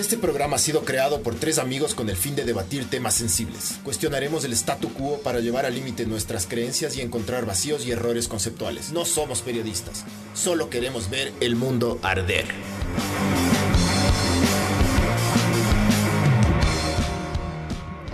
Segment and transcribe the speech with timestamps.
[0.00, 3.78] Este programa ha sido creado por tres amigos con el fin de debatir temas sensibles.
[3.84, 8.26] Cuestionaremos el statu quo para llevar al límite nuestras creencias y encontrar vacíos y errores
[8.26, 8.92] conceptuales.
[8.92, 12.46] No somos periodistas, solo queremos ver el mundo arder.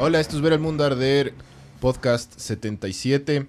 [0.00, 1.34] Hola, esto es Ver el Mundo Arder,
[1.78, 3.46] podcast 77,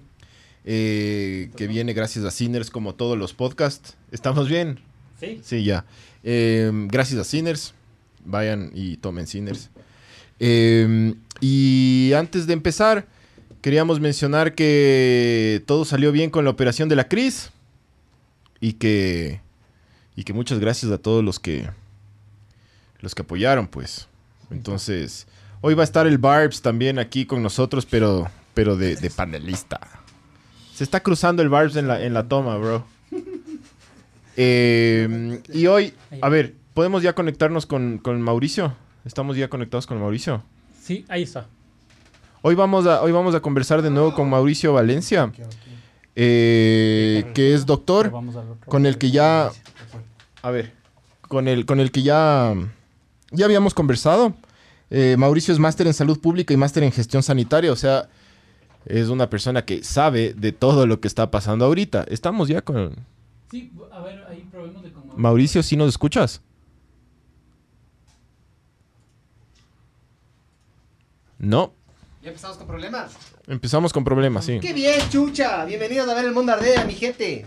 [0.64, 3.96] eh, que viene gracias a Sinners como todos los podcasts.
[4.12, 4.78] ¿Estamos bien?
[5.18, 5.40] Sí.
[5.42, 5.86] Sí, ya.
[6.22, 7.74] Eh, gracias a Sinners,
[8.28, 9.70] vayan y tomen Sinners.
[10.40, 13.06] Eh, y antes de empezar,
[13.60, 17.50] queríamos mencionar que todo salió bien con la operación de la Cris
[18.60, 19.40] y que,
[20.14, 21.68] y que muchas gracias a todos los que,
[23.00, 24.08] los que apoyaron, pues.
[24.50, 25.26] Entonces...
[25.60, 29.80] Hoy va a estar el Barbs también aquí con nosotros, pero, pero de, de panelista.
[30.72, 32.86] Se está cruzando el Barbs en la, en la toma, bro.
[34.40, 38.72] Eh, y hoy, a ver, ¿podemos ya conectarnos con, con Mauricio?
[39.04, 40.44] ¿Estamos ya conectados con Mauricio?
[40.80, 41.48] Sí, ahí está.
[42.40, 45.32] Hoy vamos a, hoy vamos a conversar de nuevo con Mauricio Valencia,
[46.14, 48.12] eh, que es doctor,
[48.64, 49.50] con el que ya...
[50.40, 50.72] A ver,
[51.22, 52.54] con el, con el que ya,
[53.32, 54.34] ya habíamos conversado.
[54.88, 58.08] Eh, Mauricio es máster en salud pública y máster en gestión sanitaria, o sea,
[58.86, 62.04] es una persona que sabe de todo lo que está pasando ahorita.
[62.08, 62.94] Estamos ya con...
[63.50, 65.14] Sí, a ver, ahí probemos de cómo.
[65.16, 66.40] Mauricio, ¿sí nos escuchas?
[71.38, 71.72] No,
[72.22, 73.16] Ya empezamos con problemas.
[73.46, 74.58] empezamos con problemas, sí.
[74.60, 75.64] ¡Qué bien, chucha!
[75.64, 77.46] Bienvenidos a ver el mundo ardea, mi gente.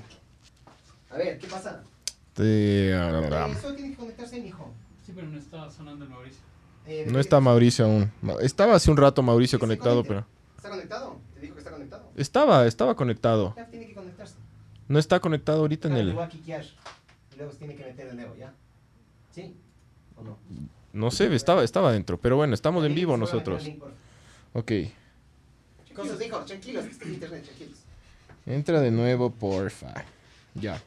[1.10, 1.84] A ver, ¿qué pasa?
[2.38, 2.98] Eh,
[3.58, 4.72] Eso tiene que conectarse, mijo.
[5.06, 6.40] Sí, pero no está sonando el Mauricio.
[6.88, 8.12] Eh, no está Mauricio aún.
[8.40, 10.26] Estaba hace un rato Mauricio conectado, pero...
[10.56, 11.20] ¿Está conectado?
[11.34, 12.12] Te dijo que está conectado.
[12.16, 13.54] Estaba, estaba conectado.
[13.58, 14.36] Ya tiene que conectarse.
[14.88, 16.16] No está conectado ahorita en Claro, le el...
[16.16, 16.64] voy a quiquear.
[17.34, 18.54] Y luego se tiene que meter de nuevo, ¿ya?
[19.32, 19.54] ¿Sí?
[20.16, 20.38] ¿O no?
[20.94, 23.64] No sé, estaba, estaba dentro, pero bueno, estamos en vivo nosotros.
[24.54, 24.72] Ok.
[25.94, 27.78] Tranquilos, hijo, tranquilos, que está en internet, tranquilos.
[28.46, 29.94] Entra de nuevo, porfa.
[30.56, 30.82] Ya.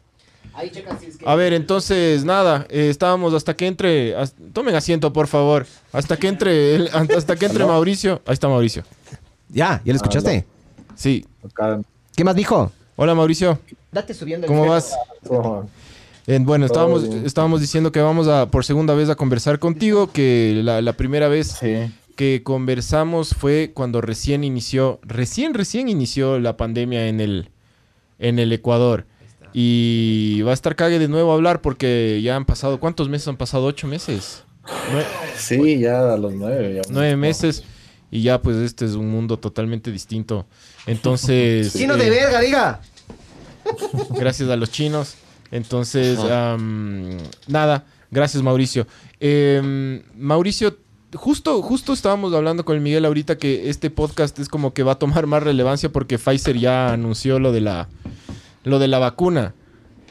[0.52, 1.26] Ahí checan si es que...
[1.28, 4.14] A ver, entonces, nada, eh, estábamos hasta que entre...
[4.52, 5.66] tomen asiento, por favor.
[5.92, 8.20] Hasta que entre, el- hasta que entre Mauricio.
[8.26, 8.84] Ahí está Mauricio.
[9.48, 10.44] Ya, ¿ya lo escuchaste?
[10.94, 11.24] Sí.
[11.44, 11.80] Acá,
[12.14, 12.70] ¿Qué más dijo?
[12.96, 13.58] Hola, Mauricio.
[13.90, 14.92] Date subiendo el ¿Cómo vas?
[16.40, 20.94] Bueno, estábamos, diciendo que vamos a por segunda vez a conversar contigo, que la, la
[20.94, 21.92] primera vez sí.
[22.16, 27.50] que conversamos fue cuando recién inició, recién, recién inició la pandemia en el,
[28.18, 29.06] en el Ecuador.
[29.52, 33.28] Y va a estar cague de nuevo a hablar porque ya han pasado, ¿cuántos meses
[33.28, 33.66] han pasado?
[33.66, 34.42] ¿Ocho meses?
[34.92, 35.04] Nue-
[35.36, 36.74] Sí, ya a los nueve.
[36.74, 37.62] Ya nueve meses.
[38.10, 40.46] Y ya pues este es un mundo totalmente distinto.
[40.86, 41.72] Entonces...
[41.76, 42.80] ¡Chino de eh, verga, diga!
[44.10, 45.16] gracias a los chinos.
[45.54, 46.18] Entonces,
[47.46, 48.88] nada, gracias Mauricio.
[49.20, 50.76] Em, Mauricio,
[51.14, 54.92] justo, justo estábamos hablando con el Miguel ahorita que este podcast es como que va
[54.92, 57.88] a tomar más relevancia porque Pfizer ya anunció lo de la,
[58.64, 59.54] lo de la vacuna.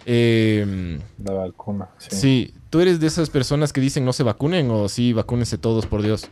[0.05, 1.89] Em, La vacuna.
[1.97, 2.15] Sí.
[2.15, 5.87] sí, ¿tú eres de esas personas que dicen no se vacunen o sí, vacúnense todos,
[5.87, 6.29] por Dios?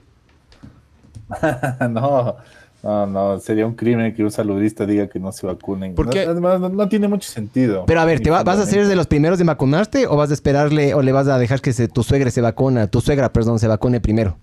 [1.89, 2.37] no,
[2.83, 3.39] no, no.
[3.39, 5.93] Sería un crimen que un saludista diga que no se vacunen.
[5.95, 6.21] ¿Por No, qué?
[6.21, 7.85] además, no, no tiene mucho sentido.
[7.85, 10.31] Pero a ver, ¿te va- ¿vas a ser de los primeros de vacunarte o vas
[10.31, 13.31] a esperarle o le vas a dejar que se- tu suegra se vacuna, tu suegra,
[13.31, 14.37] perdón, se vacune primero?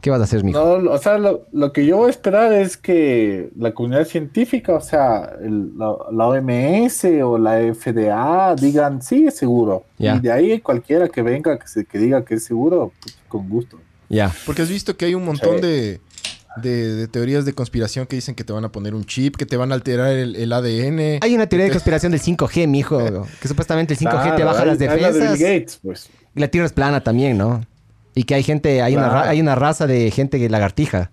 [0.00, 0.58] ¿Qué vas a hacer, mijo?
[0.58, 4.74] No, o sea, lo, lo que yo voy a esperar es que la comunidad científica,
[4.74, 9.84] o sea, el- la, la OMS o la FDA digan, sí, es seguro.
[9.98, 13.48] Y de ahí cualquiera que venga que, se, que diga que es seguro, pues, con
[13.48, 13.78] gusto.
[14.10, 14.30] Ya.
[14.44, 15.62] Porque has visto que hay un montón Sí.
[15.66, 16.00] de,
[16.62, 19.46] de- de teorías de conspiración que dicen que te van a poner un chip, que
[19.46, 21.18] te van a alterar el, el ADN.
[21.22, 24.66] Hay una teoría de conspiración del 5G, mijo, que supuestamente el 5G te baja hay-
[24.66, 25.38] las hay la de Bill defensas.
[25.40, 26.10] Gates, pues.
[26.34, 27.64] Y la Tierra es plana también, ¿no?
[28.14, 29.30] Y que hay gente, hay, una, ra- Claro.
[29.30, 31.10] hay una raza de gente que lagartija.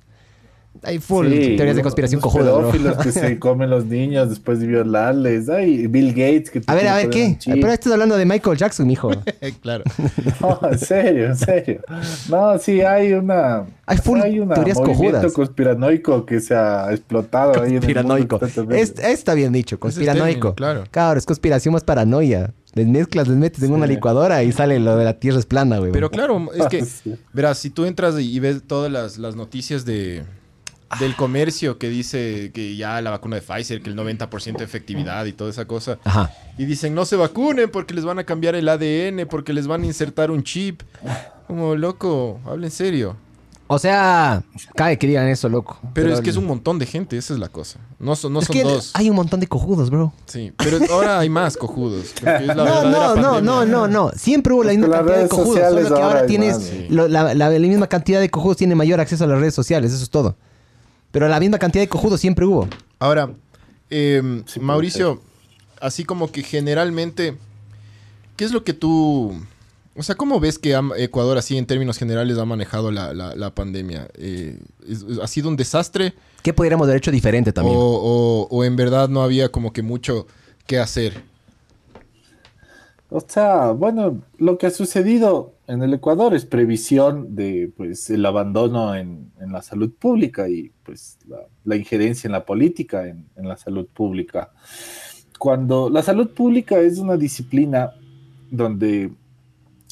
[0.84, 4.68] Hay full Sí, teorías de conspiración cojudas, pedófilos que se comen los niños después de
[4.68, 5.48] violarles.
[5.50, 7.38] Ay, Bill Gates que A ver, a ver, ¿qué?
[7.46, 9.12] Pero estás hablando de Michael Jackson, mijo.
[9.62, 9.84] claro.
[10.42, 11.82] No, en serio, en serio.
[12.30, 15.32] No, sí hay una Hay full una teorías cojudas.
[15.34, 18.40] conspiranoico que se ha explotado ahí en el Conspiranoico.
[18.72, 20.54] Es- está bien dicho, conspiranoico.
[20.54, 20.84] término, claro.
[20.90, 22.54] Claro, es conspiración más paranoia.
[22.74, 25.78] Les mezclas, les metes en una licuadora y sale lo de la tierra es plana,
[25.80, 25.92] güey.
[25.92, 26.86] Pero claro, es que,
[27.34, 30.24] verás, si tú entras y y ves todas las, las noticias de,
[31.00, 35.26] del comercio que dice que ya la vacuna de Pfizer, que el 90% de efectividad
[35.26, 36.32] y toda esa cosa, Ajá.
[36.58, 39.84] y dicen no se vacunen porque les van a cambiar el ADN, porque les van
[39.84, 40.82] a insertar un chip.
[41.48, 43.16] Como loco, habla en serio.
[43.74, 44.44] O sea,
[44.76, 45.80] cae que digan eso, loco.
[45.94, 47.80] Pero, es que es un montón de gente, esa es la cosa.
[48.00, 48.92] No, son- no Es son que dos.
[48.94, 50.12] hay un montón de cojudos, bro.
[50.26, 52.14] Sí, pero ahora hay más cojudos.
[52.20, 54.12] porque es la No, no, no, no, no, no.
[54.18, 55.60] Siempre hubo la misma las cantidad de cojudos.
[55.70, 56.86] Solo que ahora tienes más, sí.
[56.90, 59.94] lo- la, la- la misma cantidad de cojudos tiene mayor acceso a las redes sociales.
[59.94, 60.36] Eso es todo.
[61.12, 62.68] Pero la misma cantidad de cojudos siempre hubo.
[63.00, 63.32] Ahora,
[63.90, 65.22] eh, Sí, puede Mauricio,
[65.82, 67.38] así como que generalmente,
[68.38, 69.34] ¿qué es lo que tú...
[69.98, 73.54] O sea, ¿cómo ves que Ecuador así en términos generales ha manejado la, la- la
[73.54, 74.08] pandemia?
[74.18, 74.58] Eh,
[75.22, 76.14] ¿Ha sido un desastre
[76.44, 77.76] ¿Qué podríamos haber hecho diferente o, también?
[77.78, 80.28] o- o en verdad no había como que mucho
[80.66, 81.22] que hacer?
[83.10, 88.26] O sea, bueno, lo que ha sucedido en el Ecuador es previsión de pues el
[88.26, 91.18] abandono en, en la salud pública y pues
[91.64, 94.52] la, injerencia en la política en, en la salud pública.
[95.40, 97.94] Cuando la salud pública es una disciplina
[98.50, 99.14] donde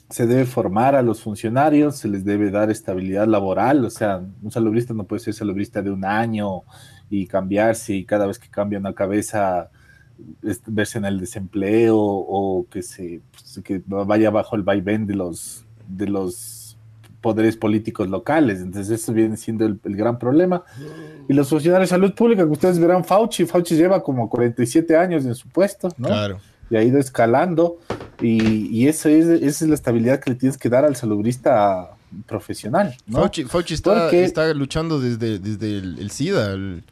[0.09, 4.51] se debe formar a los funcionarios, se les debe dar estabilidad laboral, o sea, un
[4.51, 6.63] salubrista no puede ser salubrista de un año
[7.09, 9.69] y cambiarse y cada vez que cambia una cabeza
[10.67, 15.65] verse en el desempleo o que se pues, que vaya bajo el vaivén de los
[15.89, 16.77] de los
[17.21, 18.61] poderes políticos locales.
[18.61, 20.63] Entonces eso viene siendo el, el gran problema.
[21.27, 25.25] Y los funcionarios de salud pública, que ustedes verán Fauci, Fauci lleva como 47 años
[25.25, 26.07] en su puesto, ¿no?
[26.07, 26.39] Claro.
[26.69, 27.77] y ha ido escalando
[28.21, 31.89] y, y eso es, esa es la estabilidad que le tienes que dar al salubrista
[32.25, 33.19] profesional, ¿no?
[33.19, 36.53] Fauci, Fauci está, Porque- está luchando desde, desde el, el SIDA.
[36.53, 36.83] el-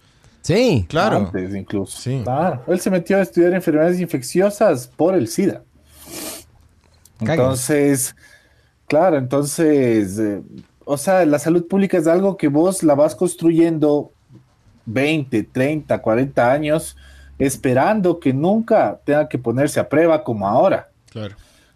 [0.42, 0.86] Sí.
[0.88, 1.18] claro.
[1.18, 2.00] Antes incluso.
[2.00, 2.22] Sí.
[2.24, 2.64] Claro.
[2.68, 5.62] Él se metió a estudiar enfermedades infecciosas por el SIDA.
[7.20, 8.16] Entonces,
[8.88, 10.42] claro, entonces, eh,
[10.86, 14.12] o sea, la salud pública es algo que vos la vas construyendo
[14.86, 16.96] 20, 30, 40 años
[17.40, 20.90] esperando que nunca tenga que ponerse a prueba como ahora.
[21.12, 21.36] Claro.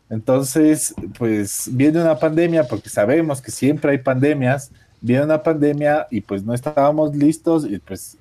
[0.09, 6.21] Entonces, pues viene una pandemia, porque sabemos que siempre hay pandemias, viene una pandemia y
[6.21, 8.17] pues no estábamos listos y pues,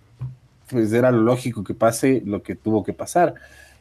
[0.70, 3.34] pues era lo lógico que pase lo que tuvo que pasar.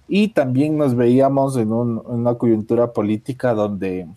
[0.08, 4.08] Y también nos veíamos en, un- en una coyuntura política donde,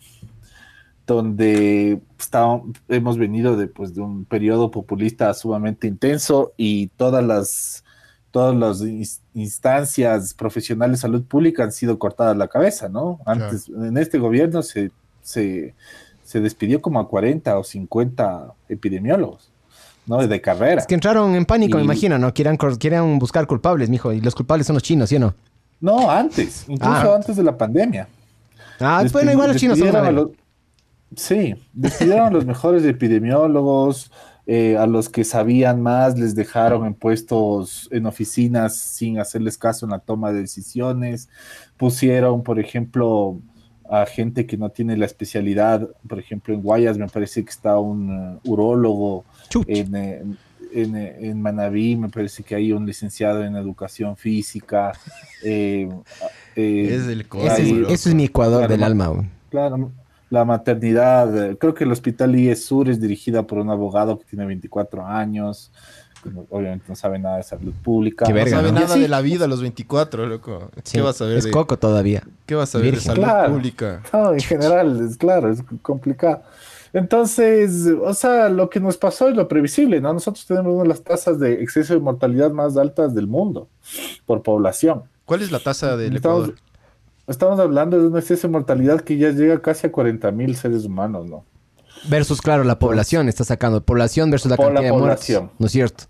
[1.05, 7.83] donde estábamos- hemos venido de, pues, de un periodo populista sumamente intenso y todas las,
[8.31, 13.19] todas las ins- instancias profesionales de salud pública han sido cortadas la cabeza, ¿no?
[13.25, 14.91] Antes, en este gobierno se,
[15.21, 15.73] se,
[16.23, 19.51] se despidió como a 40 o 50 epidemiólogos,
[20.07, 20.25] ¿no?
[20.25, 20.79] De carrera.
[20.81, 22.33] Es que entraron en pánico, me imagino, ¿no?
[22.33, 24.13] Quieran, quieran buscar culpables, mijo.
[24.13, 25.33] Y los culpables son los chinos, ¿sí o no?
[25.81, 27.15] No, antes, incluso Ah.
[27.17, 28.07] antes de la pandemia.
[28.79, 30.29] Ah, bueno, igual los chinos son los-
[31.15, 34.11] Sí, despidieron a los mejores epidemiólogos,
[34.45, 39.85] eh, a los que sabían más, les dejaron en puestos en oficinas sin hacerles caso
[39.85, 41.29] en la toma de decisiones.
[41.77, 43.39] Pusieron, por ejemplo,
[43.89, 47.77] a gente que no tiene la especialidad, por ejemplo, en Guayas me parece que está
[47.77, 49.23] un eh, urólogo,
[49.67, 50.23] en, eh,
[50.73, 54.91] en, en Manabí me parece que hay un licenciado en educación física.
[55.43, 55.87] eh,
[56.55, 57.21] eh, Es el
[57.89, 59.23] eso es mi Ecuador Claro, del ma- alma.
[59.49, 59.91] Claro,
[60.33, 64.25] la maternidad, eh, creo que el Hospital IES Sur es dirigida por un abogado que
[64.25, 65.71] tiene 24 años,
[66.23, 68.25] que no- obviamente no sabe nada de salud pública.
[68.25, 68.73] Qué No verga, sabe ¿no?
[68.79, 70.71] nada Y así, de la vida a los 24, loco.
[70.83, 72.23] Sí, ¿Qué vas a ver Es de, coco todavía.
[72.47, 73.53] ¿qué vas a ver de salud Claro.
[73.53, 74.01] pública?
[74.11, 76.41] No, en general, es claro, es complicado.
[76.93, 80.13] Entonces, o sea, lo que nos pasó es lo previsible, ¿no?
[80.13, 83.67] Nosotros tenemos una de las tasas de exceso de mortalidad más altas del mundo
[84.25, 85.03] por población.
[85.25, 86.55] ¿Cuál es la tasa del Ecuador?
[87.27, 90.85] Estamos hablando de un exceso de mortalidad que ya llega casi a 40 mil seres
[90.85, 91.45] humanos, ¿no?
[92.09, 93.83] Versus, claro, la población está sacando.
[93.83, 95.29] Población versus la Por la cantidad de muertos.
[95.57, 96.03] ¿No es cierto?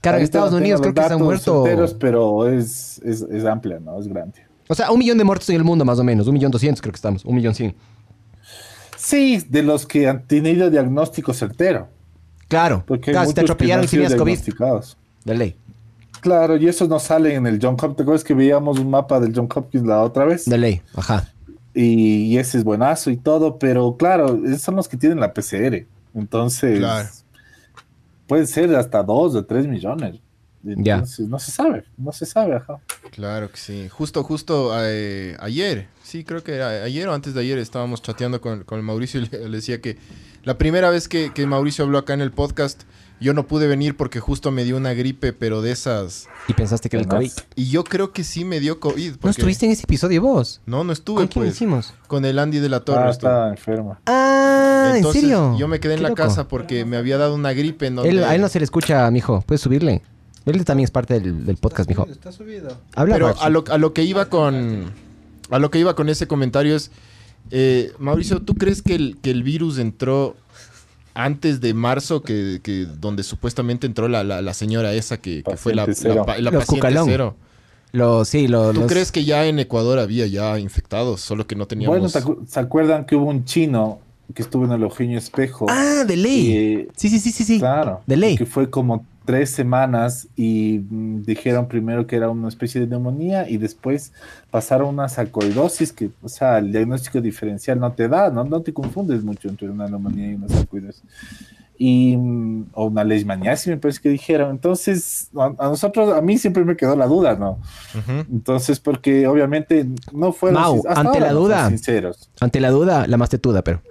[0.00, 1.64] Claro, en Estados Unidos creo que se han muerto...
[1.98, 3.98] pero es, es, es amplia, ¿no?
[3.98, 4.44] Es grande.
[4.68, 6.26] O sea, un millón de muertos en el mundo más o menos.
[6.26, 7.24] Un millón doscientos creo que estamos.
[7.24, 7.74] Un millón cien.
[8.96, 11.88] Sí, de los que han tenido diagnóstico certero.
[12.48, 12.84] Claro.
[12.86, 14.24] Porque claro, si te atropellaron tenías COVID.
[14.24, 14.96] diagnosticados.
[15.24, 15.56] De ley.
[16.24, 17.96] Claro, y eso no sale en el John Hopkins.
[17.96, 20.46] ¿Te acuerdas que veíamos un mapa del John Hopkins la otra vez?
[20.46, 20.80] De ley.
[20.94, 21.28] Ajá.
[21.74, 25.34] Y, y ese es buenazo y todo, pero claro, esos son los que tienen la
[25.34, 25.84] PCR.
[26.14, 27.08] Entonces, Claro.
[28.26, 30.16] pueden ser hasta dos o tres millones.
[30.62, 30.94] Ya.
[30.94, 32.78] Entonces, no se sabe, no se sabe, ajá.
[33.10, 33.86] Claro que sí.
[33.90, 38.40] Justo, justo eh, ayer, sí, creo que era ayer o antes de ayer estábamos chateando
[38.40, 39.98] con, con el Mauricio y le, le decía que
[40.42, 42.84] la primera vez que, que Mauricio habló acá en el podcast,
[43.24, 46.28] yo no pude venir porque justo me dio una gripe, pero de esas.
[46.46, 47.30] Y pensaste que era el COVID.
[47.36, 49.14] ¿No Y yo creo que sí me dio COVID.
[49.16, 50.60] porque- estuviste en ese episodio vos?
[50.66, 51.54] No, no estuve, ¿Con quién pues.
[51.56, 51.94] hicimos?
[52.06, 53.04] Con el Andy de la Torre.
[53.06, 53.30] Ah, estuve.
[53.30, 54.00] está enferma.
[54.06, 55.56] Ah, ¿en Entonces, serio?
[55.58, 56.22] Yo me quedé en la loco.
[56.22, 58.10] casa porque me había dado una gripe en donde...
[58.10, 59.42] Él- a él no se le escucha, mijo.
[59.46, 60.02] Puedes subirle.
[60.46, 62.06] Él también es parte del, del podcast, mijo.
[62.10, 62.76] Está subido.
[62.94, 64.92] Habla, Pero a lo, a lo que iba con.
[65.50, 66.90] A lo que iba con ese comentario es.
[67.50, 70.36] eh, Mauricio, ¿tú crees que el, que el virus entró
[71.14, 75.56] antes de marzo, que, que donde supuestamente entró la, la, la señora esa que, que
[75.56, 77.06] fue la, Paciente la, la Los paciente Cucalón.
[77.08, 77.36] cero.
[77.92, 78.90] Los, sí, lo- ¿Tú los...
[78.90, 81.96] crees que ya en Ecuador había ya infectados, solo que no teníamos...
[81.96, 84.00] Bueno, ¿te acu- ¿se acuerdan que hubo un chino
[84.34, 85.66] que estuvo en el Eugenio Espejo?
[85.68, 86.52] Ah, de ley.
[86.56, 87.58] Eh, Sí, sí, sí, sí, sí.
[87.60, 88.00] Claro.
[88.06, 88.36] De ley.
[88.36, 93.48] Que fue como tres semanas y mm, dijeron primero que era una especie de neumonía
[93.48, 94.12] y después
[94.50, 98.72] pasaron una sarcoidosis que, o sea, el diagnóstico diferencial no te da, no, no te
[98.72, 101.02] confundes mucho entre una neumonía y una sarcoidosis.
[101.76, 104.50] Y, mm, o una leishmaniasis me parece que dijeron.
[104.52, 107.58] Entonces, a, a nosotros, a mí siempre me quedó la duda, ¿no?
[108.30, 111.68] Entonces, porque obviamente no fueron Mau, ante ahora la duda.
[111.68, 112.30] sinceros.
[112.40, 113.82] Ante la duda, la más tetuda, pero.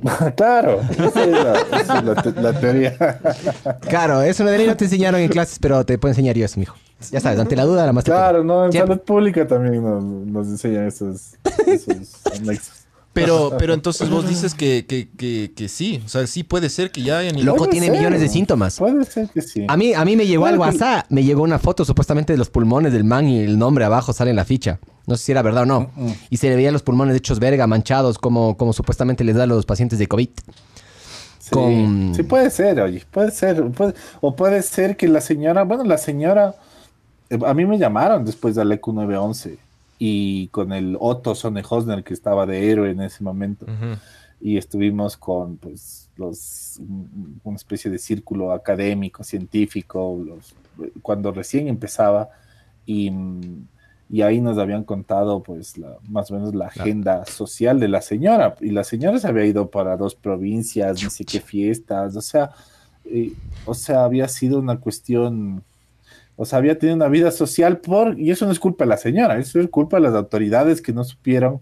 [0.36, 2.96] claro, esa es la, esa es la te- la teoría.
[3.88, 6.58] Claro, eso de ley no te enseñaron en clases, pero te puedo enseñar yo eso,
[6.60, 6.76] mijo.
[7.10, 8.04] Ya sabes, ante la duda, la más.
[8.04, 8.94] Claro, no, en Siempre.
[8.94, 11.34] salud pública también nos, nos enseñan esos,
[11.66, 12.83] esos anexos.
[13.14, 16.90] Pero, pero entonces vos dices que, que, que, que sí, o sea, sí puede ser
[16.90, 17.42] que ya hayan...
[17.44, 18.76] Loco tiene ser, millones de síntomas.
[18.76, 19.64] Puede ser que sí.
[19.68, 22.50] A mí, a mí me llegó al WhatsApp, me llegó una foto supuestamente de los
[22.50, 24.80] pulmones del man y el nombre abajo sale en la ficha.
[25.06, 25.90] No sé si era verdad o no.
[25.94, 26.14] Mm, mm.
[26.30, 29.46] Y se le veían los pulmones hechos verga, manchados, como, como supuestamente les da a
[29.46, 30.28] los pacientes de COVID.
[31.38, 33.62] Sí, con- sí puede ser, oye, puede ser.
[33.70, 36.54] puede- o puede ser que la señora, bueno, la señora,
[37.30, 39.58] eh, a mí me llamaron después del EQ 911
[40.06, 43.64] y con el Otto Sonne Hosner que estaba de héroe en ese momento.
[43.66, 43.98] Ujú.
[44.40, 50.54] y estuvimos con pues los un- una especie de círculo académico científico los-
[51.00, 52.28] cuando recién empezaba.
[52.84, 53.10] Y,
[54.10, 58.02] y ahí nos habían contado pues la- más o menos la agenda social de la
[58.02, 58.54] señora.
[58.60, 62.14] Y la señora se había ido para dos provincias no sé qué fiestas.
[62.16, 62.50] O sea
[63.06, 63.32] eh,
[63.64, 65.62] o sea había sido una cuestión
[66.36, 68.96] o sea había tenido una vida social por y eso no es culpa de la
[68.96, 71.60] señora eso es culpa de las autoridades que no supieron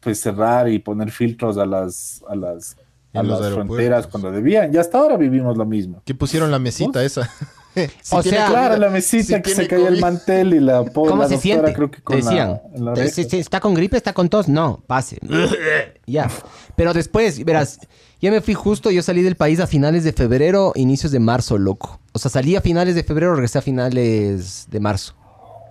[0.00, 2.76] pues cerrar y poner filtros a las a las
[3.12, 4.72] a las fronteras cuando debían.
[4.72, 6.02] Y hasta ahora vivimos lo mismo.
[6.04, 7.30] Que pusieron la mesita esa.
[8.02, 10.84] Si O tiene sea, Claro, la mesita si que se caía el mantel y la
[10.84, 11.72] po- ¿Cómo la se siente?
[11.72, 12.60] creo que con Te la- decían.
[12.74, 13.10] en la "Eh, oreja.
[13.14, 13.96] si- si ¿Está con gripe?
[13.96, 14.48] ¿Está con tos?
[14.48, 15.18] No, pase.
[16.06, 16.28] ya.
[16.76, 17.78] Pero después, verás,
[18.20, 21.58] ya me fui justo, yo salí del país a finales de febrero, inicios de marzo,
[21.58, 22.00] loco.
[22.12, 25.14] O sea, salí a finales de febrero, regresé a finales de marzo.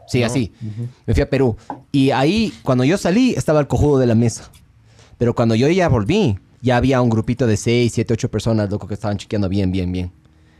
[0.07, 0.51] Sí, así.
[1.05, 1.55] Me fui a Perú.
[1.91, 4.49] Y ahí, cuando yo salí, estaba el cojudo de la mesa.
[5.19, 8.87] Pero cuando yo ya volví, ya había un grupito de 6, 7, 8 personas, loco,
[8.87, 10.11] que estaban chequeando bien, bien, bien.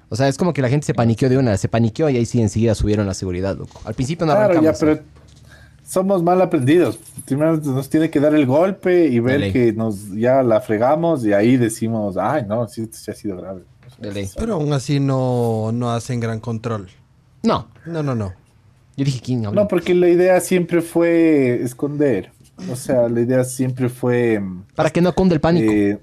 [0.10, 2.26] O sea, es como que la gente se paniqueó de una, se paniqueó y ahí
[2.26, 3.80] sí enseguida subieron la seguridad, loco.
[3.86, 5.00] Al principio no Claro, ya, pero
[5.86, 7.00] somos mal aprendidos.
[7.26, 11.34] Primero nos tiene que dar el golpe y ver que nos ya la fregamos y
[11.34, 13.62] ahí decimos, ay, no, sí, esto sí ha sido grave.
[14.38, 16.88] Pero aún así no, no hacen gran control.
[17.44, 18.34] No, No, no, no.
[18.98, 19.62] yo dije, ¿quién habló?
[19.62, 22.32] No, porque la idea siempre fue esconder.
[22.72, 24.42] O sea, la idea siempre fue...
[24.76, 25.72] Para que no cunde el pánico.
[25.72, 26.00] Eh,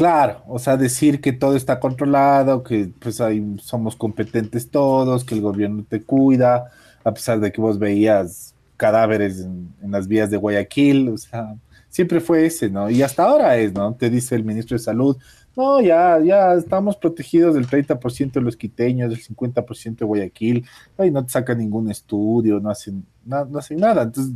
[0.00, 5.34] claro, o sea, decir que todo está controlado, que pues ahí somos competentes todos, que
[5.34, 6.70] el gobierno te cuida,
[7.04, 11.54] a pesar de que vos veías cadáveres en, las vías de Guayaquil, o sea,
[11.90, 12.88] siempre fue ese, ¿no?
[12.88, 13.92] Y hasta ahora es, ¿no?
[13.94, 15.18] Te dice el ministro de Salud,
[15.54, 20.66] no, ya, ya estamos protegidos del 30% de los quiteños, del 50% de Guayaquil,
[20.96, 24.32] ahí no te sacan ningún estudio, no hacen, na- no hacen nada, entonces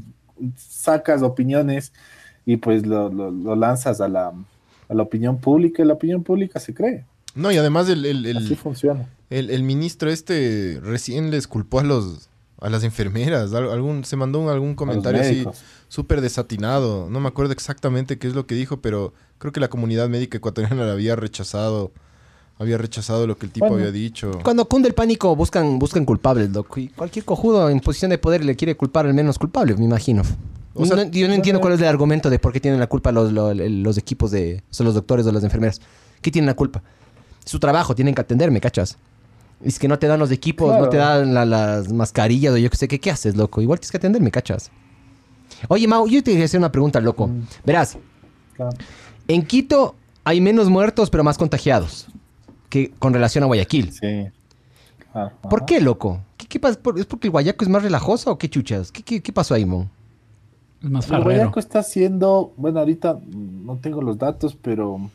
[0.57, 1.91] sacas opiniones
[2.45, 4.35] y pues lo- lo lanzas a la,
[4.95, 7.05] a la opinión pública y la opinión pública se cree.
[7.35, 9.09] No, y además el, el, el- Así funciona.
[9.31, 12.29] el- el ministro este recién les culpó a los
[12.61, 13.53] a las enfermeras.
[13.53, 15.45] al- Algún, se mandó un- algún comentario así
[15.89, 17.11] súper desatinado.
[17.11, 20.39] No me acuerdo exactamente qué es lo que dijo, pero creo que la comunidad médica
[20.39, 21.93] ecuatoriana la había rechazado.
[22.57, 23.81] Había rechazado lo que el tipo Bueno.
[23.83, 24.31] había dicho.
[24.45, 26.79] Cuando cunde el pánico, buscan, buscan culpables, loco.
[26.81, 30.23] Y cualquier cojudo en posición de poder le quiere culpar al menos culpable, me imagino.
[30.75, 32.87] O sea, No- yo no entiendo cuál es el argumento de por qué tienen la
[32.89, 34.63] culpa los, los, los equipos de...
[34.71, 35.81] O sea, los doctores o las enfermeras.
[36.21, 36.83] ¿Qué tienen la culpa?
[37.45, 38.97] Su trabajo, tienen que atenderme, ¿cachas?
[39.63, 42.69] Es que no te dan los equipos, no te dan la- las mascarillas o yo
[42.71, 42.99] qué sé qué.
[42.99, 43.61] ¿Qué haces, loco?
[43.61, 44.71] Igual tienes que atenderme, ¿cachas?
[45.69, 47.31] Oye, Mau, yo te quería hacer una pregunta, loco.
[47.65, 47.97] Verás,
[48.55, 48.73] Claro.
[49.29, 52.09] en Quito hay menos muertos, pero más contagiados
[52.69, 53.93] que con relación a Guayaquil.
[53.93, 54.27] Sí.
[55.13, 55.33] Claro.
[55.49, 56.21] ¿Por qué, loco?
[56.37, 56.77] ¿Qué, qué ¿Es
[57.07, 58.91] porque el guayaco es más relajoso o qué chuchas?
[58.91, 59.89] ¿Qué, qué, qué pasó ahí, Mon?
[60.85, 61.09] Es más.
[61.11, 65.11] Guayaco está haciendo, bueno, ahorita no tengo los datos, pero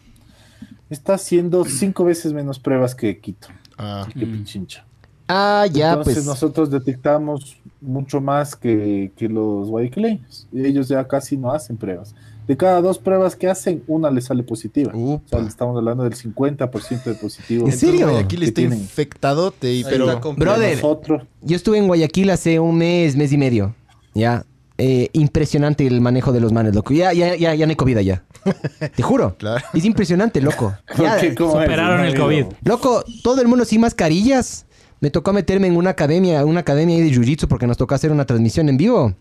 [0.90, 3.48] está haciendo cinco veces menos pruebas que Quito,
[3.78, 4.32] Ah, que Mm.
[4.40, 4.86] Pichincha.
[5.28, 6.26] Ah, ya, Entonces pues.
[6.26, 10.48] nosotros detectamos mucho más que, que los guayaquileños.
[10.52, 12.16] Ellos ya casi no hacen pruebas.
[12.48, 14.92] De cada dos pruebas que hacen, una le sale positiva.
[14.96, 15.38] O upa.
[15.38, 17.68] sea, estamos hablando del 50% de positivo.
[17.68, 18.10] ¿En serio?
[18.10, 18.80] Guayaquil está tienen.
[18.80, 23.76] infectadote, pero Brother, Nosotros, yo estuve en Guayaquil hace un mes, mes y medio.
[24.16, 24.44] Ya.
[24.82, 26.94] Eh, impresionante el manejo de los manes, loco.
[26.94, 28.24] Ya, ya, ya, ya no hay COVID allá.
[28.96, 29.36] Te juro.
[29.38, 29.64] Claro.
[29.74, 30.74] Es impresionante, loco.
[30.98, 32.46] Ya, superaron el COVID.
[32.64, 34.66] Loco, todo el mundo sin mascarillas.
[35.02, 38.12] Me tocó meterme en una academia, una academia ahí de jiu-jitsu porque nos tocó hacer
[38.12, 39.14] una transmisión en vivo.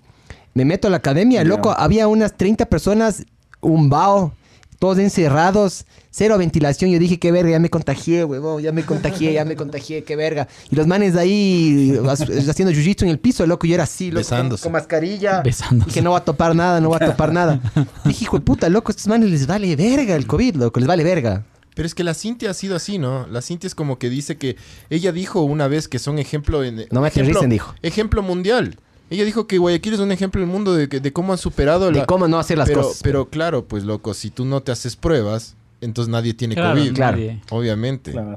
[0.54, 1.48] Me meto a la academia, Ya.
[1.48, 3.24] loco, había unas 30 personas,
[3.60, 4.32] un bao,
[4.78, 6.90] todos encerrados, cero ventilación.
[6.90, 10.14] Yo dije, qué verga, ya me contagié, huevón, ya me contagié, ya me contagié, qué
[10.16, 10.46] verga.
[10.70, 14.14] Y los manes ahí has- haciendo jiu-jitsu en el piso, loco, yo era así, loco,
[14.26, 14.62] con, Besándose.
[14.62, 15.42] con mascarilla.
[15.42, 15.90] Besándose.
[15.90, 17.60] Dije, no va a topar nada, no va a topar nada.
[18.04, 21.02] Dije, hijo de puta, loco, estos manes les vale verga el COVID, loco, les vale
[21.04, 21.44] verga.
[21.74, 23.26] Pero es que la Cintia ha sido así, ¿no?
[23.28, 24.56] La Cintia es como que dice que
[24.90, 27.72] ella dijo una vez que son ejemplo en No me ejemplo, dijo.
[27.82, 28.76] ejemplo mundial.
[29.10, 31.86] Ella dijo que Guayaquil es un ejemplo del mundo de, que- de cómo han superado
[31.86, 33.00] De la cómo no hacer las pero, cosas.
[33.02, 36.92] Pero claro, pues loco, si tú no te haces pruebas, entonces nadie tiene Claro, COVID.
[36.94, 37.18] Claro.
[37.50, 38.12] Obviamente.
[38.12, 38.36] Claro.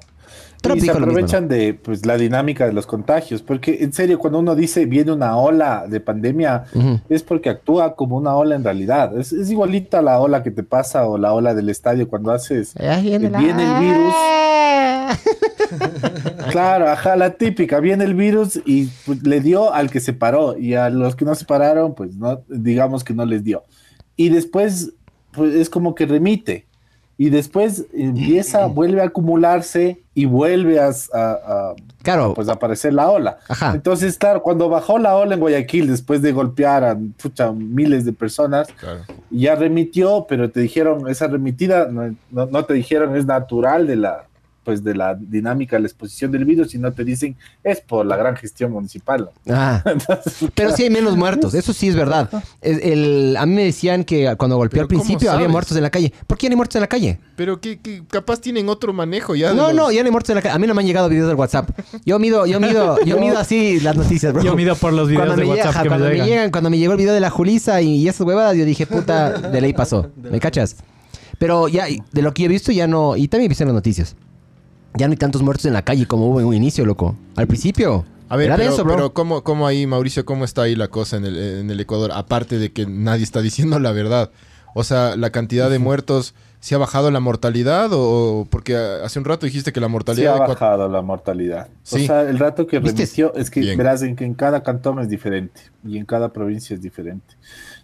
[0.75, 4.54] Y se aprovechan de pues la dinámica de los contagios, porque en serio cuando uno
[4.56, 6.66] dice viene una ola de pandemia
[7.10, 9.18] es porque actúa como una ola en realidad.
[9.18, 12.32] Es, es igualita a la ola que te pasa o la ola del estadio cuando
[12.32, 12.74] haces
[13.30, 14.13] la- viene el virus.
[16.51, 20.58] Claro, ajá, la típica, viene el virus y pues, le dio al que se paró
[20.58, 23.63] y a los que no se pararon, pues no, digamos que no les dio.
[24.15, 24.91] Y después,
[25.32, 26.65] pues es como que remite.
[27.18, 32.94] Y después empieza, vuelve a acumularse y vuelve a, a- a, Claro, pues, a aparecer
[32.94, 33.38] la ola.
[33.48, 33.74] Ajá.
[33.75, 38.12] Entonces, claro, cuando bajó la ola en Guayaquil, después de golpear a pucha, miles de
[38.13, 39.01] personas, Claro.
[39.30, 43.96] ya remitió, pero te dijeron, esa remitida, no, no- no te dijeron es natural de
[43.98, 44.25] la,
[44.63, 48.15] pues de la dinámica de la exposición del virus, sino te dicen es por la
[48.15, 49.30] gran gestión municipal.
[49.50, 52.30] Ah, Entonces, pero sí hay menos muertos, eso sí es verdad.
[52.62, 55.89] El- a mí me decían que cuando golpeó al ¿cómo principio había muertos en la
[55.89, 56.13] calle.
[56.27, 57.20] ¿Por qué ya no hay muertos en la calle?
[57.36, 59.53] Pero que, que capaz tienen otro manejo ya.
[59.53, 60.56] No, los- no, ya no hay muertos en la calle.
[60.56, 61.70] A mí no me han llegado videos del WhatsApp.
[62.06, 64.44] Yo mido, yo mido, yo mido así las noticias, bro.
[64.44, 66.27] Yo mido por los videos Cuando de llega- WhatsApp que me cuando me llegan.
[66.27, 68.86] llegan, cuando me llegó el video de la Julisa y, y esas huevadas, yo dije,
[68.86, 70.12] puta, de ley pasó.
[70.22, 70.75] ¿Me cachas?
[71.39, 73.15] Pero ya, de lo que he visto, ya no.
[73.18, 74.15] Y también he visto en las noticias.
[74.95, 77.15] Ya no hay tantos muertos en la calle como hubo en un inicio, loco.
[77.36, 78.05] Al principio.
[78.29, 78.95] A ver, era pero, denso, bro.
[78.95, 82.12] pero ¿cómo, cómo ahí, Mauricio, cómo está ahí la cosa en el, en el Ecuador?
[82.13, 84.31] Aparte de que nadie está diciendo la verdad.
[84.74, 87.89] O sea, la cantidad de muertos, ¿se ha bajado la mortalidad?
[87.92, 90.31] O porque hace un rato dijiste que la mortalidad...
[90.31, 91.68] ha de Ecua- bajado la mortalidad.
[91.83, 92.03] Sí.
[92.03, 93.01] O sea, el rato que ¿Viste?
[93.03, 93.77] remitió es que Bien.
[93.77, 97.35] verás en que en cada cantón es diferente y en cada provincia es diferente,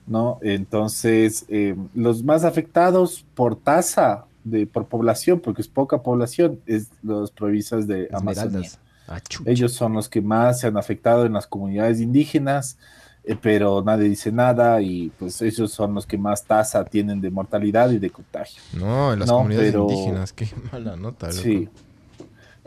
[0.05, 0.39] ¿no?
[0.41, 6.87] Entonces, eh, los más afectados por tasa de por población, porque es poca población, es
[7.03, 8.05] los provincias de.
[8.11, 8.79] Esmeraldas.
[9.07, 9.19] Ah.
[9.45, 12.77] Ellos son los que más se han afectado en las comunidades indígenas,
[13.23, 17.29] eh, pero nadie dice nada y pues ellos son los que más tasa tienen de
[17.29, 18.61] mortalidad y de contagio.
[18.73, 20.33] No, en las No, comunidades pero- indígenas.
[20.33, 21.39] Qué mala nota, loco.
[21.41, 21.69] Sí.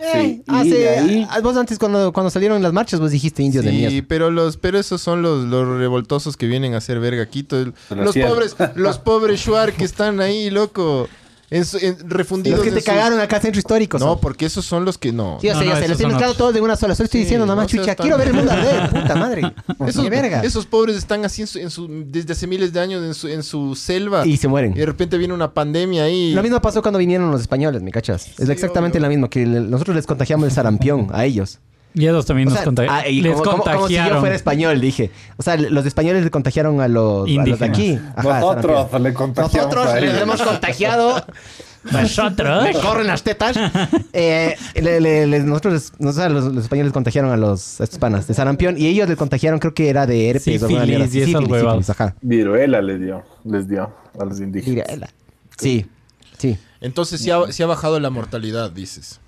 [0.02, 3.70] Eh, Sí, hace- ahí- vos antes cuando, cuando salieron las marchas, vos dijiste indios de
[3.70, 4.06] Sí, mierda.
[4.08, 7.56] pero los, pero esos son los, los revoltosos que vienen a hacer verga Quito.
[7.90, 11.06] Los sí, pobres, los pobres Shuar que están ahí, loco.
[11.50, 12.58] En su- en- refundidos.
[12.58, 13.98] Los que en te sus- cagaron acá al centro histórico.
[13.98, 15.38] No, porque esos son los que no.
[15.40, 16.36] Sí, o No, sea, no, ya sé, esos lo estoy son mezclando otros.
[16.38, 16.94] todos de una sola.
[16.94, 17.96] Solo estoy Sí, diciendo nomás, no seas chucha.
[17.96, 19.52] tan- Quiero ver el mundo arder, puta madre.
[19.86, 20.40] Esos, Qué verga.
[20.42, 23.26] esos pobres están así en su, en su- desde hace miles de años en su,
[23.28, 24.24] en su selva.
[24.26, 24.72] Y se mueren.
[24.74, 26.32] Y de repente viene una pandemia ahí.
[26.34, 28.28] Lo mismo pasó cuando vinieron los españoles, ¿me cachas?
[28.38, 29.06] Es Sí, exactamente obvio.
[29.06, 31.58] lo mismo, que le- nosotros les contagiamos el sarampión a ellos.
[31.94, 33.78] Y ellos también O nos sea, contagi- ah, y les como, como- como si yo
[34.00, 34.20] contagiaron.
[34.20, 35.10] fuera español, dije.
[35.36, 37.68] O sea, los españoles le contagiaron a los, a los de Indígenas.
[37.68, 37.98] aquí.
[38.16, 41.24] Ajá, Nosotros le contagiamos Nosotros les hemos contagiado.
[41.90, 42.62] Nosotros.
[42.64, 43.56] Me corren las tetas.
[44.12, 48.26] Eh, le- le- le- nosotros, les- los, los españoles contagiaron a los a estos panas
[48.26, 51.04] de sarampión y ellos le contagiaron, creo que era de herpes o alguna Sífilis mierda
[51.04, 52.12] y esas Sífilis, sífilis.
[52.20, 54.84] Viruela le dio, les dio a los indígenas.
[54.86, 55.08] Viruela.
[55.58, 55.86] Sí,
[56.38, 56.58] sí.
[56.82, 59.20] Entonces sí ha, sí ha bajado la mortalidad, dices.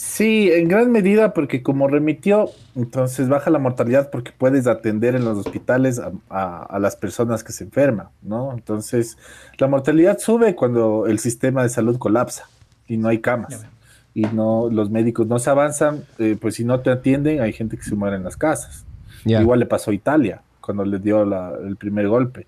[0.00, 5.24] Sí, en gran medida porque como remitió, entonces baja la mortalidad porque puedes atender en
[5.24, 8.52] los hospitales a, a- a las personas que se enferman, ¿no?
[8.52, 9.18] Entonces,
[9.58, 12.44] la mortalidad sube cuando el sistema de salud colapsa
[12.86, 13.66] y no hay camas
[14.14, 17.76] y no los médicos no se avanzan, eh, pues si no te atienden hay gente
[17.76, 18.84] que se muere en las casas.
[19.40, 22.46] Igual le pasó a Italia cuando le dio la- el primer golpe.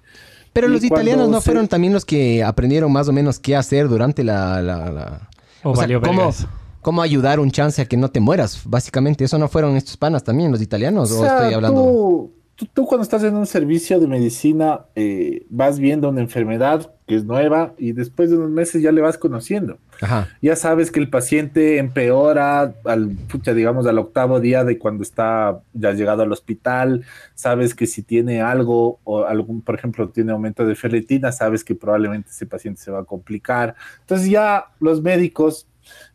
[0.53, 3.57] Pero Y los italianos no se- fueron también los que aprendieron más o menos qué
[3.57, 4.63] hacer durante la...
[4.63, 5.29] la- la-
[5.65, 6.47] O o sea, valió cómo, vergas.
[6.83, 8.63] Cómo ayudar un chance a que no te mueras.
[8.65, 11.11] Básicamente, ¿eso no fueron estos panas también, los italianos?
[11.13, 11.83] ¿O, sea, estoy hablando...?
[11.83, 16.93] Tú, tú- tú cuando estás en un servicio de medicina eh, vas viendo una enfermedad
[17.07, 19.79] que es nueva y después de unos meses ya le vas conociendo.
[20.01, 20.29] Ajá.
[20.41, 25.61] Ya sabes que el paciente empeora al, pucha, digamos, al octavo día de cuando está
[25.73, 27.05] ya llegado al hospital.
[27.35, 31.75] Sabes que si tiene algo o algún, por ejemplo, tiene aumento de ferritina, sabes que
[31.75, 33.75] probablemente ese paciente se va a complicar.
[34.03, 35.67] Entonces ya los médicos,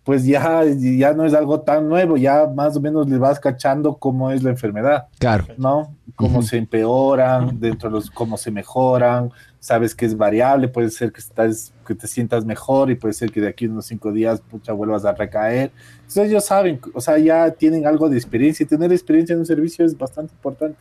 [0.04, 3.96] pues ya, ya no es algo tan nuevo, ya más o menos le vas cachando
[3.98, 5.08] cómo es la enfermedad.
[5.18, 5.46] Claro.
[5.58, 5.96] ¿no?
[6.16, 6.48] cómo Ujú.
[6.48, 11.20] se empeoran, dentro de los cómo se mejoran, sabes que es variable, puede ser que
[11.20, 14.42] estás, que te sientas mejor y puede ser que de aquí a unos cinco días
[14.42, 15.72] pucha vuelvas a recaer.
[15.96, 19.46] Entonces ellos saben, o sea, ya tienen algo de experiencia y tener experiencia en un
[19.46, 20.78] servicio es bastante importante.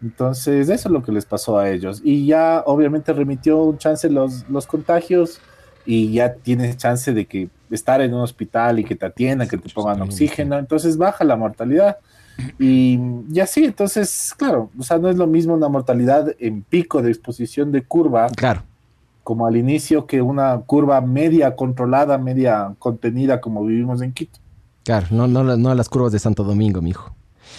[0.00, 2.00] Entonces, eso es lo que les pasó a ellos.
[2.04, 5.40] Y ya obviamente remitió un chance los, los contagios
[5.90, 9.56] y ya tienes chance de que estar en un hospital y que te atiendan, que
[9.56, 11.96] te pongan oxígeno, entonces baja la mortalidad.
[12.58, 13.00] Y,
[13.32, 17.08] y así, entonces, claro, o sea, no es lo mismo una mortalidad en pico de
[17.10, 18.62] exposición de curva Claro.
[19.24, 24.38] como al inicio que una curva media controlada, media contenida como vivimos en Quito.
[24.84, 27.14] Claro, no, no, no las curvas de Santo Domingo, mijo.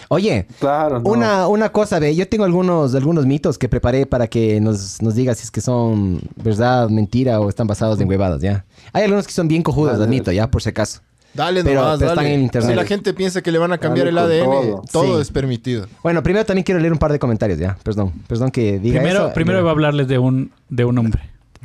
[0.09, 1.09] Oye, Claro, no.
[1.09, 5.15] una, una cosa, ve, yo tengo algunos, algunos mitos que preparé para que nos, nos
[5.15, 8.65] digas si es que son verdad, mentira o están basados en huevadas, ¿ya?
[8.93, 11.01] Hay algunos que son bien cojudos, Dale, admito, ya, por si acaso.
[11.33, 12.35] Dale Pero- nomás, pero están dale.
[12.35, 12.71] en internet.
[12.71, 14.83] Si la gente piensa que le van a cambiar Dale el ADN, todo.
[14.91, 15.21] todo, Sí.
[15.21, 15.85] es permitido.
[16.01, 17.77] Bueno, primero también quiero leer un par de comentarios, ¿ya?
[17.83, 19.33] Perdón, perdón que diga Primero, eso.
[19.35, 21.21] primero voy a hablarles de un, de un hombre.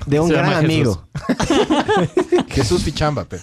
[0.07, 0.99] De un se gran llama Jesús.
[1.39, 2.45] amigo.
[2.49, 3.39] Jesús Fichamba, pe.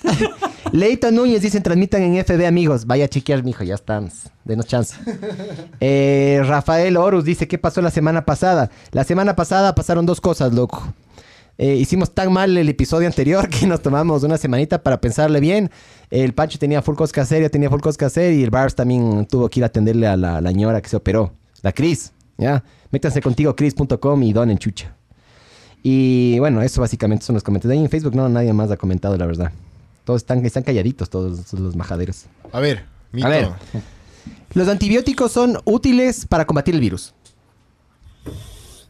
[0.72, 2.86] Leito Núñez dicen, transmitan en FB, amigos.
[2.86, 4.12] Vaya a chequear, mijo, ya están.
[4.44, 4.96] Denos chance.
[5.80, 8.70] Eh, Rafael Horus dice, ¿qué pasó la semana pasada?
[8.92, 10.94] La semana pasada pasaron dos cosas, loco.
[11.58, 15.70] Eh, hicimos tan mal el episodio anterior que nos tomamos una semanita para pensarle bien.
[16.10, 18.50] El Pancho tenía full cosas que hacer, yo tenía full cosas que hacer y el
[18.50, 21.34] Bars también tuvo que ir a atenderle a la, la ñora que se operó.
[21.62, 22.64] La Cris, ¿ya?
[22.92, 24.96] Métanse contigo, cris.com y donen chucha.
[25.84, 27.78] Y bueno, eso básicamente son los comentarios.
[27.78, 29.52] Ahí en Facebook no, nadie más ha comentado, la verdad.
[30.04, 32.26] Todos están, están calladitos, todos los majaderos.
[32.52, 33.28] A ver, mito.
[33.28, 33.50] ver.
[34.54, 37.14] Los antibióticos son útiles para combatir el virus.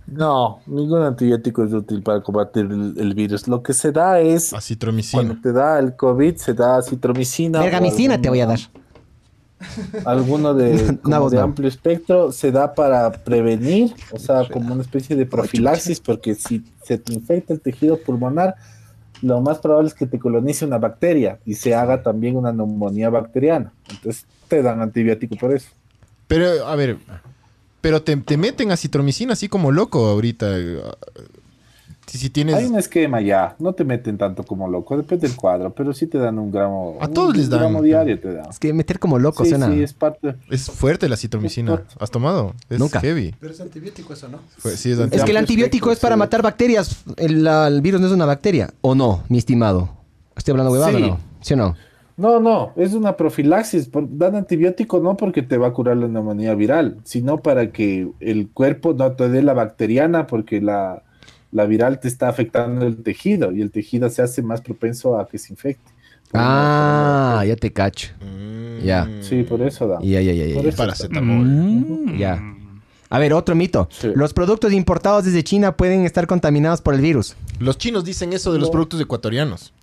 [0.07, 3.47] No, ningún antibiótico es útil para combatir el, el virus.
[3.47, 5.39] Lo que se da es, cuando Acitromicina.
[5.41, 7.59] te da el COVID, se da citromicina.
[7.59, 8.59] o Vergamicina te voy a dar.
[10.05, 11.43] Alguno de, como No, vos de no.
[11.43, 16.63] amplio espectro se da para prevenir, o sea, como una especie de profilaxis, porque si
[16.83, 18.55] se te infecta el tejido pulmonar,
[19.21, 23.09] lo más probable es que te colonice una bacteria y se haga también una neumonía
[23.09, 23.71] bacteriana.
[23.89, 25.69] Entonces te dan antibiótico por eso.
[26.27, 26.97] Pero, a ver,
[27.81, 30.47] pero te, te meten acitromicina así como loco ahorita.
[32.11, 32.55] Si, si tienes...
[32.55, 36.07] Hay un esquema ya, no te meten tanto como loco, depende del cuadro, pero sí
[36.07, 36.97] te dan un gramo.
[36.99, 37.61] A todos un les dan.
[37.61, 38.49] gramo diario te dan.
[38.49, 39.67] Es que meter como loco Sí, suena.
[39.71, 40.35] sí, es parte.
[40.49, 41.75] Es fuerte la acitromicina.
[41.75, 42.53] Es ¿Has tomado?
[42.69, 42.99] Es Nunca.
[42.99, 43.33] heavy.
[43.39, 44.39] Pero es antibiótico eso, ¿no?
[44.75, 47.01] Sí, es Es que el antibiótico es para matar bacterias.
[47.15, 48.71] El, la- el virus no es una bacteria.
[48.81, 49.87] ¿O no, mi estimado?
[50.35, 51.03] ¿Estoy hablando huevado Sí.
[51.03, 51.17] o no?
[51.39, 51.75] ¿Sí o no?
[52.17, 53.89] No, no, es una profilaxis.
[54.09, 58.49] Dan antibiótico no porque te va a curar la neumonía viral, sino para que el
[58.49, 61.03] cuerpo no te dé la bacteriana porque la,
[61.51, 65.27] la viral te está afectando el tejido y el tejido se hace más propenso a
[65.27, 65.91] que se infecte.
[66.33, 68.09] Ah, ya te cacho.
[68.21, 68.83] Mm.
[68.85, 69.07] Ya.
[69.21, 69.99] Sí, por eso da.
[70.01, 70.69] Ya, ya, ya, ya, Por ya.
[70.69, 71.45] eso Paracetamol.
[71.45, 72.17] Mm.
[72.17, 72.41] Ya.
[73.09, 73.89] A ver, otro mito.
[73.91, 74.09] Sí.
[74.15, 77.35] Los productos importados desde China pueden estar contaminados por el virus.
[77.59, 79.73] Los chinos dicen eso de los productos ecuatorianos.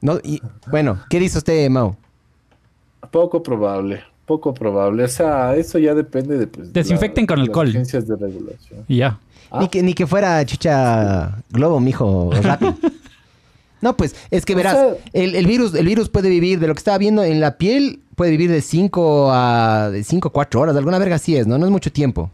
[0.00, 1.94] No, y, bueno, ¿qué dice usted, Mau?
[3.10, 5.04] Poco probable, poco probable.
[5.04, 6.46] O sea, eso ya depende de...
[6.46, 7.68] pues, Desinfecten con las alcohol.
[7.68, 8.84] agencias de regulación.
[8.88, 9.20] Y ya.
[9.54, 9.60] Ah.
[9.60, 12.74] Ni, que, ni que fuera chicha globo, mijo, rápido.
[13.82, 16.68] No, pues es que O verás, sea- el, el virus, el virus puede vivir, de
[16.68, 20.76] lo que estaba viendo en la piel, puede vivir de 5 a 5 4 horas,
[20.76, 21.58] alguna verga así es, ¿no?
[21.58, 22.30] No es mucho tiempo.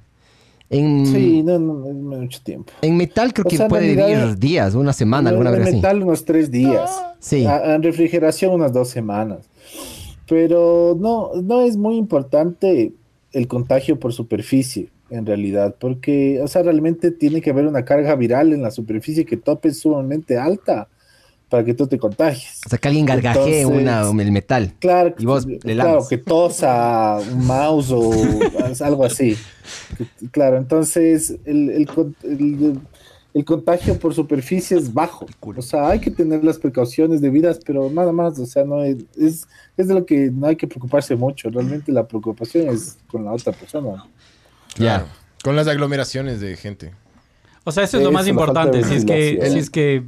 [0.71, 2.71] En, Sí, no, no, no es mucho tiempo.
[2.83, 5.55] en metal creo O que sea, en puede realidad- vivir días, una semana, alguna En
[5.57, 5.77] verga así.
[5.77, 6.91] metal unos tres días.
[7.19, 7.47] Sí.
[7.47, 9.39] A- en refrigeración unas dos semanas.
[10.29, 12.93] Pero no, no es muy importante
[13.33, 18.15] el contagio por superficie, en realidad, porque, o sea, realmente tiene que haber una carga
[18.15, 20.89] viral en la superficie que tope sumamente alta
[21.49, 22.61] para que tú te contagies.
[22.67, 24.75] O sea, que alguien gargajee una, el metal.
[24.81, 28.11] Claro, Y vos le claro, que tosa un mouse o
[28.85, 29.37] algo así.
[30.31, 31.89] Claro, entonces el, el
[32.23, 32.81] el-
[33.35, 35.27] el contagio por superficie es bajo.
[35.41, 38.97] O sea, hay que tener las precauciones debidas, pero nada más, o sea, no es,
[39.77, 41.51] es de lo que no hay que preocuparse mucho.
[41.51, 44.05] Realmente la preocupación es con la otra persona.
[44.79, 45.07] Claro.
[45.45, 46.93] Con las aglomeraciones de gente.
[47.65, 48.83] O sea, eso es lo más importante.
[48.85, 50.03] Si es que, si es que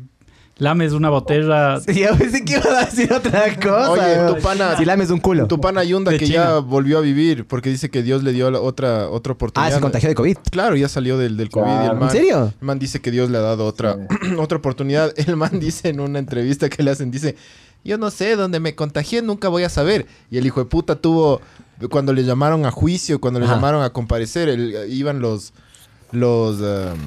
[0.59, 3.91] lames una botella Sí, ya pensé que iba a decir otra cosa.
[3.93, 5.47] Oye, tu pana- Si lames un culo.
[5.47, 6.37] Tu pana Yunda De que China.
[6.45, 9.75] ya volvió a vivir porque dice que Dios le dio la otra, otra Ah, oportunidad.
[9.75, 10.37] se contagió de COVID.
[10.51, 11.67] Claro, ya salió del, del COVID.
[11.67, 12.53] y el man, ¿En serio?
[12.61, 13.97] El man dice que Dios le ha dado otra,
[14.39, 15.13] otra oportunidad.
[15.17, 17.37] El man dice en una entrevista que le hacen, dice,
[17.85, 20.07] yo no sé, dónde me contagié nunca voy a saber.
[20.31, 21.41] Y el hijo de puta tuvo,
[21.89, 23.55] cuando le llamaron a juicio, cuando le Ajá.
[23.55, 25.53] llamaron a comparecer, el- iban los,
[26.13, 26.99] los, um,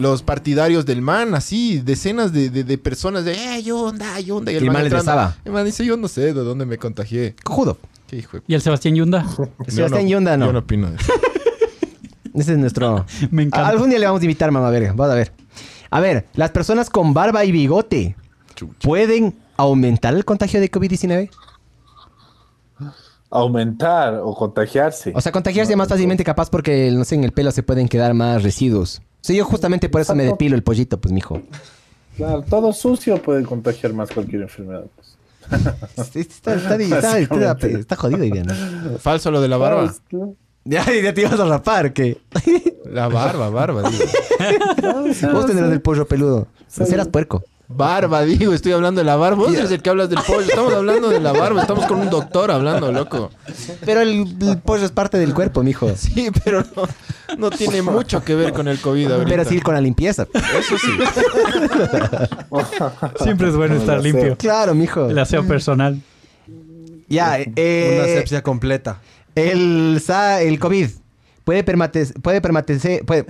[0.00, 4.52] los partidarios del man, así, decenas de, de- de personas de, eh, Yunda, Yunda.
[4.52, 5.34] Y el man les entrando.
[5.44, 7.34] El man dice, yo no sé de dónde me contagié.
[7.42, 7.78] Cojudo.
[8.06, 9.26] Qué hijo de y el Sebastián Yunda.
[9.36, 10.46] Yo Sebastián Yunda, no.
[10.46, 11.12] Yo no opino de eso.
[12.34, 13.04] Ese es nuestro...
[13.30, 13.68] Me encanta.
[13.68, 14.92] Algún día le vamos a invitar, mamá verga.
[14.94, 15.32] Vamos a ver.
[15.90, 18.14] A ver, las personas con barba y bigote
[18.80, 21.30] pueden aumentar el contagio de COVID-19.
[23.30, 25.12] Aumentar o contagiarse.
[25.14, 28.14] O sea, contagiarse más fácilmente capaz porque, no sé, en el pelo se pueden quedar
[28.14, 29.02] más residuos.
[29.20, 31.42] Sí, yo justamente por eso me depilo el pollito, pues, mijo.
[32.16, 34.84] Claro, todo sucio puede contagiar más cualquier enfermedad.
[34.94, 35.08] pues.
[36.14, 37.18] Está, está, está,
[37.58, 38.98] está, jodido ¿no?
[38.98, 39.94] Falso lo de la barba.
[40.64, 42.18] Ya, ya te ibas a rapar, que
[42.84, 43.82] La barba, barba,
[45.32, 46.48] vos tendrás el pollo peludo.
[46.66, 47.44] Serás puerco.
[47.70, 49.44] Barba, digo, estoy hablando de la barba.
[49.44, 50.40] Vos eres el que hablas del pollo.
[50.40, 51.60] Estamos hablando de la barba.
[51.60, 53.30] Estamos con un doctor hablando, loco.
[53.84, 55.90] Pero el, el pollo es parte del cuerpo, mijo.
[55.96, 56.88] Sí, pero no,
[57.36, 59.28] no tiene mucho que ver con el COVID ahorita.
[59.28, 60.26] Pero sí con la limpieza.
[60.58, 60.88] Eso sí.
[63.22, 64.36] Siempre es bueno estar limpio.
[64.36, 65.08] Claro, mijo.
[65.10, 66.00] El aseo personal.
[67.08, 69.00] Ya, Una eh, asepsia completa.
[69.34, 70.88] el, sa- el COVID
[71.44, 73.24] puede, permanecer puede, permanecer puede,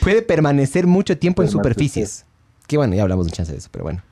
[0.00, 2.24] puede permanecer mucho tiempo en superficies.
[2.68, 4.02] Que bueno, ya hablamos de chance de eso, pero bueno.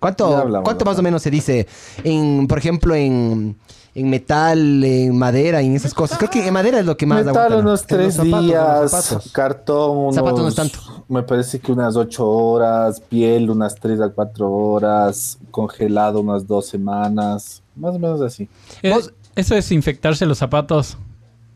[0.00, 1.66] ¿Cuánto, hablamos, ¿cuánto más o menos se dice,
[2.04, 3.56] en, por ejemplo, en,
[3.94, 6.18] en metal, en madera y en esas cosas?
[6.18, 7.60] Creo que en madera es lo que más Metal aguanta, ¿no?
[7.62, 9.32] unos tres zapatos, días, zapatos.
[9.32, 10.14] cartón unos...
[10.14, 10.78] Zapatos no es tanto.
[11.08, 16.66] Me parece que unas ocho horas, piel unas tres a cuatro horas, congelado unas dos
[16.66, 18.48] semanas, más o menos así.
[18.82, 18.94] Eh,
[19.34, 20.98] Eso es infectarse los zapatos.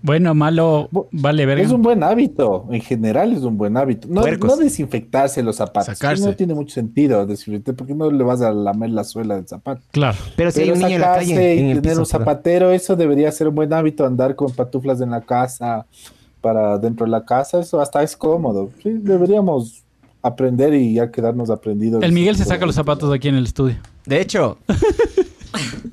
[0.03, 1.63] Bueno, malo, vale verga.
[1.63, 4.09] Es un buen hábito, en general es un buen hábito.
[4.11, 4.51] No, Puercos.
[4.51, 6.25] no desinfectarse los zapatos, Sacarse.
[6.25, 9.83] no tiene mucho sentido desinfectar, porque no le vas a lamer la suela del zapato.
[9.91, 10.17] Claro.
[10.37, 12.97] Pero si hay Pero un niño en la calle, y tener piso, un zapatero, eso
[12.97, 15.85] debería ser un buen hábito, andar con pantuflas en la casa,
[16.41, 18.71] para dentro de la casa, eso hasta es cómodo.
[18.83, 19.83] Sí, deberíamos
[20.23, 22.03] aprender y ya quedarnos aprendidos.
[22.03, 23.77] El Miguel se saca los zapatos aquí en el estudio.
[24.07, 24.59] De hecho,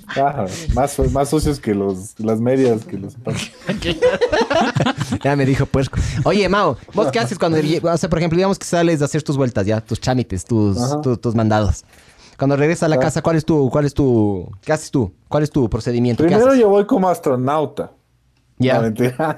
[0.08, 3.16] Ajá, más, más sucios que los, las medias que los
[5.24, 6.00] ya me dijo puerco.
[6.24, 9.24] Oye, Mao, ¿vos qué haces cuando, o sea, por ejemplo, digamos que sales a hacer
[9.24, 11.84] tus vueltas ya, tus chámites, tus, tu- tus mandados?
[12.38, 13.00] Cuando regresas a la Ah.
[13.00, 15.12] casa, ¿cuál es tu, cuál es tu, qué haces tú?
[15.28, 16.24] ¿Cuál es tu procedimiento?
[16.24, 17.92] ¿Qué Primero yo voy como astronauta.
[18.60, 18.94] Ya, No,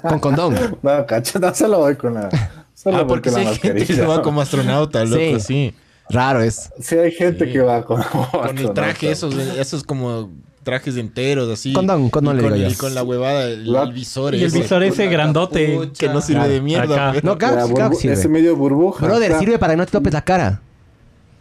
[0.09, 0.77] con condón.
[0.81, 2.29] No, cacho, no, solo voy con la.
[2.73, 4.07] Solo Ah, porque si la hay gente que mascarilla.
[4.07, 5.39] va como astronauta, loco, Sí.
[5.41, 5.73] sí.
[6.09, 6.71] Raro es.
[6.79, 7.51] Sí, hay gente Sí.
[7.53, 8.01] que va con.
[8.03, 10.29] Con el traje, esos, esos como
[10.63, 11.73] trajes enteros, así.
[11.73, 12.73] Condón, condón Y le con, digo yo.
[12.73, 15.91] y con la huevada, el, La- el visor Y el ese, visor ese grandote.
[15.97, 17.11] que no sirve de mierda.
[17.11, 17.19] Acá.
[17.23, 19.05] No, que burbu- ese medio burbuja.
[19.05, 20.61] Brother, sirve para que no te topes la cara.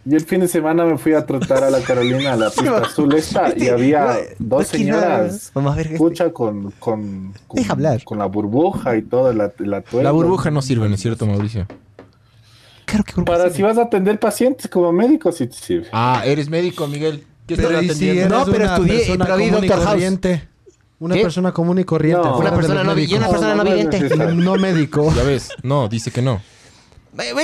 [0.06, 2.78] Y el fin de semana me fui a trotar a la Carolina, a la pista
[2.78, 5.50] azul esta, y había dos señoras.
[5.52, 5.86] Vamos a ver.
[5.86, 5.94] este.
[5.96, 8.04] Escucha con, con, con, Deja hablar.
[8.04, 10.04] con la burbuja y toda la, la tuerca.
[10.04, 11.66] La burbuja no sirve, ¿no es cierto, Mauricio?
[12.88, 15.88] Claro que Para si vas a atender pacientes como médico, sí te sirve.
[15.92, 17.24] Ah, eres médico, Miguel.
[17.46, 18.20] ¿Qué estás Pero ¿y si atendiendo?
[18.36, 19.92] eres No, pero una estudié, persona pero vi común y Doctor House.
[19.94, 20.48] corriente?
[21.00, 21.22] Una ¿Qué?
[21.22, 22.22] persona común y corriente.
[22.28, 22.38] No.
[22.38, 23.18] Una persona no médicos.
[23.18, 24.00] una persona no vidente.
[24.00, 24.34] necesario.
[24.34, 25.12] No médico.
[25.14, 26.40] Ya ves, no, dice que no.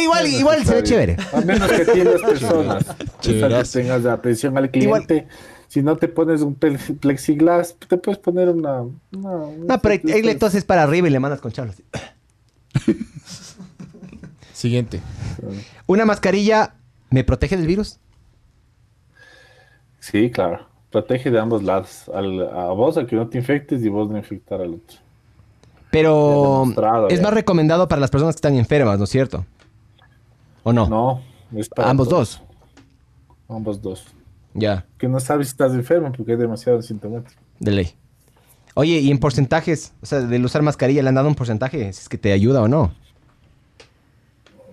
[0.03, 1.17] Igual, igual se ve chévere.
[1.33, 2.85] A menos que tienes personas.
[3.21, 3.33] Que
[3.73, 5.27] tengas atención al cliente.
[5.69, 8.83] Si no te pones un plexiglas, te puedes poner una.
[8.83, 11.77] una- No, pero ahí le toses para arriba y le mandas con charlos.
[14.65, 15.03] Siguiente.
[15.87, 16.73] ¿Una mascarilla
[17.11, 17.99] me protege del virus?
[20.01, 20.67] Sí, claro.
[20.91, 22.09] Protege de ambos lados.
[22.15, 24.97] Al- a vos, a que no te infectes y vos no infectar al otro.
[25.91, 26.65] Pero
[27.11, 27.23] es ya.
[27.23, 29.45] más recomendado para las personas que están enfermas, ¿no es cierto?
[30.63, 30.89] ¿O no?
[30.89, 31.21] No,
[31.55, 32.41] es para Ambos todos.
[32.41, 32.57] dos.
[33.55, 34.07] Ambos dos.
[34.55, 37.39] Ya, Que no sabes si estás enfermo porque es demasiado sintomático.
[37.61, 37.95] de ley.
[38.73, 41.93] Oye, y en porcentajes, o sea, del usar mascarilla, ¿le han dado un porcentaje?
[41.93, 42.95] Si es que te ayuda o no.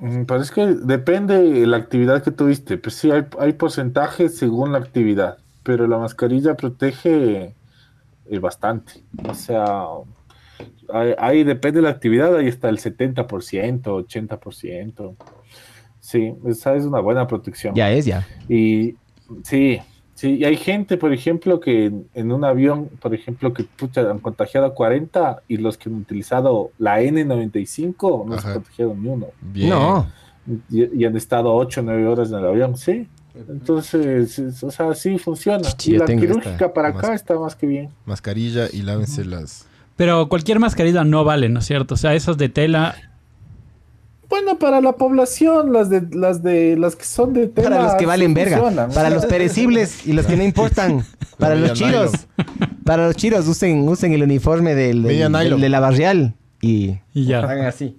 [0.01, 2.77] Mm, Pero es que depende de la actividad que tuviste.
[2.77, 7.55] Pues sí, hay, hay porcentajes según la actividad, pero la mascarilla protege
[8.25, 9.03] eh, bastante.
[9.29, 9.85] O sea,
[10.91, 15.15] ahí, ahí depende de la actividad, ahí está el 70%, 80%.
[15.99, 17.75] Sí, esa es una buena protección.
[17.75, 18.27] Ya es, ya.
[18.49, 18.95] Y
[19.43, 19.79] sí,
[20.21, 24.01] sí, y hay gente, por ejemplo, que en, en un avión, por ejemplo, que pucha,
[24.09, 28.47] han contagiado a 40 y los que han utilizado la N95 no se Ajá.
[28.49, 29.27] han contagiado ni uno.
[29.41, 29.69] Bien.
[29.69, 30.07] No.
[30.69, 33.07] Y, y han estado 8 o 9 horas en el avión, sí.
[33.49, 35.67] Entonces, es- o sea, sí funciona.
[35.85, 37.89] Y la quirúrgica para acá está más que bien.
[38.05, 39.67] Mascarilla y lávense las.
[39.95, 41.93] Pero cualquier mascarilla no vale, ¿no es cierto?
[41.93, 42.95] O sea, esas de tela.
[44.31, 47.93] Bueno, para la población, las de las de las que son de tela, Para los
[47.95, 48.57] que valen verga.
[48.57, 48.89] funcionan.
[48.91, 51.03] Para los perecibles y los que no importan.
[51.37, 52.11] Para los chiros.
[52.85, 55.59] Para los chiros, usen, usen el uniforme del, Media del- nylon.
[55.61, 57.39] de la barrial y Y ya.
[57.39, 57.97] hagan así.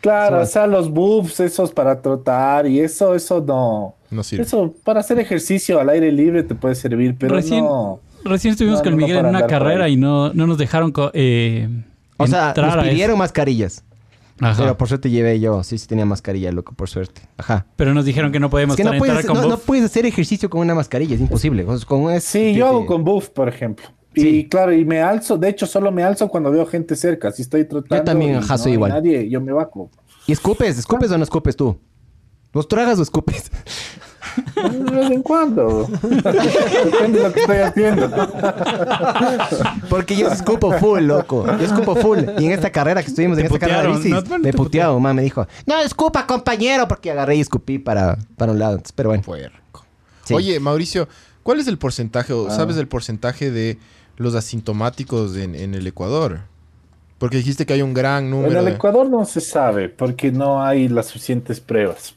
[0.00, 3.94] Claro, o sea, los buffs, esos para trotar y eso, eso no.
[4.10, 4.44] No sirve.
[4.44, 7.98] Eso para hacer ejercicio al aire libre te puede servir, pero Recién- no.
[8.24, 9.94] Recién estuvimos No, con no, no Miguel en para una andar por carrera ahí.
[9.94, 11.68] y no, no nos dejaron co- eh,
[12.18, 12.90] O sea, entrar nos a eso.
[12.90, 13.82] pidieron mascarillas.
[14.40, 14.62] Ajá.
[14.62, 15.62] Pero por suerte llevé yo.
[15.62, 17.22] Sí, sí tenía mascarilla, loco, por suerte.
[17.38, 17.66] Ajá.
[17.76, 20.04] Pero nos dijeron que no podemos Es que no entrar puedes, con no, puedes hacer
[20.06, 21.64] ejercicio con una mascarilla, es imposible.
[21.64, 23.86] Con, con es- Sí, te- yo hago con buff, por ejemplo.
[24.14, 24.48] Y Sí.
[24.48, 27.30] claro, y me alzo, de hecho, solo me alzo cuando veo gente cerca.
[27.32, 28.90] Si estoy trotando también, y ajá, no soy igual.
[28.92, 29.90] nadie, yo me vaco.
[30.26, 30.78] ¿Y escupes?
[30.78, 31.78] ¿Escupes o no escupes tú?
[32.52, 33.50] ¿Vos tragas o escupes?
[34.56, 35.86] De vez en cuando.
[36.02, 38.10] Depende de lo que estoy haciendo.
[39.88, 41.46] Porque yo escupo full, loco.
[41.46, 42.18] Yo escupo full.
[42.38, 44.38] Y en esta carrera que estuvimos, en esta carrera de putearon, bicis, ¿no?
[44.38, 48.52] Me te puteado, mamá me dijo, no, escupa, compañero, porque agarré y escupí para, para
[48.52, 48.80] un lado.
[48.94, 49.22] Pero bueno.
[49.22, 49.84] Puerco.
[50.24, 50.34] Sí.
[50.34, 51.08] Oye, Mauricio,
[51.42, 52.50] ¿cuál es el porcentaje, o Ah.
[52.50, 53.78] sabes el porcentaje de
[54.16, 56.40] los asintomáticos en, en el Ecuador?
[57.18, 58.58] Porque dijiste que hay un gran En número.
[58.58, 62.14] el de- Ecuador no se sabe porque no hay las suficientes pruebas.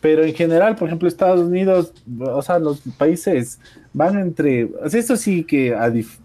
[0.00, 3.58] Pero en general, por ejemplo, Estados Unidos, o sea, los países
[3.92, 4.64] van entre.
[4.64, 6.18] o sea, Eso sí que a dif-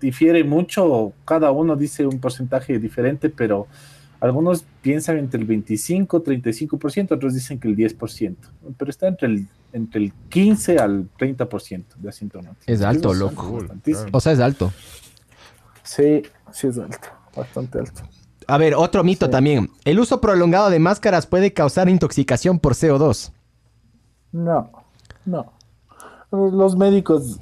[0.00, 3.66] difiere mucho, cada uno dice un porcentaje diferente, pero
[4.20, 8.34] algunos piensan entre el 25, 35%, otros dicen que el 10%,
[8.76, 12.64] pero está entre el, entre el 15 al 30% de asintomáticos.
[12.68, 13.42] Es alto, loco.
[14.12, 14.72] O sea, es alto.
[15.82, 18.02] Sí, sí es alto, bastante alto.
[18.48, 19.32] A ver, otro mito Sí.
[19.32, 19.70] también.
[19.84, 23.32] El uso prolongado de máscaras puede causar intoxicación por CO2.
[24.32, 24.70] No,
[25.24, 25.52] no.
[26.30, 27.38] Los médicos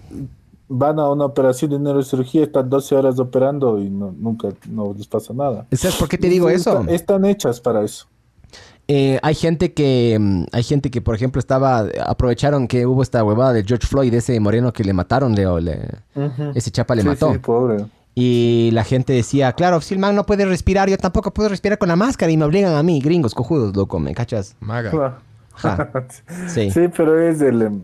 [0.68, 5.06] van a una operación de neurocirugía, están 12 horas operando y no, nunca no les
[5.06, 5.66] pasa nada.
[5.72, 6.80] ¿Sabes por qué te digo eso?
[6.80, 8.06] Está- están hechas para eso.
[8.86, 13.24] Eh, hay gente que, mm, hay gente que, por ejemplo, estaba, aprovecharon que hubo esta
[13.24, 15.88] huevada de George Floyd, ese moreno que le mataron, Leo, le-
[16.54, 17.32] ese chapa le Sí, mató.
[17.32, 17.86] sí, pobre.
[18.14, 21.78] Y la gente decía, claro, si el man no puede respirar, yo tampoco puedo respirar
[21.78, 24.54] con la máscara y me obligan a mí, gringos, cojudos, loco, ¿me cachas?
[24.60, 25.18] Maga.
[25.56, 25.90] Ja,
[26.48, 26.70] sí.
[26.70, 27.82] Sí, pero es el em,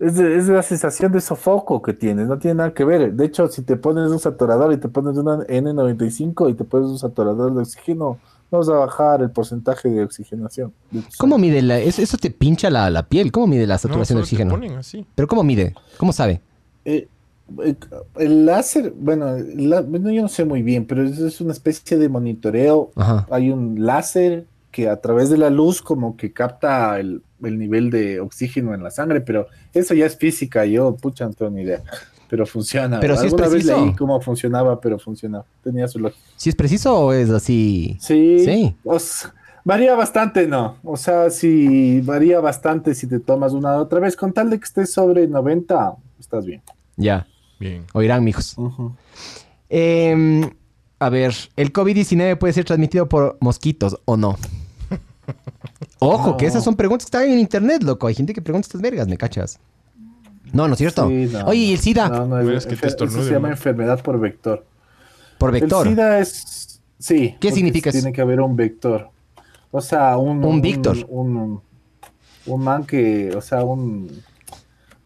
[0.00, 3.12] es, de- es la sensación de sofoco que tienes, no tiene nada que ver.
[3.12, 6.88] De hecho, si te pones un saturador y te pones una N95 y te pones
[6.88, 8.18] un saturador de oxígeno,
[8.50, 10.72] no vas a bajar el porcentaje de oxigenación.
[11.18, 13.30] ¿Cómo mide la, eso, eso te pincha la, la piel?
[13.30, 14.50] ¿Cómo mide la No, saturación de solo te oxígeno?
[14.50, 15.06] ponen así.
[15.14, 15.74] ¿Pero cómo mide?
[15.96, 16.40] ¿Cómo sabe?
[16.84, 17.06] Eh,
[18.18, 21.96] el láser, bueno, la- bueno, yo no sé muy bien, pero es, es una especie
[21.98, 22.90] de monitoreo.
[22.96, 23.26] Ajá.
[23.30, 27.90] Hay un láser que a través de la luz como que capta el, el nivel
[27.90, 31.62] de oxígeno en la sangre, pero eso ya es física, yo pucha no tengo ni
[31.62, 31.82] idea,
[32.28, 33.00] pero funciona.
[33.00, 33.84] Pero sí es Alguna vez preciso.
[33.84, 36.22] leí cómo funcionaba, pero funcionaba, tenía su lógica.
[36.36, 37.96] ¿Si es preciso o es así?
[38.00, 38.76] Sí, Sí.
[38.84, 39.26] o s-
[39.64, 40.76] varía bastante, ¿no?
[40.84, 44.64] O sea, si varía bastante si te tomas una otra vez, con tal de que
[44.64, 46.62] estés sobre 90, estás bien.
[46.96, 47.26] Ya,
[47.60, 47.84] Bien.
[47.92, 48.56] oirán, mijos.
[49.68, 50.50] Em,
[50.98, 54.36] a ver, ¿el COVID-19 puede ser transmitido por mosquitos o no?
[56.00, 58.06] Ojo, que esas son preguntas que están en internet, loco.
[58.06, 59.60] Hay gente que pregunta estas vergas, ¿me cachas?
[60.52, 61.06] No, ¿no es cierto?
[61.08, 62.08] Sí, no, Oye, ¿y el SIDA?
[62.08, 64.66] No, no, es, que te eso se llama enfermedad por vector.
[65.38, 65.86] Por vector.
[65.86, 66.82] El SIDA es.
[66.98, 67.36] Sí.
[67.38, 67.98] ¿Qué significa eso?
[68.00, 69.10] Tiene que haber un vector.
[69.70, 70.42] O sea, un.
[70.44, 70.96] Un Víctor.
[71.08, 71.60] Un,
[72.46, 73.32] un man que.
[73.36, 74.10] O sea, un.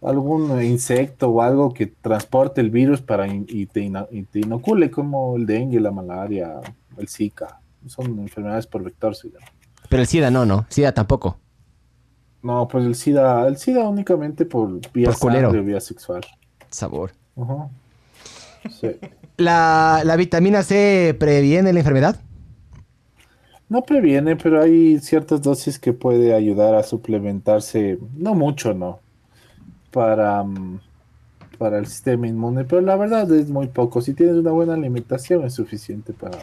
[0.05, 4.91] Algún insecto o algo que transporte el virus para in- y, te y te inocule,
[4.91, 6.61] como el dengue, la malaria,
[6.99, 7.59] el Zika.
[7.87, 9.47] Son enfermedades por vector, llama.
[9.89, 10.67] Pero el SIDA no, ¿no?
[10.69, 11.39] SIDA tampoco.
[12.43, 13.47] No, pues el SIDA.
[13.47, 16.23] El SIDA únicamente por vía Por sangre vía sexual.
[16.71, 17.13] Sabor.
[18.81, 18.91] Sí.
[19.37, 22.21] ¿La, la vitamina C previene la enfermedad?
[23.69, 29.01] No previene, pero hay ciertas dosis que puede ayudar a suplementarse, no mucho, ¿no?
[29.95, 30.45] Para,
[31.57, 34.03] para el sistema inmune, pero la verdad es muy poco.
[34.03, 36.39] Si tienes una buena alimentación es suficiente para,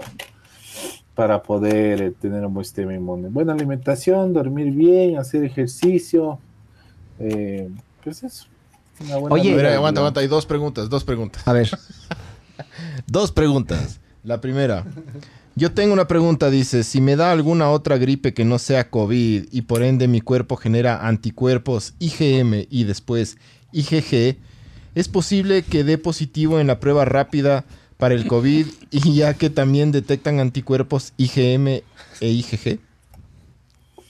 [1.14, 3.28] para poder eh, tener un buen sistema inmune.
[3.28, 6.40] Buena alimentación, dormir bien, hacer ejercicio,
[7.20, 7.70] eh,
[8.04, 8.46] pues eso.
[9.02, 10.20] Una buena Oye, aguanta, aguanta.
[10.22, 11.48] Hay dos preguntas, dos preguntas.
[11.48, 11.70] A ver.
[13.08, 14.00] Dos preguntas.
[14.24, 14.86] La primera.
[15.56, 19.48] Yo tengo una pregunta, dice, si me da alguna otra gripe que no sea COVID
[19.52, 23.38] y por ende mi cuerpo genera anticuerpos IgM y después
[23.74, 24.38] IgG,
[24.96, 27.66] ¿es posible que dé positivo en la prueba rápida
[27.98, 31.84] para el COVID y ya que también detectan anticuerpos IgM e
[32.22, 32.80] IgG?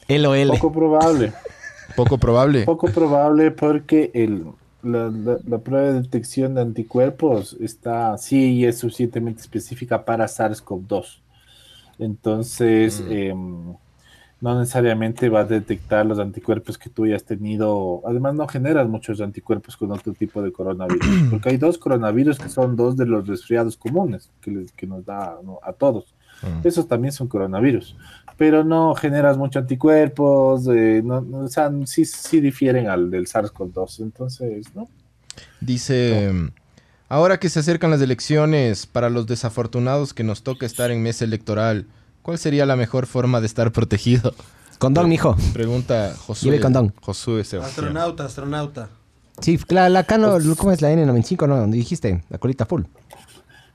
[0.07, 0.47] LOL.
[0.49, 1.33] Poco probable.
[1.95, 2.63] Poco probable.
[2.65, 4.45] Poco probable porque el,
[4.83, 10.25] la, la- la prueba de detección de anticuerpos está, sí, y es suficientemente específica para
[10.27, 11.17] SARS-CoV-2.
[12.01, 13.73] Entonces, em,
[14.41, 18.01] no necesariamente va a detectar los anticuerpos que tú hayas tenido.
[18.07, 22.49] Además, no generas muchos anticuerpos con otro tipo de coronavirus, porque hay dos coronavirus que
[22.49, 25.59] son dos de los resfriados comunes que, les- que nos da ¿no?
[25.61, 26.13] a todos.
[26.41, 26.67] Mm.
[26.67, 27.95] Esos también son coronavirus,
[28.35, 33.27] pero no generas muchos anticuerpos, eh, no, no, o sea, sí, sí difieren al del
[33.27, 34.87] SARS-CoV-2, entonces, ¿no?
[35.59, 36.31] Dice,
[37.11, 41.25] ahora que se acercan las elecciones, para los desafortunados que nos toca estar en mesa
[41.25, 41.87] electoral,
[42.21, 44.33] ¿Cuál sería la mejor forma de estar protegido?
[44.77, 45.35] Condón, mijo.
[45.53, 46.51] Pregunta Josué.
[46.51, 46.93] Lleve condón.
[47.01, 47.85] Josué Sebastián.
[47.85, 48.89] Astronauta, astronauta.
[49.39, 51.47] Sí, la, la no, ¿cómo es la N95?
[51.47, 52.83] No, donde dijiste, la colita full.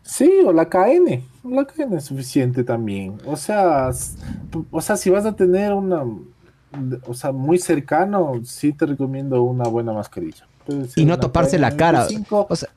[0.02, 1.24] Sí, o la KN.
[1.44, 3.18] La KN es suficiente también.
[3.24, 3.90] O sea,
[4.70, 6.04] o sea, si vas a tener una,
[7.04, 10.46] o sea, muy cercano, sí te recomiendo una buena mascarilla.
[10.94, 12.06] Y no toparse la cara.
[12.08, 12.46] KN95.
[12.48, 12.68] O sea,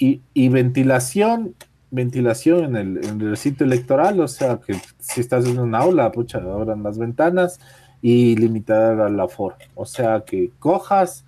[0.00, 1.54] y, y ventilación,
[1.92, 6.10] ventilación en el, en el recinto electoral, o sea, que si estás en un aula,
[6.10, 7.60] pucha, abran las ventanas
[8.02, 9.56] y limitar al aforo.
[9.74, 11.24] O sea, que cojas,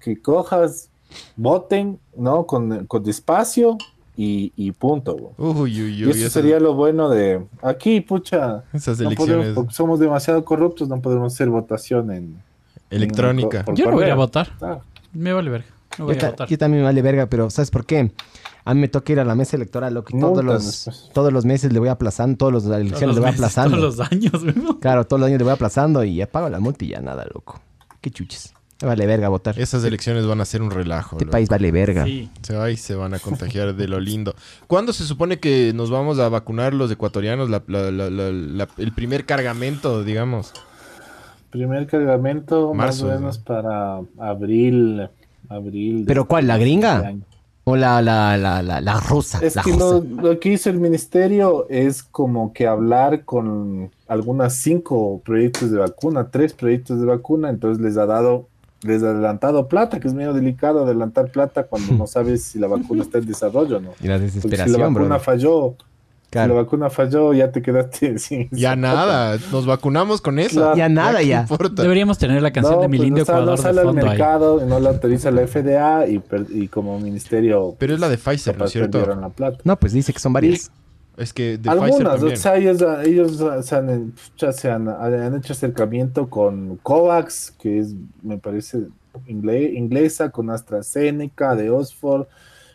[0.00, 0.88] que cojas,
[1.36, 2.46] voten, ¿no?
[2.46, 3.76] Con, con despacio
[4.16, 5.14] y, y punto.
[5.14, 5.34] güey.
[5.36, 6.10] Uy, uy, Y uy.
[6.12, 8.64] eso sería lo bueno de aquí, pucha.
[8.72, 12.36] Esas No podemos, elecciones porque somos demasiado corruptos, no podemos hacer votación en
[12.88, 13.64] electrónica.
[13.64, 14.48] por Yo no voy a votar.
[14.58, 14.80] Claro.
[15.12, 15.75] Me vale verga.
[15.98, 16.48] No voy yo, a ta- votar.
[16.48, 18.12] yo también me vale verga, pero ¿sabes por qué?
[18.64, 21.10] A mí me toca ir a la mesa electoral, lo que todos Multas los, después.
[21.14, 23.76] todos los meses le voy aplazando, todos los Todos elecciones los le voy meses, aplazando.
[23.78, 24.80] Todos los años, ¿no?
[24.80, 27.24] Claro, todos los años le voy aplazando y ya pago la multa y ya nada,
[27.32, 27.60] loco.
[28.00, 28.52] Qué chuches.
[28.82, 29.58] Me vale verga votar.
[29.58, 31.16] Esas elecciones van a ser un relajo.
[31.16, 31.32] Este loco.
[31.32, 32.04] país vale verga.
[32.04, 32.28] Sí.
[32.42, 34.34] Se va y se van a contagiar de lo lindo.
[34.66, 37.48] ¿Cuándo se supone que nos vamos a vacunar los ecuatorianos?
[37.48, 40.52] La- la- la- la- la- el primer cargamento, digamos.
[41.50, 45.08] Primer cargamento, Marzo, más o menos para abril.
[45.48, 46.96] Abril ¿Pero cuál, la gringa?
[46.96, 47.22] este año.
[47.68, 49.40] O la, la, la, la, la rusa.
[49.42, 54.54] Es la que lo, lo que hizo el ministerio es como que hablar con algunas
[54.54, 58.46] cinco proyectos de vacuna, tres proyectos de vacuna, entonces les ha dado,
[58.82, 62.68] les ha adelantado plata, que es medio delicado adelantar plata cuando no sabes si la
[62.68, 63.90] vacuna está en desarrollo o no.
[64.00, 65.02] Y la Porque si la desesperación, bro.
[65.02, 65.74] vacuna falló,
[66.36, 66.52] Claro.
[66.52, 68.48] si la vacuna falló, ya te quedaste sin.
[68.50, 70.60] Ya nada, nos vacunamos con eso.
[70.60, 70.76] Claro.
[70.76, 71.46] Ya nada, ¿qué ya.
[71.72, 73.80] Deberíamos tener la canción No, de mi pues lindo no sale, no Ecuador sale de
[73.80, 78.18] al fondo mercado no la autoriza la FDA y, como ministerio Pero es la de
[78.18, 78.98] Pfizer, ¿no es cierto?
[78.98, 79.58] perdieron la plata.
[79.64, 80.70] No, pues dice que son varias.
[81.16, 82.32] Es que de Pfizer Algunas, también.
[82.34, 87.78] o sea, ellos, ellos se, han, ya se han, han hecho acercamiento con COVAX, que
[87.78, 88.80] es, me parece,
[89.26, 92.26] ingle- inglesa, con AstraZeneca de Oxford,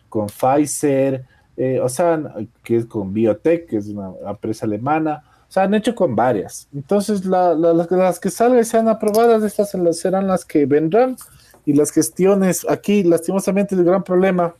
[0.09, 1.23] con Pfizer,
[1.57, 2.21] eh, o sea,
[2.63, 5.23] que es con Biotech, que es una empresa alemana.
[5.47, 6.67] O sea, han hecho con varias.
[6.73, 11.17] Entonces, la- la- las, que salgan y sean aprobadas, estas serán las que vendrán.
[11.65, 14.55] Y las gestiones, aquí, lastimosamente, el gran problema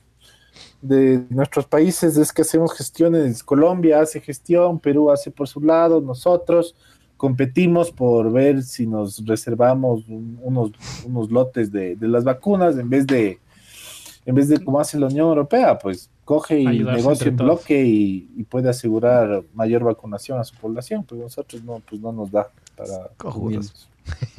[0.82, 6.02] de nuestros países es que hacemos gestiones, Colombia hace gestión, Perú hace por su lado,
[6.02, 6.76] nosotros
[7.18, 10.72] competimos por ver si nos reservamos un- unos,
[11.32, 13.40] lotes de, de las vacunas en vez de
[14.26, 18.30] en vez de como hace la Unión Europea, pues coge y negocia en bloque y,
[18.36, 22.50] y puede asegurar mayor vacunación a su población, pues nosotros no, pues no nos da
[22.76, 23.10] para.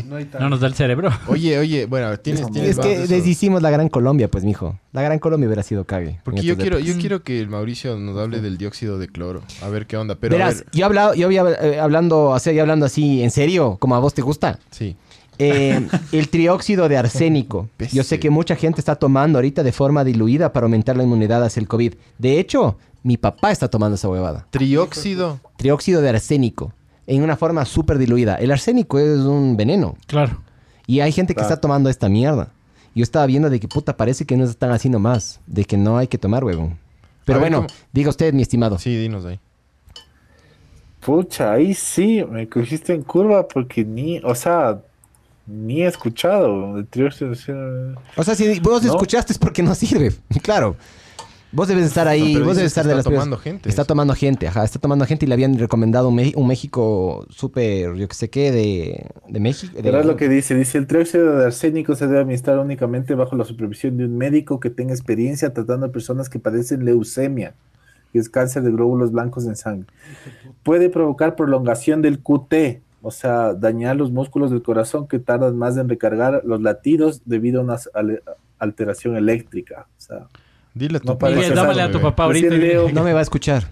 [0.07, 1.11] No hay No nos da el cerebro.
[1.29, 4.79] Oye, oye, bueno, tienes, tienes Es que deshicimos la Gran Colombia, pues, mijo.
[4.93, 6.21] La Gran Colombia hubiera sido cague.
[6.25, 9.43] Porque yo quiero, yo quiero que el Mauricio nos hable del dióxido de cloro.
[9.63, 10.17] A ver qué onda.
[10.17, 13.23] Pero a Verás, ver, yo, he hablado, yo había eh, hablando, o sea, hablando así,
[13.23, 14.59] en serio, como a vos te gusta.
[14.71, 14.97] sí.
[15.39, 17.69] Eh, el trióxido de arsénico.
[17.93, 21.43] Yo sé que mucha gente está tomando ahorita de forma diluida para aumentar la inmunidad
[21.45, 21.95] hacia el COVID.
[22.19, 24.47] De hecho, mi papá está tomando esa huevada.
[24.51, 25.41] Trióxido.
[25.57, 26.73] Trióxido de arsénico.
[27.07, 28.37] En una forma súper diluida.
[28.37, 29.97] El arsénico es un veneno.
[30.07, 30.41] Claro.
[30.87, 31.49] Y hay gente que Claro.
[31.55, 32.51] está tomando esta mierda.
[32.95, 35.41] Yo estaba viendo de que puta parece que no están haciendo más.
[35.47, 36.79] De que no hay que tomar, huevón.
[37.25, 37.81] Pero ver, bueno, ¿cómo?
[37.93, 38.79] diga usted, mi estimado.
[38.79, 39.41] Sí, dinos ahí.
[41.01, 44.81] Pucha, ahí sí, me cogiste en curva porque ni, o sea,
[45.47, 48.91] ni he escuchado el trióxido de- O sea, si vos No.
[48.93, 50.13] escuchaste es porque no sirve.
[50.43, 50.77] Claro.
[51.55, 53.69] Vos debes estar ahí, No, vos debes estar de está las primeras- tomando gente.
[53.69, 57.27] Está tomando gente, ajá, está tomando gente y le habían recomendado un, Me- un México
[57.29, 59.75] súper, yo que sé qué, de, de México.
[59.77, 63.37] de- Verás lo que dice, dice el trióxido de arsénico se debe administrar únicamente bajo
[63.37, 67.53] la supervisión de un médico que tenga experiencia tratando a personas que padecen leucemia,
[68.15, 69.89] que es cáncer de glóbulos blancos en sangre.
[70.63, 75.77] Puede provocar prolongación del QT, o sea, dañar los músculos del corazón que tardan más
[75.77, 77.77] en recargar los latidos debido a una
[78.59, 79.87] alteración eléctrica.
[79.99, 80.27] O sea,
[80.75, 81.35] Dile a tu No papá.
[81.35, 82.55] Miguel, a tu papá ahorita.
[82.95, 83.65] No me va a escuchar.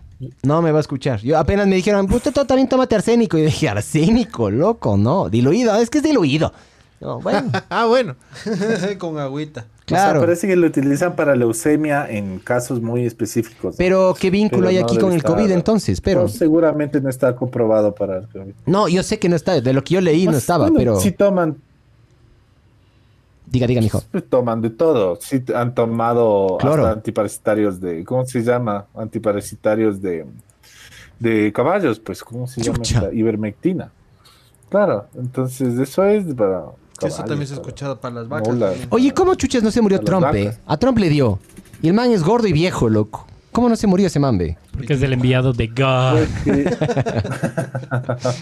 [0.42, 1.20] No me va a escuchar.
[1.20, 3.38] Yo apenas me dijeron, usted to- también tómate arsénico.
[3.38, 5.30] Y dije, arsénico, loco, no.
[5.30, 6.52] Diluido, es que es diluido.
[7.00, 8.16] No, bueno, Ah, bueno.
[8.98, 9.64] Con agüita.
[9.90, 10.18] Claro.
[10.18, 13.74] o sea, parece que lo utilizan para leucemia en casos muy específicos.
[13.76, 16.00] Pero, ¿qué vínculo Pero hay no aquí con el estar- COVID entonces?
[16.00, 18.52] Pero, No, seguramente no está comprobado para el COVID.
[18.66, 19.60] no, yo sé que no está.
[19.60, 21.00] De lo que yo leí no Pues, estaba, bueno, pero...
[21.00, 21.56] Sí toman,
[23.46, 24.02] Diga, diga, mijo.
[24.12, 25.18] pues, toman de todo.
[25.20, 26.84] Sí han tomado Claro.
[26.84, 28.86] hasta antiparasitarios de, ¿cómo se llama?
[28.94, 30.24] Antiparasitarios de,
[31.18, 32.78] de caballos, pues, ¿cómo se llama?
[32.78, 33.12] Chucha.
[33.12, 33.90] Ivermectina.
[34.68, 36.62] Claro, entonces eso es para
[37.08, 38.48] Eso también se ha para escuchado para las vacas.
[38.48, 38.86] también.
[38.90, 40.56] Oye, ¿cómo chuches no se murió A las Trump, eh?
[40.66, 41.38] A Trump le dio.
[41.82, 43.26] Y el man es gordo y viejo, loco.
[43.52, 44.56] ¿Cómo no se murió ese mambe?
[44.72, 46.20] Porque es del enviado de God.
[46.44, 46.70] Porque,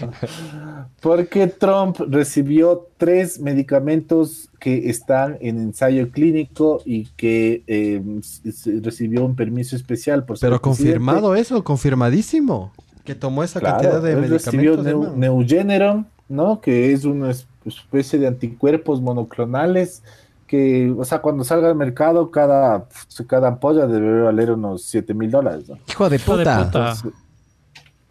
[1.01, 8.01] porque Trump recibió tres medicamentos que están en ensayo clínico y que eh,
[8.45, 10.93] s- recibió un permiso especial por ser Pero presidente.
[10.99, 12.71] confirmado eso, confirmadísimo.
[13.03, 14.85] Que tomó esa Claro, cantidad de él recibió medicamentos.
[14.85, 15.15] Neu- hermano.
[15.17, 16.61] Neugeneron, ¿no?
[16.61, 20.03] Que es una es- especie de anticuerpos monoclonales
[20.47, 22.87] que, o sea, cuando salga al mercado, cada,
[23.27, 25.77] cada ampolla debe valer unos 7 mil dólares, ¿no?
[25.87, 26.37] Hijo de puta.
[26.37, 26.61] puta.
[26.63, 27.11] Entonces,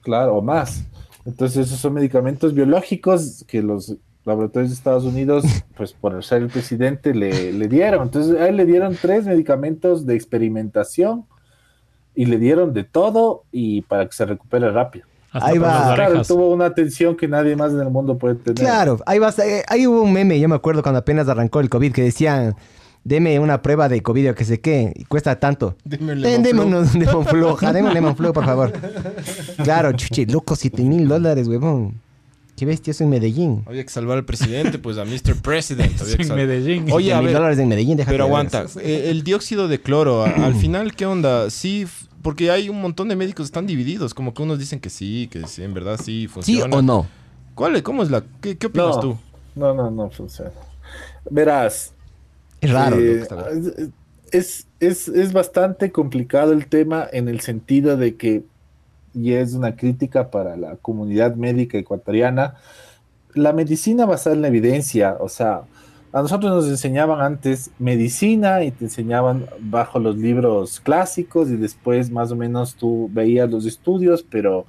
[0.03, 0.84] claro, o más.
[1.24, 5.44] Entonces, esos son medicamentos biológicos que los laboratorios de Estados Unidos,
[5.76, 8.05] pues por ser el presidente, le, le dieron.
[8.05, 11.24] Entonces, a él le dieron tres medicamentos de experimentación
[12.14, 15.07] y le dieron de todo y para que se recupere rápido.
[15.31, 15.95] Hasta Ahí va.
[15.95, 18.55] Claro, tuvo una atención que nadie más en el mundo puede tener.
[18.57, 19.39] Claro, ahí vas.
[19.41, 22.57] eh, ahí hubo un meme, yo me acuerdo cuando apenas arrancó el COVID, que decían,
[23.05, 25.76] deme una prueba de COVID o que sé qué, y cuesta tanto.
[25.85, 28.72] Deme un Lemon Flu, ja, deme un Lemon Flu, por favor.
[29.62, 32.01] Claro, chuche, loco, 7 mil dólares, huevón.
[32.57, 33.62] Qué bestia, eso en Medellín.
[33.66, 35.37] Había que salvar al presidente, pues a Mr.
[35.43, 36.01] President.
[36.01, 36.87] había que en Medellín.
[36.91, 38.64] Oye, a mil ver, dólares en Medellín, pero aguanta.
[38.81, 41.51] eh, El dióxido de cloro, al final, ¿qué onda?
[41.51, 41.87] Sí,
[42.23, 44.14] porque hay un montón de médicos que están divididos.
[44.14, 46.77] Como que unos dicen que sí, que sí, en verdad sí ¿Sí funciona.
[46.77, 47.07] o no?
[47.55, 47.83] ¿Cuál es?
[47.83, 48.23] ¿Cómo es la?
[48.41, 49.01] ¿Qué, qué opinas No.
[49.01, 49.19] tú?
[49.55, 50.53] No, no, no funciona.
[51.31, 51.93] Verás,
[52.61, 53.27] Es raro, eh,
[54.33, 58.45] es, es, es bastante complicado el tema en el sentido de que,
[59.14, 62.55] y es una crítica para la comunidad médica ecuatoriana,
[63.35, 65.62] la medicina basada en la evidencia, o sea,
[66.12, 72.11] a nosotros nos enseñaban antes medicina y te enseñaban bajo los libros clásicos y después
[72.11, 74.66] más o menos tú veías los estudios, pero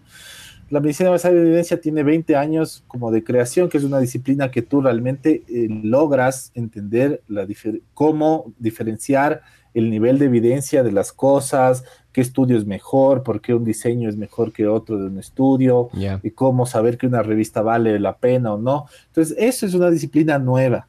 [0.70, 4.52] la medicina basada en evidencia tiene 20 años como de creación, que es una disciplina
[4.52, 9.42] que tú realmente eh, logras entender la difer- cómo diferenciar
[9.74, 14.10] el nivel de evidencia de las cosas, qué estudio es mejor, por qué un diseño
[14.10, 16.20] es mejor que otro de un estudio, Ya.
[16.22, 18.88] y cómo saber que una revista vale la pena o no.
[19.08, 20.88] Entonces, eso es una disciplina nueva,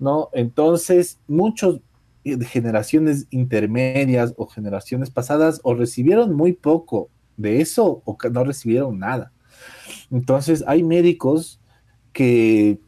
[0.00, 0.30] ¿no?
[0.32, 1.80] Entonces, muchos
[2.24, 8.98] eh, generaciones intermedias o generaciones pasadas o recibieron muy poco de eso o no recibieron
[8.98, 9.32] nada.
[10.10, 11.60] Entonces, hay médicos
[12.12, 12.78] que,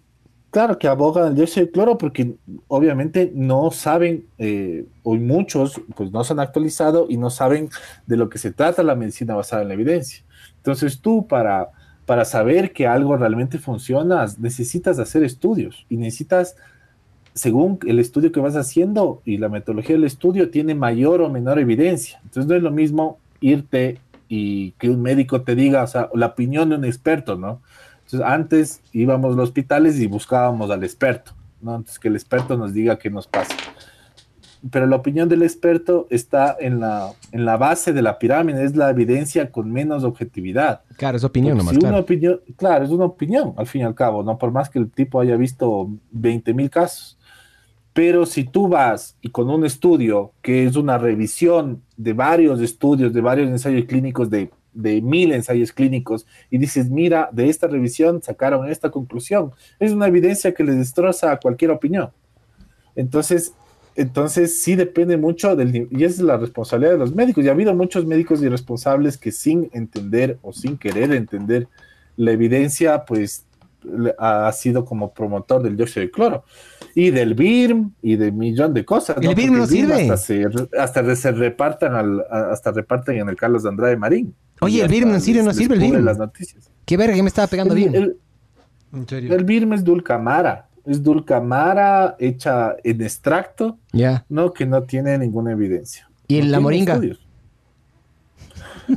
[0.51, 2.35] claro, que abogan el dióxido de cloro porque
[2.69, 7.71] obviamente no saben, eh, o muchos, pues no se han actualizado y no saben
[8.07, 10.25] de lo que se trata la medicina basada en la evidencia.
[10.57, 11.71] Entonces, tú para,
[12.05, 16.57] para saber que algo realmente funciona, necesitas hacer estudios y necesitas
[17.35, 21.59] según el estudio que vas haciendo y la metodología del estudio tiene mayor o menor
[21.59, 22.21] evidencia.
[22.25, 26.27] Entonces no es lo mismo irte y que un médico te diga, o sea, la
[26.27, 27.61] opinión de un experto, ¿no?
[28.05, 31.77] Entonces antes íbamos a los hospitales y buscábamos al experto, ¿no?
[31.77, 33.55] Entonces que el experto nos diga qué nos pasa.
[34.71, 38.77] Pero la opinión del experto está en la, en la base de la pirámide, es
[38.77, 40.83] la evidencia con menos objetividad.
[40.97, 42.03] Claro, es opinión Porque nomás, si una claro.
[42.03, 44.39] opinión, claro, es una opinión, al fin y al cabo, ¿no?
[44.39, 47.19] Por más que el tipo haya visto 20 mil casos.
[47.93, 53.13] Pero si tú vas y con un estudio que es una revisión de varios estudios,
[53.13, 58.23] de varios ensayos clínicos, de, de mil ensayos clínicos, y dices, mira, de esta revisión
[58.23, 62.11] sacaron esta conclusión, es una evidencia que le destroza a cualquier opinión.
[62.97, 63.53] Entonces,
[63.95, 67.45] entonces sí depende mucho del y es la responsabilidad de los médicos.
[67.45, 71.69] Y ha habido muchos médicos irresponsables que sin entender o sin querer entender
[72.17, 73.45] la evidencia, pues
[74.19, 76.45] ha sido como promotor del dióxido de cloro
[76.95, 79.17] y del BIRM y de millón de cosas.
[79.21, 80.03] ¿El BIRM no sirve?
[80.11, 80.47] Hasta se,
[80.79, 84.35] hasta se repartan al, hasta reparten en el Carlos de Andrade Marín.
[84.61, 85.39] Oye, ¿el BIRM no sirve?
[85.39, 86.05] les- ¿No sirve el BIRM?
[86.05, 86.71] las noticias.
[86.85, 87.95] Qué verga, ya me estaba pegando El, bien.
[87.95, 88.17] el-
[88.93, 89.35] En serio.
[89.35, 94.25] el BIRM es dulcamara, es dulcamara hecha en extracto, Ya.
[94.29, 96.09] no que no tiene ninguna evidencia.
[96.29, 96.95] ¿Y No la moringa?
[96.95, 97.22] estudios.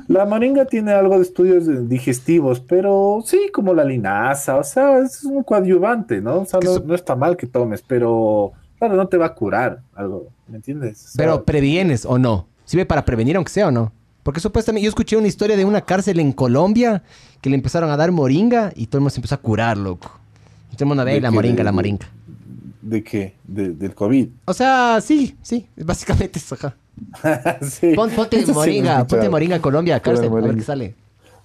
[0.07, 5.23] La moringa tiene algo de estudios digestivos, pero sí, como la linaza, o sea, es
[5.23, 6.39] un coadyuvante, ¿no?
[6.41, 9.81] O sea, no, no está mal que tomes, pero claro, no te va a curar
[9.95, 11.05] algo, ¿me entiendes?
[11.05, 12.47] O sea, Pero previenes o no.
[12.65, 13.91] ¿Sirve para prevenir aunque sea o no?
[14.23, 17.03] Porque supuestamente yo escuché una historia de una cárcel en Colombia
[17.41, 20.11] que le empezaron a dar moringa y todo el mundo se empezó a curar, loco.
[20.71, 21.35] Y todo el mundo ve ¿De la qué?
[21.35, 22.07] moringa, ¿De- la moringa.
[22.81, 23.35] ¿De qué?
[23.43, 24.29] De- del COVID.
[24.45, 26.55] O sea, sí, sí, básicamente eso.
[26.55, 26.75] ajá.
[27.61, 27.93] Sí.
[27.95, 30.55] Pon- ponte Eso sí moringa, ponte moringa Colombia, cárcel, a ver moringa.
[30.55, 30.95] qué sale.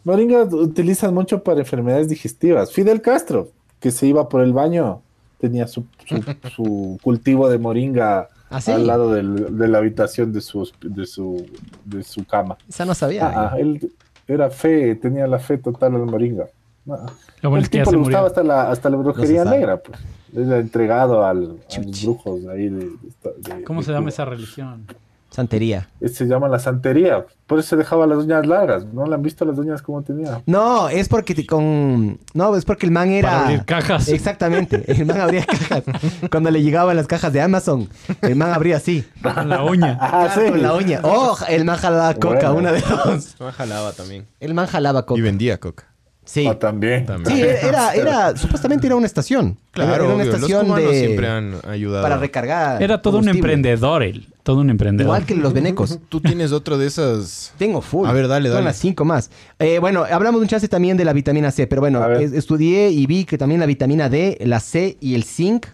[0.05, 2.73] Moringa utilizan mucho para enfermedades digestivas.
[2.73, 3.49] Fidel Castro,
[3.81, 5.03] que se iba por el baño,
[5.39, 6.23] tenía su, su-
[6.57, 8.71] su cultivo de moringa ¿Ah, sí?
[8.73, 11.47] al lado del- de la habitación de su, de su,
[11.85, 12.57] de su cama.
[12.69, 13.27] Esa no sabía.
[13.29, 13.93] Ah, ah, él
[14.27, 16.47] era fe, tenía la fe total al moringa.
[16.89, 17.07] Ah,
[17.43, 19.59] Lo bueno el es que ya tipo le gustaba hasta la, hasta la brujería sabe.
[19.59, 19.99] negra, pues.
[20.35, 24.25] Era entregado al, a los brujos ahí de, de de- ¿Cómo de se llama esa
[24.25, 24.87] religión?
[25.31, 25.89] Santería.
[26.05, 27.24] Se llama la santería.
[27.47, 28.85] Por eso se dejaba las uñas largas.
[28.87, 30.43] ¿No le han visto las uñas como tenía?
[30.47, 32.18] No, es porque te- con.
[32.35, 33.31] No, es porque el man era.
[33.31, 34.09] Para abrir cajas.
[34.09, 34.85] Exactamente.
[34.91, 35.85] El man abría cajas.
[36.31, 37.89] Cuando le llegaban las cajas de Amazon,
[38.22, 39.05] el man abría así.
[39.22, 39.97] Con la uña.
[40.01, 41.01] Ah, Claro, Con la uña.
[41.05, 42.57] O el man jalaba coca, Bueno.
[42.70, 43.37] una de dos.
[43.39, 44.26] Me jalaba también.
[44.41, 45.18] El man jalaba coca.
[45.18, 45.85] Y vendía coca.
[46.31, 46.47] Sí.
[46.47, 47.07] Ah, también.
[47.07, 47.37] También.
[47.37, 49.59] Sí, era, era, supuestamente era una estación.
[49.72, 52.05] Claro, era una obvio, estación los de, siempre han ayudado.
[52.05, 52.81] para recargar.
[52.81, 54.28] Era todo un emprendedor él.
[54.45, 55.09] Todo un emprendedor.
[55.09, 55.99] Igual que los venecos.
[56.09, 57.53] Tú tienes otro de esas...
[57.59, 58.07] Tengo full.
[58.07, 58.66] A ver, dale, Son dale.
[58.66, 59.28] las cinco más.
[59.59, 63.24] Eh, bueno, hablamos un chance también de la vitamina C, pero bueno, estudié y vi
[63.24, 65.66] que también la vitamina D, la C y el zinc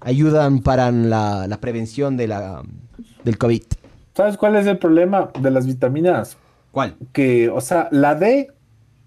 [0.00, 2.62] ayudan para la, la prevención de la,
[3.22, 3.62] del COVID.
[4.16, 6.36] ¿Sabes cuál es el problema de las vitaminas?
[6.72, 6.96] ¿Cuál?
[7.12, 8.48] Que, o sea, la D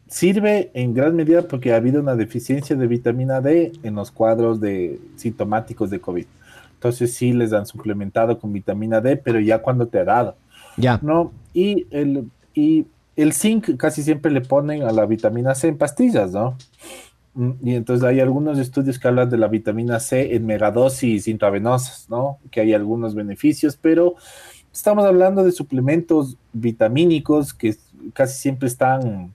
[0.07, 4.59] sirve en gran medida porque ha habido una deficiencia de vitamina D en los cuadros
[4.59, 6.25] de sintomáticos de COVID.
[6.73, 10.35] Entonces sí les han suplementado con vitamina D, pero ya cuando te ha dado.
[10.77, 10.99] Ya.
[11.01, 11.31] ¿no?
[11.53, 12.85] Y el, y
[13.15, 16.57] el zinc casi siempre le ponen a la vitamina C en pastillas, ¿no?
[17.33, 22.09] Mm, Y entonces hay algunos estudios que hablan de la vitamina C en megadosis intravenosas,
[22.09, 22.39] ¿no?
[22.51, 24.15] Que hay algunos beneficios, pero
[24.71, 27.75] estamos hablando de suplementos vitamínicos que
[28.13, 29.33] casi siempre están,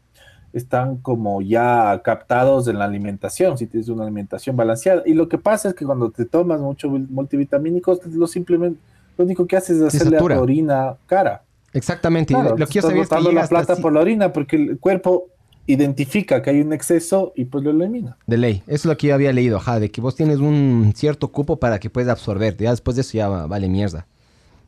[0.53, 5.03] están como ya captados en la alimentación, si tienes una alimentación balanceada.
[5.07, 8.80] Y lo que pasa es que cuando te tomas mucho multivitamínicos, lo simplemente,
[9.16, 11.42] lo único que haces es hacerle a tu orina cara.
[11.72, 12.34] Exactamente.
[12.34, 15.26] Claro, lo que yo sabía es que la plata por la orina porque el cuerpo
[15.66, 18.16] identifica que hay un exceso y pues lo elimina.
[18.26, 18.62] de ley.
[18.66, 21.57] Eso es lo que yo había leído, ajá, de que vos tienes un cierto cupo
[21.57, 22.57] para que puedas absorber.
[22.57, 24.07] Ya después de eso ya va- vale mierda.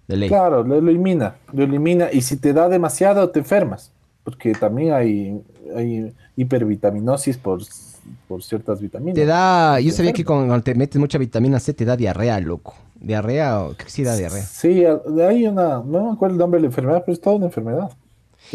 [0.07, 0.29] De ley.
[0.29, 3.91] Claro, lo elimina, lo elimina y si te da demasiado te enfermas,
[4.25, 5.43] porque también hay,
[5.75, 7.61] hay hipervitaminosis por,
[8.29, 9.15] por ciertas vitaminas.
[9.15, 12.75] Te da, yo sabía que cuando te metes mucha vitamina C te da diarrea, loco.
[13.01, 14.43] Diarrea, que sí da diarrea.
[14.43, 17.47] Sí, hay una, no me acuerdo el nombre de la enfermedad, pero es toda una
[17.47, 17.91] enfermedad.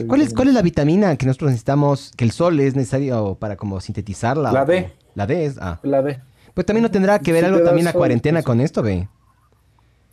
[0.07, 3.55] ¿Cuál es, ¿Cuál es la vitamina que nosotros necesitamos, que el sol es necesario para
[3.55, 4.51] como sintetizarla?
[4.51, 4.91] La D.
[5.15, 5.79] La D es, ah.
[5.83, 6.19] La D.
[6.53, 9.07] Pues también no tendrá que ver algo también la cuarentena con esto, ve.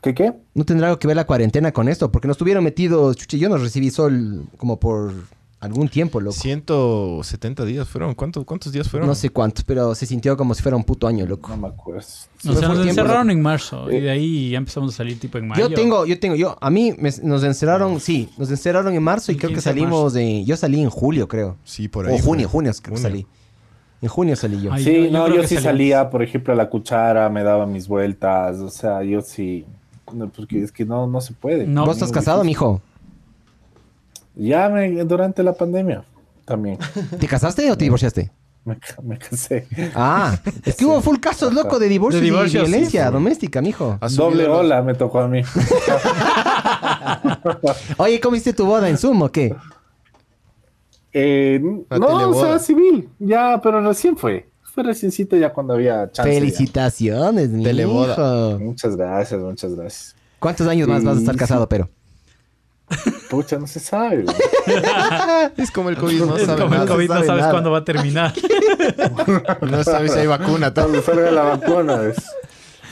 [0.02, 0.32] ¿Qué qué?
[0.54, 3.48] No tendrá algo que ver la cuarentena con esto, porque nos tuvieron metidos, chuche, yo
[3.48, 5.12] no recibí sol como por
[5.64, 6.36] algún tiempo, loco.
[6.36, 8.14] 170 días fueron.
[8.14, 9.08] ¿Cuánto- ¿Cuántos días fueron?
[9.08, 11.48] No sé cuántos, pero se sintió como si fuera un puto año, loco.
[11.50, 12.00] No me acuerdo.
[12.00, 15.38] O sea, nos tiempo, encerraron en marzo y de ahí ya empezamos a salir tipo
[15.38, 15.68] en mayo.
[15.68, 19.32] Yo tengo, yo tengo, yo, a mí me- nos encerraron, sí, nos encerraron en marzo
[19.32, 21.56] y creo que 15 de salimos de, yo salí en julio, creo.
[21.64, 22.14] Sí, por ahí.
[22.14, 23.26] O junio, junio creo que salí.
[24.02, 24.70] En junio salí yo.
[24.72, 27.64] Ay, Sí, yo- yo no, yo sí salía, por ejemplo, a la cuchara, me daba
[27.66, 29.64] mis vueltas, o sea, yo sí,
[30.12, 31.66] no, porque es que no, no se puede.
[31.66, 31.86] No.
[31.86, 32.82] ¿Vos estás casado, mijo?
[34.36, 36.04] Ya me, durante la pandemia
[36.44, 36.78] también
[37.18, 38.30] ¿Te casaste o te divorciaste?
[38.64, 39.66] me, ca- me casé.
[39.94, 43.12] Ah, es que hubo full casos, loco, de divorcio De y violencia sí, sí.
[43.12, 43.98] doméstica, mijo.
[44.00, 45.42] Ha subido Doble los- ola me tocó a mí.
[47.98, 49.54] Oye, ¿cómo hiciste tu boda en Zoom o qué?
[51.12, 51.60] Eh,
[51.90, 54.48] no, o sea, civil, ya, pero recién fue.
[54.62, 56.32] Fue reciencito ya cuando había chance.
[56.32, 56.40] ya.
[56.40, 58.12] Felicitaciones, mi Teleboda.
[58.14, 58.58] hijo.
[58.58, 60.16] Muchas gracias, muchas gracias.
[60.40, 61.88] ¿Cuántos años más vas a estar casado, pero?
[63.30, 64.24] Pucha, no se sabe.
[65.56, 66.92] Es como el COVID, no Es sabe como el nada.
[66.94, 67.50] COVID, no sabe sabes nada.
[67.52, 68.32] cuándo va a terminar.
[69.62, 70.72] No sabe si hay vacuna.
[70.74, 70.84] tal.
[70.84, 72.16] Cuando salga la vacuna, ¿ves?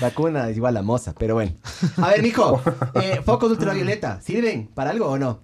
[0.00, 1.52] Vacuna es igual a moza, pero bueno.
[1.98, 2.60] A ver, mijo,
[2.94, 5.40] eh, focos de ultravioleta, ¿sirven para algo o no?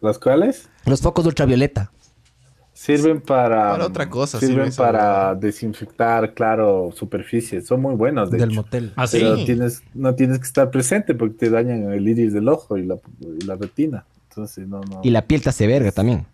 [0.00, 0.68] ¿Los cuales?
[0.86, 1.90] Los focos de ultravioleta.
[2.74, 3.70] Sirven para.
[3.70, 7.66] Para otra cosa, Sirven sirve para desinfectar, claro, superficies.
[7.66, 8.62] Son muy buenos, de Del hecho.
[8.62, 8.92] motel.
[8.96, 9.20] Así.
[9.20, 12.84] Pero tienes, no tienes que estar presente porque te dañan el iris del ojo y
[12.84, 14.04] la, y la retina.
[14.28, 15.00] Entonces, no, no.
[15.04, 16.26] Y la piel te hace verga también.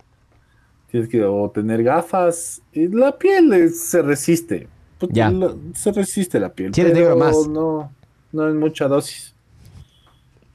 [0.90, 2.62] Tienes que o tener gafas.
[2.72, 4.66] Y la piel es- se resiste.
[5.10, 5.30] Ya.
[5.30, 6.74] la- se resiste la piel.
[6.74, 7.46] Si eres pero negro, más.
[7.48, 7.92] No,
[8.32, 9.34] no es mucha dosis.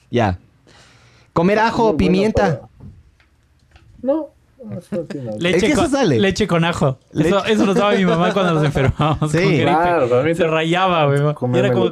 [0.09, 0.39] Ya.
[1.33, 2.41] Comer ajo, bueno pimienta.
[2.61, 2.69] para-
[4.01, 4.29] No,
[5.39, 6.19] Leche ¿Es que eso con, sale?
[6.19, 6.99] leche con ajo.
[7.13, 9.31] Eso, eso nos daba mi mamá cuando nos enfermábamos.
[9.31, 9.37] Sí.
[9.37, 9.63] con gripe.
[9.63, 11.19] Claro, también Se te- rayaba, güey.
[11.59, 11.91] Era como,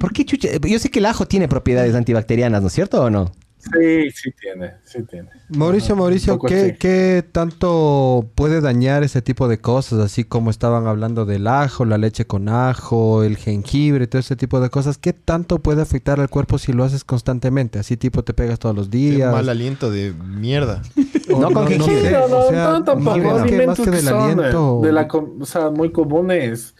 [0.00, 0.48] ¿Por qué chucha?
[0.66, 3.30] Yo sé que el ajo tiene propiedades antibacterianas, ¿no es cierto o no?
[3.58, 5.28] Sí, sí tiene, sí tiene.
[5.48, 9.98] Mauricio, Mauricio, ¿qué, qué tanto puede dañar ese tipo de cosas?
[9.98, 14.60] Así como estaban hablando del ajo, la leche con ajo, el jengibre, todo ese tipo
[14.60, 14.96] de cosas.
[14.96, 17.78] ¿Qué tanto puede afectar al cuerpo si lo haces constantemente?
[17.80, 19.32] Así tipo te pegas todos los Qué días.
[19.32, 20.82] mal aliento de mierda.
[21.30, 22.10] O No con jengibre.
[22.10, 23.18] No, no, o sea, no, tampoco.
[23.18, 24.80] más que- más que, alimentos que del son, eh, aliento.
[24.82, 26.74] de la o sea, muy comunes.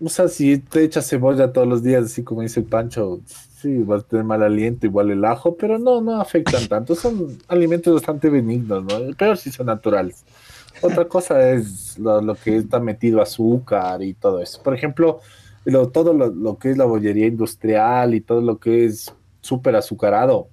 [0.00, 3.20] O sea, si te echas cebolla todos los días, así como dice el Pancho,
[3.64, 6.94] sí, vas a tener mal aliento, igual el ajo, pero no, no afectan tanto.
[6.94, 8.98] Son alimentos bastante benignos, ¿no?
[9.18, 10.24] Pero sí son naturales.
[10.82, 14.62] Otra cosa es lo, lo que está metido azúcar y todo eso.
[14.62, 15.20] Por ejemplo,
[15.64, 19.76] lo- todo lo, lo que es la bollería industrial y todo lo que es súper
[19.76, 20.48] azucarado,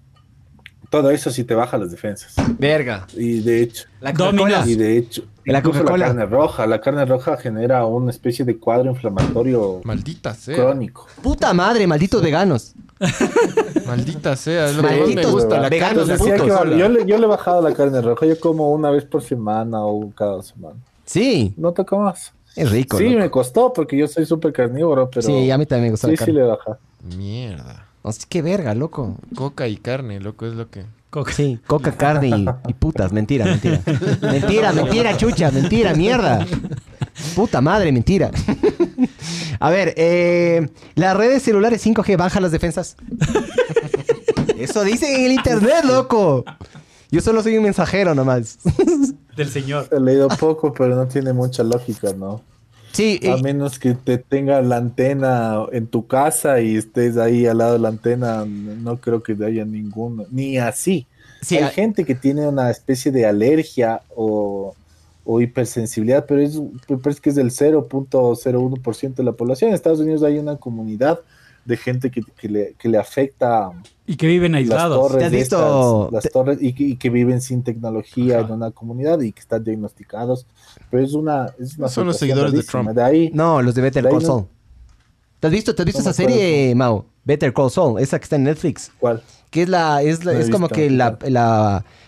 [0.91, 2.35] todo eso sí te baja las defensas.
[2.59, 3.07] Verga.
[3.15, 4.13] Y de hecho, La.
[4.13, 4.63] Coca-Cola.
[4.67, 9.81] y de hecho, La carne roja, la carne roja genera una especie de cuadro inflamatorio
[9.83, 10.55] Maldita sea.
[10.55, 11.07] crónico.
[11.23, 12.73] Puta madre, malditos veganos.
[13.87, 14.67] Maldita sea.
[14.69, 15.59] Es lo que más me Malditos gusta.
[15.59, 18.39] La veganos carne sí que yo, le, yo le he bajado la carne roja, yo
[18.39, 20.75] como una vez por semana o cada semana.
[21.05, 22.33] Sí, No toca más.
[22.55, 22.97] es rico.
[22.97, 23.19] sí, loco.
[23.19, 26.11] me costó porque yo soy súper carnívoro, pero Sí, a mí también me gusta sí,
[26.13, 26.39] la sí carne.
[26.41, 26.77] le baja.
[27.17, 27.87] Mierda.
[28.03, 29.15] No sé, qué verga, loco.
[29.35, 30.85] Coca y carne, loco, es lo que.
[31.09, 31.33] Coca.
[31.33, 33.11] Sí, coca, carne y, y putas.
[33.11, 33.81] Mentira, mentira.
[34.21, 35.51] Mentira, mentira, chucha.
[35.51, 36.45] Mentira, mierda.
[37.35, 38.31] Puta madre, mentira.
[39.59, 42.95] A ver, eh, las redes celulares 5G bajan las defensas.
[44.57, 46.45] Eso dicen en el internet, loco.
[47.11, 48.59] Yo solo soy un mensajero nomás.
[49.35, 49.89] Del señor.
[49.91, 52.41] He leído poco, pero no tiene mucha lógica, ¿no?
[52.91, 57.59] Sí, A menos que te tenga la antena en tu casa y estés ahí al
[57.59, 61.07] lado de la antena, no creo que haya ninguno, ni así.
[61.41, 64.75] sí, Hay gente que tiene una especie de alergia o,
[65.23, 69.69] o hipersensibilidad, pero es, me parece que es del 0.01% de la población.
[69.69, 71.19] En Estados Unidos hay una comunidad
[71.65, 73.71] de gente que, que le, que le afecta
[74.07, 75.07] Y que viven las aislados.
[75.11, 78.47] ¿Te torres, visto- estas, las torres y que, y que viven sin tecnología Ajá.
[78.47, 80.47] en una comunidad y que están diagnosticados.
[80.89, 82.63] Pero es una, es una Son los seguidores de.
[82.63, 82.89] Trump.
[82.89, 84.45] De ahí, no, los de Better De Call no- Saul.
[85.39, 87.05] ¿Te has visto, te has visto No esa acuerdo serie, Mao?
[87.23, 88.91] Better Call Saul, esa que está en Netflix.
[88.99, 89.21] ¿cuál?
[89.49, 91.17] Que es la, es, la- No es como visto, que la,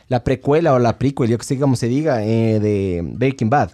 [0.07, 3.71] la precuela o la prequel, yo que sé cómo se diga, eh, de Breaking Bad.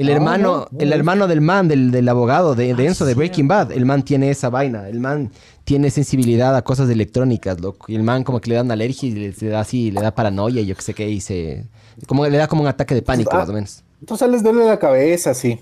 [0.00, 2.82] El Ah, hermano, no, no el he hermano del man, del, del abogado de, de
[2.84, 5.30] Ah, Enzo de Breaking Bad, el man tiene esa vaina, el man
[5.64, 7.86] tiene sensibilidad a cosas electrónicas, loco.
[7.88, 10.14] Y el man como que le dan alergia y le, le da así, le da
[10.14, 11.64] paranoia y yo que sé qué, y se...
[12.06, 13.38] Como le da como un ataque de pánico, Ah.
[13.40, 13.84] más o menos.
[14.00, 15.60] Entonces les duele la cabeza, sí.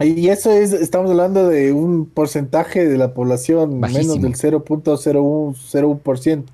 [0.00, 4.16] Y eso es, estamos hablando de un porcentaje de la población Bajísimo.
[4.16, 6.44] menos del 0.01%.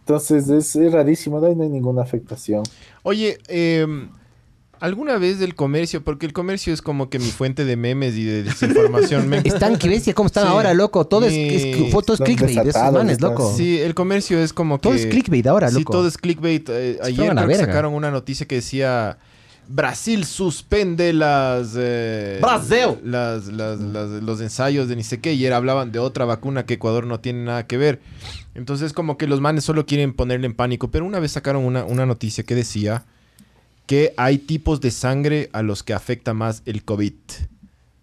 [0.00, 2.62] Entonces es, es rarísimo, no hay, no hay ninguna afectación.
[3.02, 3.84] Oye, eh,
[4.80, 6.02] ¿alguna vez del comercio?
[6.04, 9.28] Porque el comercio es como que mi fuente de memes y de desinformación.
[9.28, 10.50] me- Están, que bestia, cómo están Sí.
[10.50, 11.06] ahora, loco.
[11.06, 13.54] Todo es, es, Están clickbait de esos manes, loco.
[13.56, 14.82] Sí, el comercio es como que...
[14.82, 15.92] Todo es clickbait ahora, Sí, loco.
[15.92, 16.68] todo es clickbait.
[16.68, 19.18] Eh, ayer creo que sacaron una noticia que decía...
[19.68, 22.98] Brasil suspende las, eh, Brasil.
[23.02, 25.32] las, las- las- los ensayos de ni sé qué.
[25.34, 28.00] Y era- hablaban de otra vacuna que Ecuador no tiene nada que ver.
[28.54, 30.92] Entonces como que los manes solo quieren ponerle en pánico.
[30.92, 33.06] Pero una vez sacaron una, una noticia que decía
[33.86, 37.14] que hay tipos de sangre a los que afecta más el COVID.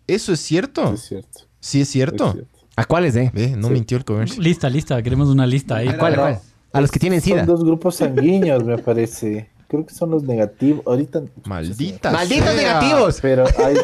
[0.07, 0.93] ¿Eso es cierto?
[0.93, 1.39] Es cierto.
[1.59, 2.35] Sí es es cierto.
[2.75, 3.31] ¿A cuáles, eh?
[3.57, 3.73] No Sí.
[3.73, 4.41] mintió el comercio.
[4.41, 5.01] Lista, lista.
[5.03, 5.87] Queremos una lista ahí.
[5.89, 6.39] ¿A cuál, a cuál?
[6.73, 7.45] A los que tienen Son sida.
[7.45, 9.49] dos grupos sanguíneos, me parece.
[9.67, 10.81] Creo que son los negativos.
[10.85, 11.21] Ahorita.
[11.45, 13.19] Maldita ¡Malditos negativos!
[13.21, 13.75] Pero hay,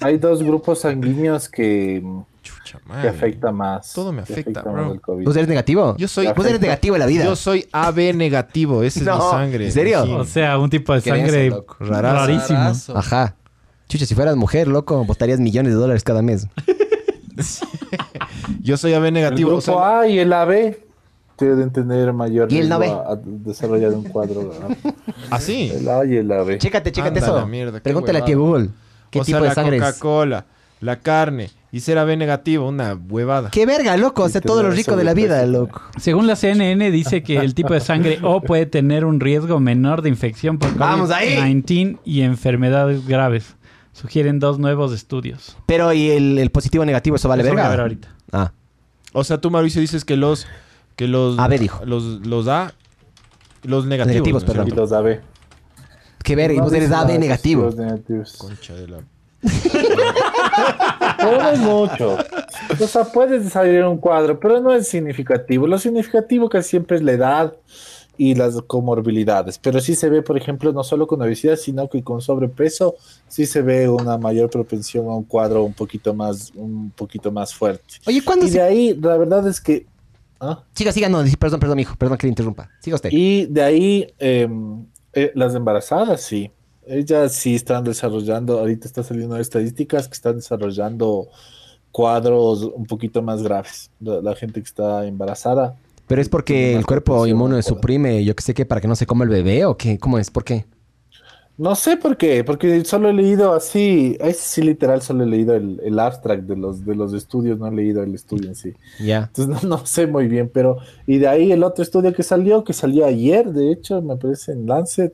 [0.00, 2.02] hay dos grupos sanguíneos que,
[2.56, 3.08] Chucha madre.
[3.10, 3.92] afecta más.
[3.92, 4.92] Todo me afecta, bro.
[4.92, 5.24] el.
[5.24, 5.94] ¿Vos eres negativo?
[5.98, 7.24] Yo soy, Vos eres negativo en la vida.
[7.24, 9.64] yo soy AB negativo, esa es No, mi sangre.
[9.66, 10.04] ¿en serio?
[10.04, 10.12] Sí.
[10.12, 11.62] O sea, un tipo de ¿Qué eres, sangre?
[11.80, 12.26] Rarazo.
[12.26, 12.98] rarísimo.
[12.98, 13.34] Ajá.
[13.88, 16.46] Chucha, si fueras mujer, loco, votarías millones de dólares cada mes.
[18.60, 19.50] Yo soy AB El negativo.
[19.50, 20.76] grupo o sea, A y el AB
[21.38, 24.50] deben tener mayor ¿Y el no a, a desarrollar un cuadro.
[25.30, 25.70] así.
[25.74, 26.58] El A y el AB.
[26.58, 27.36] Chécate, chécate Anda eso.
[27.36, 28.36] la mierda, Pregúntale a ti a.
[28.36, 28.70] Google.
[29.10, 29.82] ¿Qué o tipo sea, de la sangre es?
[29.82, 30.44] Coca-Cola,
[30.80, 33.50] la carne y ser AB negativo, una huevada.
[33.50, 34.22] Qué verga, loco.
[34.22, 35.82] O sea, todo lo rico de la vida, loco.
[35.98, 40.00] Según la CNN dice que el tipo de sangre O puede tener un riesgo menor
[40.02, 41.36] de infección por ¡Vamos ahí!
[41.36, 43.54] COVID-19 y enfermedades graves.
[43.92, 45.56] Sugieren dos nuevos estudios.
[45.66, 47.82] Pero, ¿y el, el positivo negativo, eso vale Eso voy a ver verga?
[47.82, 48.14] ahorita.
[48.32, 48.52] Ah.
[49.12, 50.46] O sea, tú, Mauricio, dices que los...
[50.96, 51.84] Que los AB dijo.
[51.84, 52.72] Los, los A...
[53.64, 54.14] Los negativos.
[54.14, 54.46] Negativos, ¿no?
[54.52, 54.68] perdón.
[54.68, 55.20] Y los AB.
[56.22, 57.62] Qué verga, y No vos eres AB de negativo.
[57.64, 58.36] los negativos.
[58.38, 58.98] Concha de la...
[61.18, 62.16] Pero no es mucho.
[62.80, 65.66] O sea, puedes desarrollar un cuadro, pero no es significativo.
[65.66, 67.54] Lo significativo casi siempre es la edad
[68.18, 69.58] y las comorbilidades.
[69.58, 72.96] Pero sí se ve, por ejemplo, no solo con obesidad, sino que con sobrepeso,
[73.28, 77.54] sí se ve una mayor propensión a un cuadro un poquito más, un poquito más
[77.54, 77.94] fuerte.
[78.06, 78.58] Oye, ¿cuándo Y se...
[78.58, 79.86] de ahí, la verdad es que.
[80.40, 80.62] ¿ah?
[80.74, 81.96] Siga, siga, no, perdón, perdón, mijo.
[81.96, 82.68] Perdón que le interrumpa.
[82.80, 83.10] Siga usted.
[83.12, 84.48] Y de ahí, eh,
[85.12, 86.50] eh, las embarazadas, sí.
[86.88, 91.28] Ellas sí están desarrollando, ahorita está saliendo estadísticas que están desarrollando
[91.92, 93.90] cuadros un poquito más graves.
[94.00, 95.76] La, la gente que está embarazada.
[96.06, 99.06] Pero es porque el cuerpo inmuno suprime, yo que sé que para que no se
[99.06, 100.30] coma el bebé o qué, ¿cómo es?
[100.30, 100.64] ¿Por qué?
[101.58, 105.80] No sé por qué, porque solo he leído así, sí literal solo he leído el,
[105.82, 108.74] el abstract de los, de los estudios, no he leído el estudio en sí.
[109.00, 109.24] Ya.
[109.34, 112.62] Entonces no, no sé muy bien, pero y de ahí el otro estudio que salió,
[112.62, 115.12] que salió ayer, de hecho, me parece en Lancet,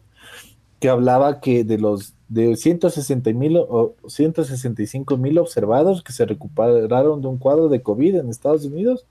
[0.85, 7.23] que hablaba que de los de 160 mil o 165 mil observados que se recuperaron
[7.23, 9.07] de un cuadro de COVID en Estados Unidos,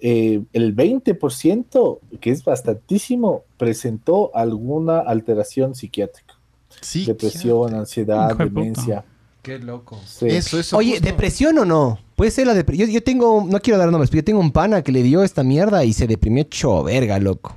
[0.00, 6.34] eh, el 20%, que es bastantísimo, presentó alguna alteración psiquiátrica.
[6.80, 7.04] Sí.
[7.04, 8.44] Depresión, ansiedad, puta.
[8.46, 9.04] demencia.
[9.42, 10.00] Qué loco.
[10.04, 10.26] Sí.
[10.26, 10.76] Eso, eso.
[10.76, 11.06] Oye, justo.
[11.06, 12.00] ¿depresión o no?
[12.16, 12.88] Puede ser la depresión.
[12.88, 15.22] Yo, yo tengo, no quiero dar nombres, pero yo tengo un pana que le dio
[15.22, 17.54] esta mierda y se deprimió hecho verga, loco.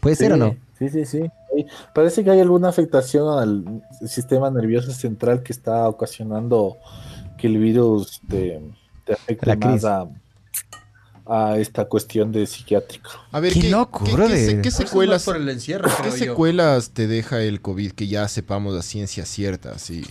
[0.00, 0.56] ¿Puede ser o no?
[0.80, 1.20] Sí, sí, sí.
[1.56, 6.76] Sí, Parece que hay alguna afectación al sistema nervioso central que está ocasionando
[7.38, 8.60] que el virus te,
[9.04, 10.06] te afecte La más a,
[11.26, 13.10] a esta cuestión de psiquiátrica.
[13.32, 16.18] A ver, Qué ¿qué, loco, qué- se- secuelas, más por el encierro, ¿Qué creo yo.
[16.18, 19.72] secuelas te deja el COVID que ya sepamos a ciencia cierta?
[19.72, 20.04] Así.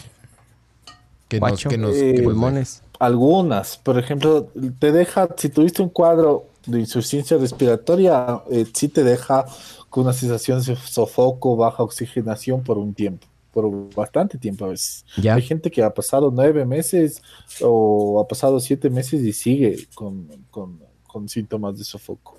[1.28, 2.24] Que nos, que nos, Eh, que nos deja?
[2.24, 2.82] Pulmones.
[3.06, 4.48] Algunas, por ejemplo,
[4.80, 9.46] te deja, si tuviste un cuadro de insuficiencia respiratoria, eh, sí te deja
[9.90, 15.06] con una sensación de sofoco, baja oxigenación por un tiempo, por bastante tiempo a veces.
[15.22, 15.36] Ya.
[15.36, 17.22] Hay gente que ha pasado nueve meses
[17.62, 22.36] o ha pasado siete meses y sigue con, con- con síntomas de sofoco.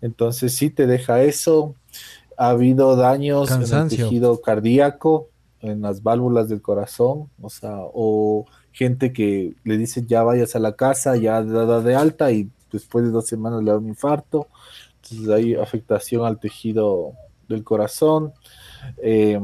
[0.00, 1.74] Entonces sí te deja eso.
[2.36, 3.68] Ha habido daños en el
[4.10, 5.28] tejido cardíaco,
[5.60, 10.58] en las válvulas del corazón, o sea, o gente que le dice ya vayas a
[10.58, 14.48] la casa, ya da de alta y después de dos semanas le da un infarto.
[15.02, 17.12] Entonces hay afectación al tejido
[17.48, 18.32] del corazón.
[19.02, 19.38] Eh,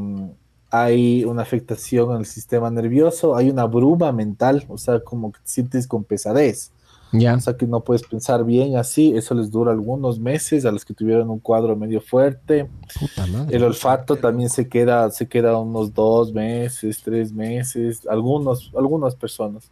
[0.70, 5.48] hay una afectación el sistema nervioso, hay una bruma mental, o sea, como que te
[5.48, 6.72] sientes con pesadez,
[7.12, 7.34] Ya.
[7.34, 10.84] o sea, que no puedes pensar bien así, eso les dura algunos meses a los
[10.84, 12.68] que tuvieron un cuadro medio fuerte.
[12.98, 13.56] Puta madre.
[13.56, 19.70] El olfato también se queda, se queda unos dos meses, tres meses, algunos, algunas personas.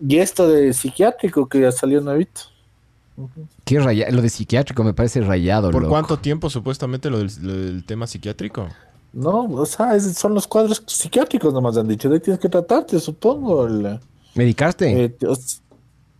[0.00, 2.42] Y esto de psiquiátrico que ya salió nuevito.
[3.64, 5.90] Qué raya- Lo de psiquiátrico me parece rayado, ¿Por loco.
[5.92, 8.68] cuánto tiempo supuestamente lo del, lo del tema psiquiátrico?
[9.12, 12.48] No, o sea, es- son los cuadros psiquiátricos nomás han dicho, de ahí tienes que
[12.48, 13.66] tratarte, supongo.
[13.66, 13.98] el-
[14.34, 15.04] ¿Medicaste?
[15.04, 15.16] eh,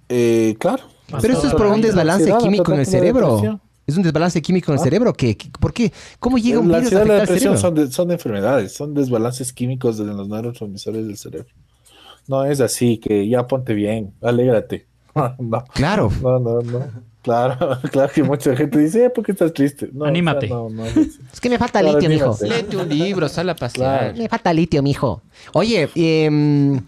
[0.09, 0.85] eh, claro.
[1.21, 3.27] Pero eso es por un La desbalance químico en el cerebro.
[3.37, 3.61] depresión.
[3.87, 4.85] Es un desbalance químico en el Ah.
[4.85, 5.13] cerebro.
[5.15, 5.35] ¿Qué?
[5.37, 5.91] ¿Qué- ¿Por qué?
[6.21, 7.77] ¿Cómo llega un La virus a ansiedad y la afectar el depresión cerebro?
[7.83, 11.49] son, de- son enfermedades, son desbalances químicos de los neurotransmisores del cerebro.
[12.27, 14.87] No es así que ya ponte bien, alégrate.
[15.39, 16.13] no, Claro.
[16.23, 17.09] no, no, no.
[17.23, 17.57] Claro,
[17.91, 19.89] claro que mucha gente dice, "Eh, ¿por qué estás triste?
[19.93, 20.49] No, o sea, Anímate.
[20.49, 22.37] no, no es que me falta Claro, litio, mijo.
[22.43, 23.99] Léete un libro, sal a pasear.
[24.13, 24.19] Claro.
[24.19, 25.23] Me falta litio, mijo.
[25.55, 26.79] Oye, em,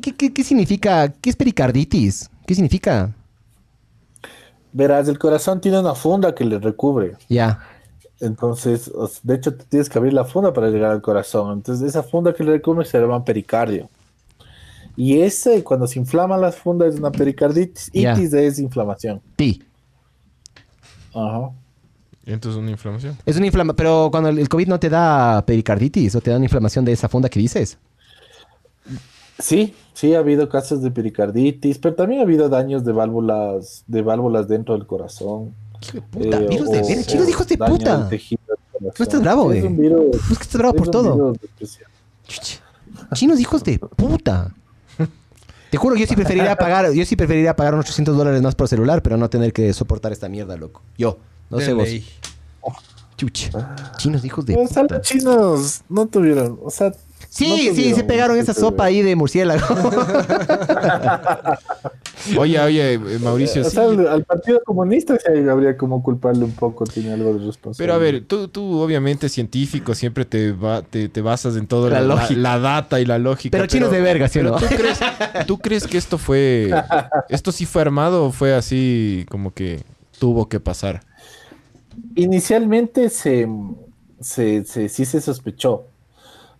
[0.00, 1.08] ¿qué, qué, qué significa?
[1.20, 2.30] ¿Qué es pericarditis?
[2.46, 3.12] ¿Qué significa?
[4.72, 7.16] Verás, el corazón tiene una funda que le recubre.
[7.28, 7.60] Ya.
[8.20, 8.90] Entonces,
[9.22, 11.52] de hecho, tienes que abrir la funda para llegar al corazón.
[11.52, 13.88] Entonces, esa funda que le recubre se llama pericardio.
[14.96, 17.90] Y ese, cuando se inflama la funda, es una pericarditis.
[17.92, 19.20] Itis es inflamación.
[19.36, 19.62] Pi.
[21.14, 21.50] Ajá.
[22.26, 23.16] Entonces una inflamación.
[23.26, 23.76] Es una inflamación.
[23.76, 26.92] Pero cuando el el COVID no te da pericarditis o te da una inflamación de
[26.92, 27.78] esa funda que dices.
[29.38, 34.02] Sí, sí ha habido casos de pericarditis, pero también ha habido daños de válvulas, de
[34.02, 35.54] válvulas dentro del corazón.
[35.82, 36.36] Hijo de puta.
[36.40, 37.28] eh, virus de verga.
[37.30, 38.08] Hijos de puta.
[38.94, 39.72] Tú estás bravo, Es güey.
[39.72, 41.34] un virus, Es que estás bravo es por todo.
[43.14, 44.54] Chinos hijos de puta.
[45.70, 48.68] Te juro, yo sí preferiría pagar, yo sí preferiría pagar unos 800 dólares más por
[48.68, 50.82] celular, pero no tener que soportar esta mierda, loco.
[50.96, 51.18] Yo,
[51.50, 51.84] no De sé vos.
[51.88, 52.04] ley.
[53.16, 53.50] Chuch.
[53.98, 54.96] Chinos hijos de O sea, puta.
[54.98, 56.92] los chinos no tuvieron, o sea,
[57.34, 59.66] Sí, no sí, se pegaron esa este- sopa ahí de murciélago.
[62.38, 63.72] Oye, oye, eh, Mauricio, O sí.
[63.72, 67.76] sea, al, al Partido Comunista sí habría como culparle un poco, tiene algo de responsabilidad.
[67.76, 71.90] Pero a ver, tú, tú obviamente científico, siempre te, va, te, te basas en todo
[71.90, 72.40] La la, la, lógica.
[72.40, 73.58] la data y la lógica.
[73.58, 74.60] Pero chinos de verga, ¿sí o pero no?
[74.60, 75.00] ¿tú crees,
[75.46, 76.70] ¿Tú crees que esto fue,
[77.28, 79.80] esto sí fue armado o fue así como que
[80.18, 81.02] tuvo que pasar?
[82.14, 83.46] Inicialmente se,
[84.20, 85.88] se, se- sí se sospechó,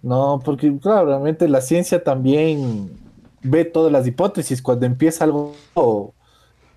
[0.05, 0.41] ¿no?
[0.45, 2.91] Porque, claro, realmente la ciencia también
[3.43, 4.61] ve todas las hipótesis.
[4.61, 5.55] Cuando empieza algo,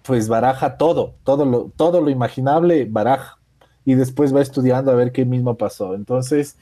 [0.04, 3.38] pues baraja todo, todo lo, todo lo imaginable baraja.
[3.84, 5.94] Y después va estudiando a ver qué mismo pasó.
[5.94, 6.56] Entonces,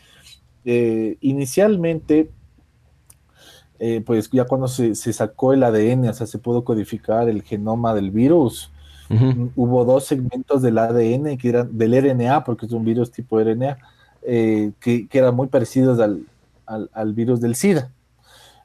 [0.66, 2.32] eh, inicialmente,
[3.78, 7.44] eh, pues ya cuando se, se sacó el ADN, o sea, se pudo codificar el
[7.44, 8.72] genoma del virus,
[9.56, 13.78] hubo dos segmentos del ADN que eran del RNA, porque es un virus tipo RNA,
[14.24, 16.26] eh, que, que eran muy parecidos al,
[16.66, 17.92] al- al virus del SIDA.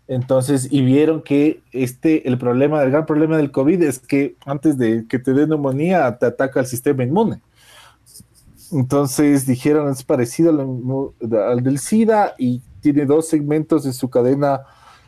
[0.08, 4.76] Entonces, y vieron que este, el problema, el gran problema del COVID es que antes
[4.76, 7.40] de que te dé neumonía, te ataca el sistema inmune.
[8.72, 10.50] Entonces dijeron, es parecido
[11.48, 14.62] al, del SIDA y tiene dos segmentos de su cadena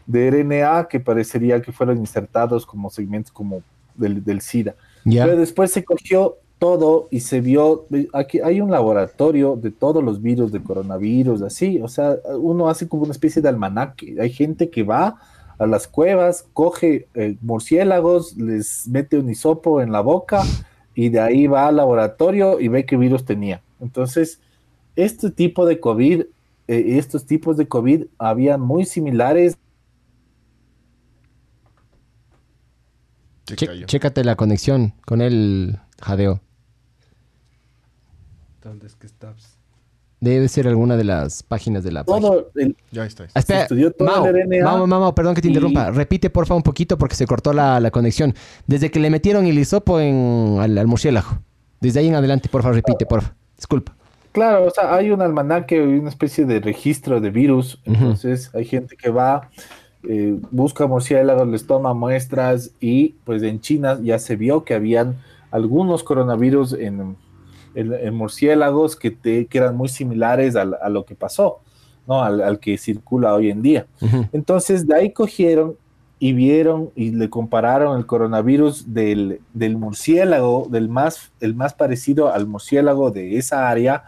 [0.07, 3.63] de RNA que parecería que fueron insertados como segmentos como
[3.95, 4.75] del, del SIDA.
[5.27, 10.23] Pero después se cogió todo y se vio, aquí hay un laboratorio de todos los
[10.23, 14.15] virus, de coronavirus, así, o sea, uno hace como una especie de almanaque.
[14.21, 15.19] Hay gente que va
[15.59, 20.45] a las cuevas, coge eh, murciélagos, les mete un hisopo en la boca
[20.95, 23.61] y de ahí va al laboratorio y ve qué virus tenía.
[23.81, 24.39] Entonces,
[24.95, 29.59] este tipo de COVID, eh, estos tipos de COVID habían muy similares.
[33.47, 36.41] Che- chécate la conexión con el jadeo.
[38.63, 39.59] ¿Dónde es que estás?
[40.21, 42.29] Debe ser alguna de las páginas de la página.
[42.29, 43.25] Todo el, Ya está.
[43.35, 45.91] Ah, espera, estudió todo el RNA Mao, perdón que te y- interrumpa.
[45.91, 48.33] Repite, porfa, un poquito porque se cortó la, la conexión.
[48.69, 51.39] Desde que le metieron el hisopo en, al, al murciélago.
[51.81, 53.35] Desde ahí en adelante, porfa, repite, porfa.
[53.57, 53.97] Disculpa.
[54.31, 57.81] Claro, o sea, hay un almanaque, una especie de registro de virus.
[57.85, 59.51] Entonces, hay gente que va,
[60.09, 65.17] eh, busca murciélagos, les toma muestras y pues en China ya se vio que habían
[65.51, 67.17] algunos coronavirus en,
[67.75, 71.61] en- en murciélagos que, te- que eran muy similares a, lo que pasó,
[72.07, 72.23] ¿no?
[72.23, 73.87] Al, al que circula hoy en día.
[74.33, 75.77] Entonces, de ahí cogieron
[76.19, 82.33] y vieron y le compararon el coronavirus del, del murciélago, del más, el más parecido
[82.33, 84.05] al murciélago de esa área,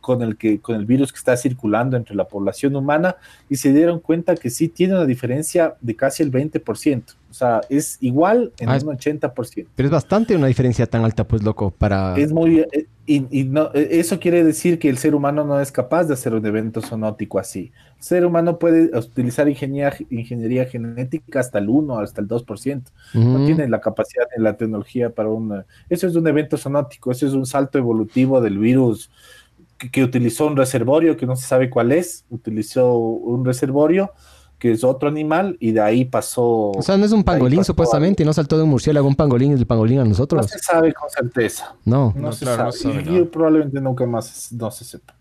[0.00, 3.16] con el, que, con el virus que está circulando entre la población humana,
[3.50, 7.02] y se dieron cuenta que sí tiene una diferencia de casi el 20%.
[7.28, 9.66] O sea, es igual en Ah, un 80%.
[9.74, 12.16] Pero es bastante una diferencia tan alta, pues, loco, para...
[12.16, 15.60] Es muy, eh, y, y no, eh, eso quiere decir que el ser humano no
[15.60, 17.70] es capaz de hacer un evento zoonótico así.
[17.98, 22.82] El ser humano puede utilizar ingeniería, ingeniería genética hasta el 1, hasta el 2%.
[23.14, 23.46] No Ujú.
[23.46, 25.64] tiene la capacidad ni la tecnología para un...
[25.88, 29.10] Eso es un evento zoonótico, eso es un salto evolutivo del virus
[29.78, 34.10] que, que utilizó un reservorio que no se sabe cuál es, utilizó un reservorio
[34.58, 36.70] que es otro animal y de ahí pasó...
[36.70, 39.60] O sea, no es un pangolín, supuestamente, no saltó de un murciélago, un pangolín es
[39.60, 40.46] el pangolín a no nosotros.
[40.46, 41.74] se sabe con certeza.
[41.84, 42.12] No.
[42.16, 43.02] No, No, se claro, no sabe.
[43.06, 45.14] y probablemente nunca más no se sepa.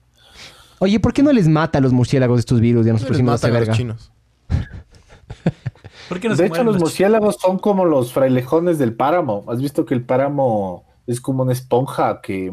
[0.80, 2.86] Oye, ¿por qué no les mata a los murciélagos estos virus?
[2.86, 3.78] Ya nos pusimos a hacer matan a los verga.
[3.78, 4.12] chinos.
[6.10, 9.44] ¿Por qué no se de hecho, los los murciélagos son como los frailejones del páramo.
[9.48, 12.52] ¿Has visto que el páramo es como una esponja que,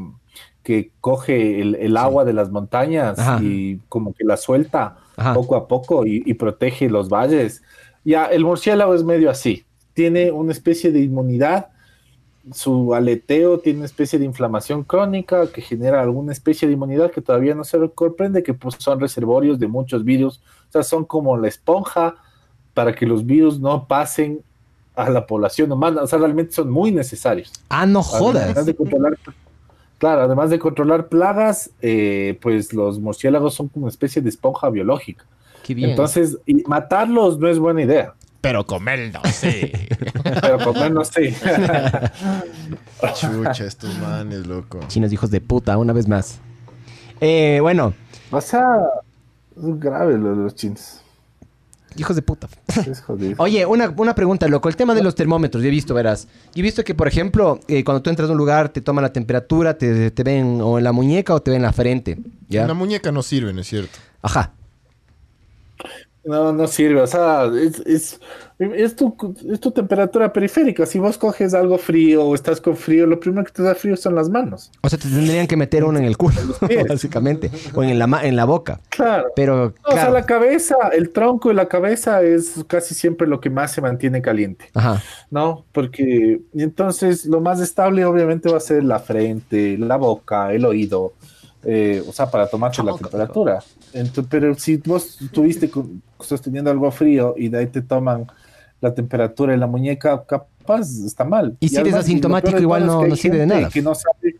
[0.62, 3.42] que coge el, el agua de las montañas Ajá.
[3.42, 5.34] y como que la suelta Ajá.
[5.34, 7.62] poco a poco y, y protege los valles?
[8.04, 9.64] Ya, el murciélago es medio así.
[9.94, 11.68] Tiene una especie de inmunidad.
[12.52, 17.20] Su aleteo tiene una especie de inflamación crónica que genera alguna especie de inmunidad que
[17.20, 20.40] todavía no se comprende, que pues, son reservorios de muchos virus.
[20.68, 22.16] O sea, son como la esponja
[22.74, 24.42] para que los virus no pasen
[24.94, 26.02] a la población humana.
[26.02, 27.52] O sea, realmente son muy necesarios.
[27.68, 28.66] Ah, no jodas.
[28.66, 29.16] de controlar,
[30.02, 34.68] claro, además de controlar plagas, eh, pues los murciélagos son como una especie de esponja
[34.68, 35.24] biológica.
[35.62, 35.90] Qué bien.
[35.90, 38.12] Entonces, y matarlos no es buena idea.
[38.40, 39.70] Pero comerlo, sí.
[40.40, 41.32] Pero comer no sé.
[43.14, 44.80] Chucha, estos manes, loco.
[44.88, 46.40] Chinos hijos de puta, una vez más.
[47.20, 47.94] Eh, bueno,
[48.32, 48.80] o sea,
[49.56, 51.01] es grave lo de los chinos.
[51.96, 52.48] Hijos de puta.
[52.86, 53.34] Es jodido.
[53.38, 54.68] Oye, una, una pregunta, loco.
[54.68, 56.28] El tema de los termómetros, yo he visto, verás.
[56.54, 59.02] Yo he visto que, por ejemplo, eh, cuando tú entras a un lugar, te toman
[59.02, 62.18] la temperatura, te, te ven o en la muñeca o te ven en la frente.
[62.48, 62.64] ¿Ya?
[62.64, 63.98] Una muñeca no sirve, ¿no es cierto?
[64.22, 64.52] Ajá.
[66.24, 67.00] No, no sirve.
[67.00, 68.20] O sea, es, es,
[68.58, 69.16] es, tu,
[69.50, 70.86] es tu temperatura periférica.
[70.86, 73.96] Si vos coges algo frío o estás con frío, lo primero que te da frío
[73.96, 74.70] son las manos.
[74.82, 76.36] O sea, te tendrían que meter uno en el culo,
[76.88, 77.50] básicamente.
[77.74, 78.78] O en la, ma- en la boca.
[78.90, 79.28] Claro.
[79.34, 83.40] Pero, No, O sea, la cabeza, el tronco y la cabeza es casi siempre lo
[83.40, 85.02] que más se mantiene caliente, Ajá.
[85.30, 85.64] ¿no?
[85.72, 91.14] Porque entonces lo más estable obviamente va a ser la frente, la boca, el oído,
[91.64, 93.58] eh, o sea, para tomarte la temperatura.
[93.94, 98.26] Ento- pero si vos estuviste con- sosteniendo algo frío y de ahí te toman
[98.80, 101.56] la temperatura en la muñeca, capaz está mal.
[101.60, 103.68] Y si eres además, asintomático, peor de igual no- no sirve de nada.
[103.68, 104.36] Que no sabe,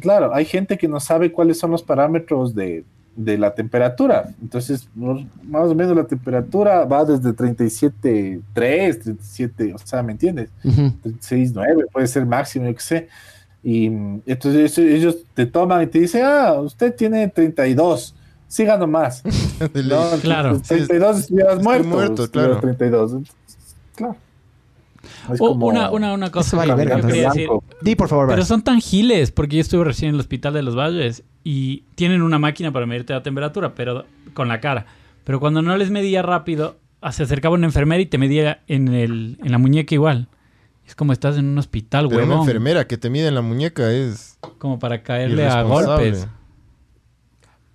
[0.00, 2.84] claro, hay gente que no sabe cuáles son los parámetros de,
[3.16, 4.32] de la temperatura.
[4.40, 10.48] Entonces, más o menos la temperatura va desde 37.3, 37, o sea, ¿me entiendes?
[10.64, 10.92] Ujú.
[11.02, 13.08] 36.9 puede ser máximo, yo qué sé.
[13.62, 13.86] Y
[14.26, 18.14] entonces ellos te toman y te dicen, ah, usted tiene 32,
[18.50, 19.22] siga nomás.
[19.84, 20.60] No, Claro.
[20.66, 21.88] 32 estuvieras Estoy muerto.
[21.88, 22.76] muerto, estuvieras claro.
[22.76, 23.12] 32.
[23.12, 23.34] Entonces,
[23.94, 24.16] claro.
[25.32, 27.14] Es Oh, como una, una, una cosa vale que verga, yo entonces.
[27.16, 27.48] quería decir.
[27.80, 30.62] Di, por favor, Pero son tan giles, porque yo estuve recién en el hospital de
[30.62, 34.86] los Valles y tienen una máquina para medirte la temperatura, pero con la cara.
[35.24, 38.88] Pero cuando no les medía rápido, ah, se acercaba una enfermera y te medía en,
[38.88, 40.28] el, en la muñeca igual.
[40.86, 43.92] Es como estás en un hospital, Pero una enfermera que te mide en la muñeca
[43.92, 46.26] es Como para caerle a golpes.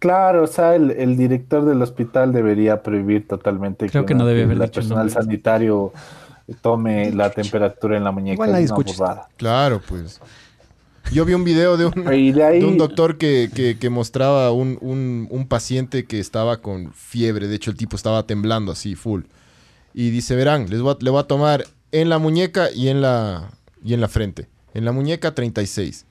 [0.06, 4.44] Claro, o sea, el, el director del hospital debería prohibir totalmente Creo que no debe
[4.44, 5.92] haber el dicho personal sanitario
[6.62, 8.34] tome la temperatura en la muñeca.
[8.36, 9.04] Igual nadie es una escucha.
[9.04, 9.30] burrada.
[9.38, 10.22] Claro, pues.
[11.12, 13.90] Yo vi un video de un, Y de ahí, de un doctor que, que- que
[13.90, 17.48] mostraba un, un- un paciente que estaba con fiebre.
[17.48, 19.24] De hecho, el tipo estaba temblando así, full.
[19.94, 23.02] Y dice, verán, les voy a- le voy a tomar en la muñeca y en
[23.02, 23.50] la,
[23.84, 24.48] y en la frente.
[24.76, 26.06] En la muñeca 36.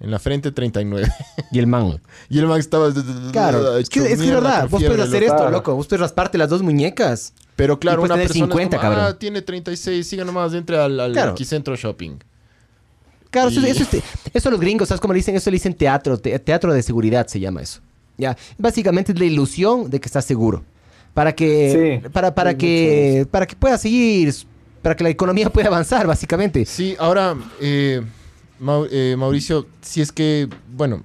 [0.00, 1.06] En la frente 39.
[1.52, 2.00] Y el man.
[2.30, 2.90] y el man estaba...
[3.32, 4.68] Claro, es que, hecho es, que es mierda, verdad.
[4.70, 5.50] Vos puedes hacer esto, Claro.
[5.50, 5.74] loco.
[5.76, 7.34] Vos puedes rasparte las dos muñecas.
[7.56, 9.12] Pero claro, una tener persona 50, es como, cabrón.
[9.14, 11.34] ah, tiene 36, siga nomás, entre al, al Claro.
[11.34, 12.12] Quicentro Shopping.
[13.30, 15.36] Claro, eso, Y- eso, es- eso los gringos, ¿sabes cómo le dicen?
[15.36, 17.80] Eso le dicen teatro, te- teatro de seguridad se llama eso.
[18.16, 20.64] Ya, básicamente es la ilusión de que estás seguro.
[21.14, 24.34] Para que, Sí, para, para que, para que pueda seguir,
[24.82, 26.64] para que la economía pueda avanzar, básicamente.
[26.64, 28.02] Sí, ahora, eh,
[28.60, 31.02] Mau- eh, Mauricio, si es que, bueno,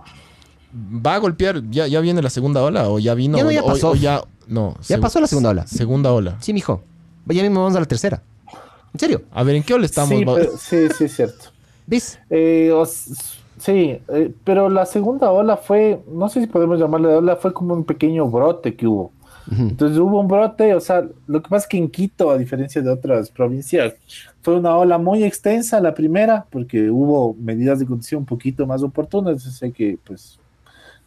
[0.74, 3.38] va a golpear, ya, ya viene la segunda ola o ya vino.
[3.38, 3.92] Ya no, ya o- pasó.
[3.92, 4.76] o ya, no.
[4.88, 5.66] Ya pasó la segunda ola.
[5.68, 6.38] Segunda ola.
[6.42, 6.82] Sí, mijo.
[7.28, 8.22] Ya mismo vamos a la tercera.
[8.94, 9.24] ¿En serio?
[9.32, 10.18] A ver, ¿en qué ola estamos?
[10.18, 11.46] sí, pero- sí, sí, es cierto.
[11.88, 12.20] ¿Ves?
[12.30, 17.36] Eh, os- sí, eh, pero la segunda ola fue, no sé si podemos llamarle ola,
[17.36, 19.12] fue como un pequeño brote que hubo.
[19.52, 22.82] Entonces hubo un brote, o sea, lo que pasa es que en Quito, a diferencia
[22.82, 23.94] de otras provincias,
[24.42, 28.82] fue una ola muy extensa la primera, porque hubo medidas de condición un poquito más
[28.82, 30.40] oportunas, entonces hay que, pues,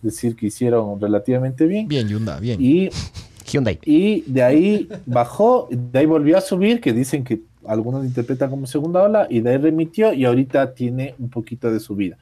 [0.03, 1.89] decir que hicieron relativamente bien.
[1.89, 2.61] Bien, Yunda, bien.
[2.61, 2.91] Y,
[3.51, 3.79] Hyundai.
[3.85, 8.67] y de ahí bajó, de ahí volvió a subir, que dicen que algunos interpretan como
[8.67, 12.17] segunda ola, y de ahí remitió, y ahorita tiene un poquito de subida.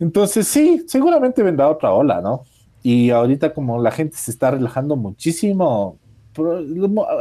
[0.00, 2.44] Entonces, sí, seguramente vendrá otra ola, ¿no?
[2.84, 5.96] Y ahorita como la gente se está relajando muchísimo,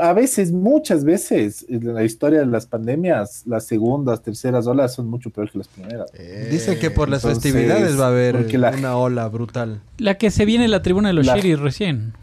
[0.01, 5.07] a veces, muchas veces, en la historia de las pandemias, las segundas, terceras olas son
[5.07, 6.11] mucho peor que las primeras.
[6.15, 9.81] Eh, Dicen que por las entonces, festividades va a haber la- una ola brutal.
[9.99, 12.13] La que se viene en la tribuna de los La- Shiris recién.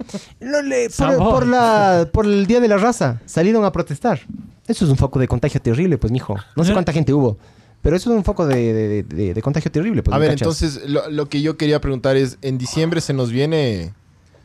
[0.40, 3.20] No le- por, la, por el Día de la Raza.
[3.24, 4.20] Salieron a protestar.
[4.66, 6.36] Eso es un foco de contagio terrible, pues, mijo.
[6.56, 7.38] No sé cuánta gente hubo.
[7.82, 10.14] Pero eso es un foco de, de- de- de contagio terrible, pues.
[10.14, 10.42] a ¿me ver, cachas?
[10.62, 13.92] entonces, lo, lo que yo quería preguntar es, en diciembre se nos viene...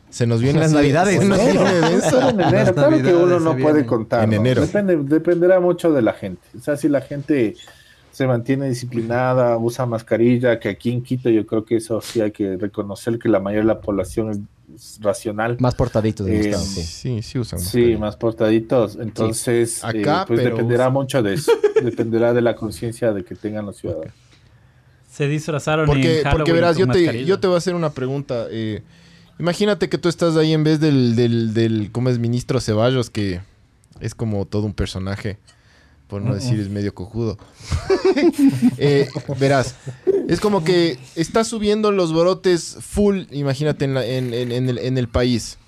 [0.08, 1.44] Se nos viene Las así- navidades, se nos ¿no?
[1.44, 3.84] en enero, Las claro que uno no puede vienen.
[3.86, 4.24] contar.
[4.24, 4.62] En enero.
[4.62, 6.40] Depende, dependerá mucho de la gente.
[6.56, 7.56] O sea, si la gente
[8.12, 12.30] se mantiene disciplinada, usa mascarilla, que aquí en Quito yo creo que eso sí hay
[12.30, 14.48] que reconocer que la mayoría de la población
[15.00, 15.56] racional.
[15.60, 16.82] Más portaditos Eh, estado, sí.
[16.82, 17.60] Sí, sí usan.
[17.60, 18.96] Sí, más portaditos.
[19.00, 21.52] Entonces, Acá, eh, pues pero dependerá usa- mucho de eso.
[21.82, 24.12] dependerá de la conciencia de que tengan los ciudadanos.
[25.10, 27.90] Se disfrazaron Porque, en Halloween porque verás, yo te, yo te voy a hacer una
[27.90, 28.46] pregunta.
[28.50, 28.82] eh,
[29.38, 32.18] imagínate que tú estás ahí en vez del, del, del ¿cómo es?
[32.18, 33.40] Ministro Ceballos, que
[34.00, 35.38] es como todo un personaje,
[36.08, 37.36] por no decir es medio cojudo.
[38.78, 39.74] Eh, verás,
[40.28, 44.78] es como que está subiendo los brotes full, imagínate, en, la- en, en- en el,
[44.78, 45.58] en el país.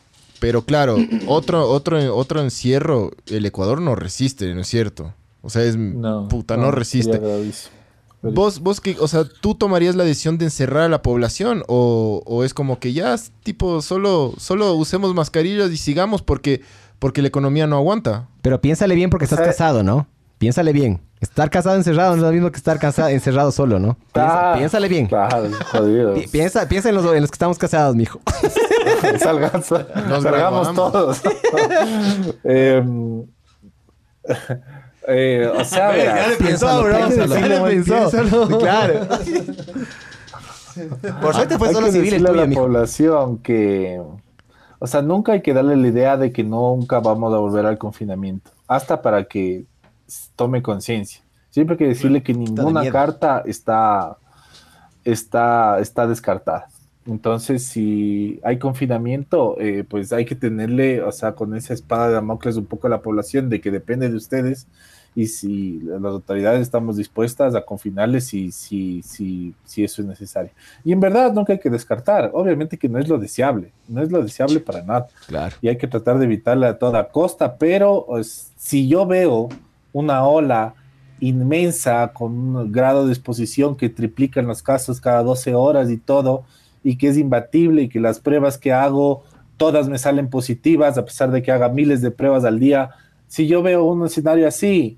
[0.40, 5.14] Pero claro, otro, otro, otro encierro, el Ecuador no resiste, ¿no es cierto?
[5.42, 5.76] O sea, es
[6.28, 7.20] puta, no, resiste.
[8.22, 12.22] ¿Vos, vos que, o sea, tú tomarías la decisión de encerrar a la población o,
[12.26, 13.14] o es como que ya,
[13.44, 16.62] tipo, solo, solo usemos mascarillas y sigamos porque,
[16.98, 18.28] porque la economía no aguanta?
[18.42, 20.08] Pero piénsale bien porque estás O sea- casado, ¿no?
[20.38, 21.00] Piénsale bien.
[21.20, 23.96] Estar casado encerrado no es lo mismo que estar casado encerrado solo, ¿no?
[24.12, 25.06] Piensa- Ah, piénsale bien.
[25.08, 26.14] Claro, jodido.
[26.14, 28.20] Pi- Piensa, piensa en los, en los que estamos casados, mijo.
[29.20, 29.52] Salgan-
[30.08, 30.74] Nos salgamos graduamos.
[30.74, 31.20] todos.
[32.44, 33.24] Em,
[35.08, 36.96] eh, o sea, verás, Piénsalo, bro.
[37.08, 37.34] piénsalo.
[37.34, 38.58] Ya le pensó.
[38.58, 39.00] Claro.
[41.20, 42.60] Por suerte fue hay solo que civil el decirle a tuyo, la mijo.
[42.62, 44.00] población que,
[44.78, 47.78] o sea, nunca hay que darle la idea de que nunca vamos a volver al
[47.78, 49.64] confinamiento, hasta para que
[50.36, 51.22] tome conciencia.
[51.50, 54.18] Siempre hay que decirle que ninguna carta está,
[55.04, 56.68] está, está descartada.
[57.06, 62.14] Entonces, si hay confinamiento, eh, pues hay que tenerle, o sea, con esa espada de
[62.14, 64.66] Damocles un poco a la población de que depende de ustedes
[65.14, 70.50] y si las autoridades estamos dispuestas a confinarles si, si, si, si eso es necesario.
[70.84, 74.12] Y en verdad nunca hay que descartar, obviamente que no es lo deseable, no es
[74.12, 75.56] lo deseable para nada Claro.
[75.62, 79.48] y hay que tratar de evitarla a toda costa, pero pues, si yo veo
[79.92, 80.74] una ola
[81.20, 85.96] inmensa con un grado de exposición que triplica en los casos cada 12 horas y
[85.96, 86.44] todo,
[86.84, 89.24] y que es imbatible y que las pruebas que hago
[89.56, 92.90] todas me salen positivas a pesar de que haga miles de pruebas al día,
[93.26, 94.96] si yo veo un escenario así,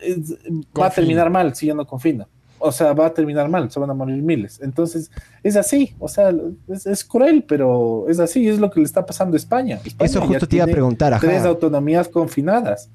[0.00, 0.34] es-
[0.78, 2.26] va a terminar mal si yo no confino.
[2.62, 4.60] O sea, va a terminar mal, se van a morir miles.
[4.62, 5.10] Entonces,
[5.42, 6.30] es así, o sea,
[6.68, 9.80] es, es cruel, pero es así, es lo que le está pasando a España.
[9.82, 11.48] España Eso justo te iba a preguntar, Tres ajá.
[11.48, 12.90] autonomías confinadas.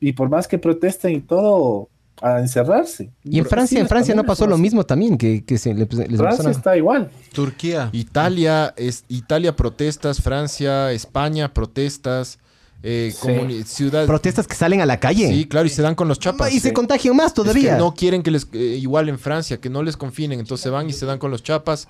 [0.00, 1.88] Y por más que protesten y todo,
[2.20, 3.10] a encerrarse.
[3.24, 6.18] Y en Francia, en Francia no pasó lo mismo también, que, que se les, les
[6.18, 7.10] Francia está igual.
[7.32, 7.90] Turquía.
[7.92, 12.38] Italia, es, Italia protestas, Francia, España protestas,
[12.82, 13.62] eh, Sí.
[13.64, 14.06] ciudad...
[14.06, 15.28] protestas que salen a la calle.
[15.28, 16.52] Sí, claro, y se dan con los chapas.
[16.52, 17.76] y se contagian más Es que todavía.
[17.76, 20.88] no quieren que les, eh, igual en Francia, que no les confinen, entonces se van
[20.88, 21.88] y se dan con los chapas.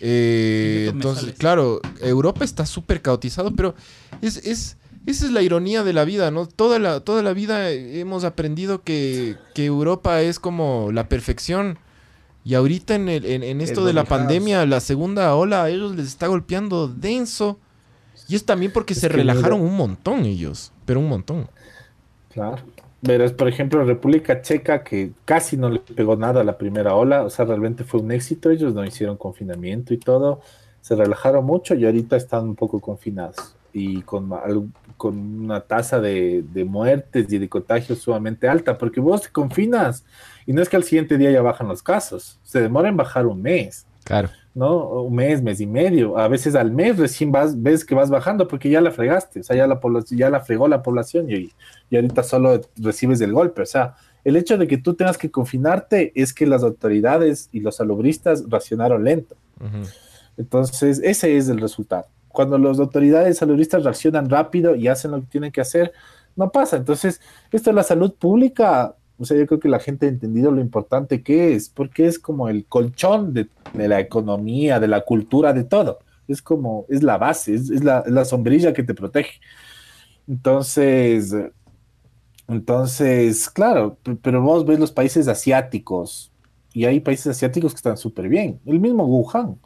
[0.00, 3.74] Eh, entonces, claro, Europa está súper caotizado, pero
[4.22, 4.76] es, es,
[5.10, 6.46] esa es la ironía de la vida, ¿no?
[6.46, 11.78] Toda la, toda la vida hemos aprendido que, que Europa es como la perfección.
[12.44, 15.70] Y ahorita en, el, en, en esto El de la pandemia, la segunda ola, a
[15.70, 17.58] ellos les está golpeando denso.
[18.28, 21.48] Y es también porque Es se relajaron mira- un montón ellos, pero un montón.
[22.32, 22.58] Claro.
[23.00, 27.22] Verás, por ejemplo, República Checa, que casi no le pegó nada a la primera ola,
[27.22, 28.50] o sea, realmente fue un éxito.
[28.50, 30.40] Ellos no hicieron confinamiento y todo,
[30.80, 34.32] se relajaron mucho y ahorita están un poco confinados y con,
[34.98, 40.04] con una tasa de, de muertes y de contagios sumamente alta, porque vos te confinas
[40.44, 43.26] y no es que al siguiente día ya bajan los casos, se demora en bajar
[43.26, 43.86] un mes.
[44.04, 44.28] Claro.
[44.58, 45.02] ¿no?
[45.02, 46.18] Un mes, mes y medio.
[46.18, 49.42] A veces al mes recién vas, ves que vas bajando porque ya la fregaste, o
[49.44, 49.80] sea, ya la,
[50.10, 51.52] ya la fregó la población y,
[51.90, 53.62] y ahorita solo recibes el golpe.
[53.62, 53.94] O sea,
[54.24, 58.44] el hecho de que tú tengas que confinarte es que las autoridades y los salubristas
[58.48, 59.36] racionaron lento.
[59.60, 59.88] Ujú.
[60.36, 62.06] Entonces, ese es el resultado.
[62.38, 65.92] Cuando las autoridades saludistas reaccionan rápido y hacen lo que tienen que hacer,
[66.36, 66.76] no pasa.
[66.76, 67.20] Entonces,
[67.50, 68.94] esto es la salud pública.
[69.18, 72.16] O sea, yo creo que la gente ha entendido lo importante que es, porque es
[72.16, 75.98] como el colchón de, de la economía, de la cultura, de todo.
[76.28, 79.40] Es como, es la base, es, es la, sombrilla que te protege.
[80.28, 81.34] Entonces,
[82.46, 86.30] entonces, claro, pero vos ves los países asiáticos
[86.72, 88.60] y hay países asiáticos que están súper bien.
[88.64, 89.58] El mismo Wuhan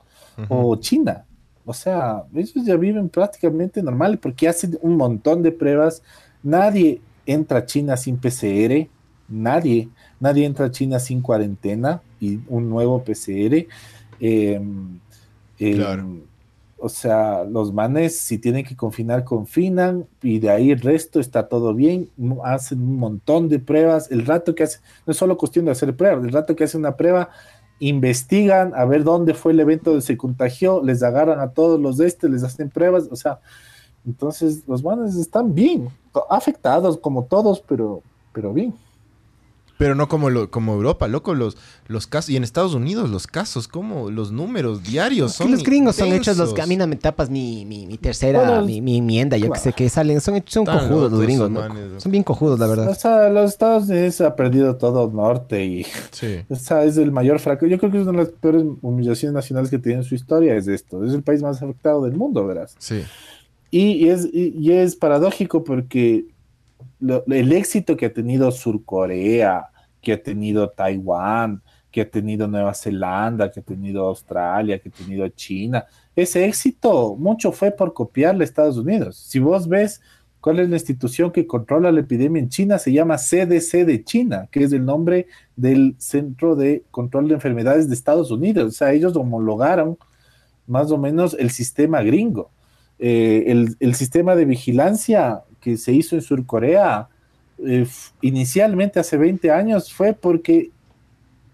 [0.48, 1.26] o China.
[1.64, 6.02] O sea, ellos ya viven prácticamente normal porque hacen un montón de pruebas.
[6.43, 8.89] Nadie entra a China sin PCR,
[9.28, 13.66] nadie, nadie entra a China sin cuarentena y un nuevo PCR.
[14.20, 14.60] Eh,
[15.59, 16.32] eh, Claro.
[16.84, 21.47] O sea, los manes, si tienen que confinar, confinan y de ahí el resto está
[21.47, 22.10] todo bien.
[22.43, 24.10] Hacen un montón de pruebas.
[24.10, 26.80] El rato que hacen, no es solo cuestión de hacer pruebas, el rato que hacen
[26.80, 27.30] una prueba,
[27.88, 31.96] investigan a ver dónde fue el evento donde se contagió, les agarran a todos los
[31.96, 33.40] de este, les hacen pruebas, o sea,
[34.06, 35.88] entonces los manes están bien,
[36.30, 38.00] afectados como todos, pero,
[38.32, 38.72] pero bien.
[39.82, 41.56] Pero no como, lo, como Europa, loco, los,
[41.88, 42.30] los casos.
[42.30, 45.50] Y en Estados Unidos, los casos, como los números diarios Que son.
[45.50, 48.64] los gringos son hechos los a mí no me tapas mi, mi, mi tercera, Bueno,
[48.64, 51.62] mi, mi enmienda, yo que sé que salen, son, son cojudos los gringos, ¿no?
[51.98, 52.96] Son bien cojudos, la O verdad.
[52.96, 56.38] sea, los Estados Unidos ha perdido todo norte y Sí.
[56.48, 57.66] o sea, es el mayor fracaso.
[57.66, 60.54] Yo creo que es una de las peores humillaciones nacionales que tiene en su historia,
[60.54, 61.04] es esto.
[61.04, 62.76] Es el país más afectado del mundo, verás.
[62.78, 63.02] Sí.
[63.72, 66.26] Y, y es, y, y es paradójico porque
[67.00, 69.66] lo- el éxito que ha tenido Surcorea,
[70.02, 74.92] que ha tenido Taiwán, que ha tenido Nueva Zelanda, que ha tenido Australia, que ha
[74.92, 79.16] tenido China, ese éxito mucho fue por copiarle a Estados Unidos.
[79.16, 80.00] Si vos ves
[80.40, 84.48] cuál es la institución que controla la epidemia en China, se llama CDC de China,
[84.50, 85.26] que es el nombre
[85.56, 88.66] del Centro de Control de Enfermedades de Estados Unidos.
[88.66, 89.96] O sea, ellos homologaron
[90.66, 92.50] más o menos el sistema gringo.
[92.98, 97.08] Eh, el, el sistema de vigilancia que se hizo en Surcorea
[97.66, 97.86] eh,
[98.20, 100.70] inicialmente hace 20 años fue porque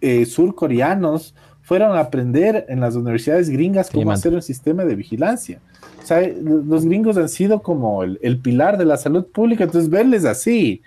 [0.01, 4.15] eh, surcoreanos fueron a aprender en las universidades gringas Sí, cómo man.
[4.15, 5.61] hacer un sistema de vigilancia.
[6.03, 9.91] O sea, los gringos han sido como el, el pilar de la salud pública, entonces
[9.91, 10.81] verles así,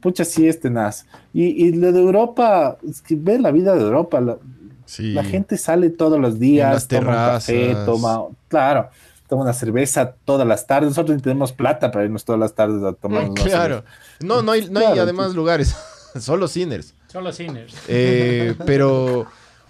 [0.00, 1.06] pucha, sí es tenaz.
[1.32, 4.38] Y, y lo de Europa, es que ve la vida de Europa, la,
[4.84, 5.12] Sí.
[5.12, 7.86] la gente sale todos los días, toma un café, terrazas.
[7.86, 8.88] toma, claro,
[9.28, 10.90] toma una cerveza todas las tardes.
[10.90, 13.84] Nosotros ni tenemos plata para irnos todas las tardes a tomar una Claro.
[14.20, 15.74] No, no hay, no hay Claro, además lugares.
[16.18, 16.94] Solo Sinners.
[17.08, 17.74] Solo Sinners.
[17.88, 19.26] Eh, pero,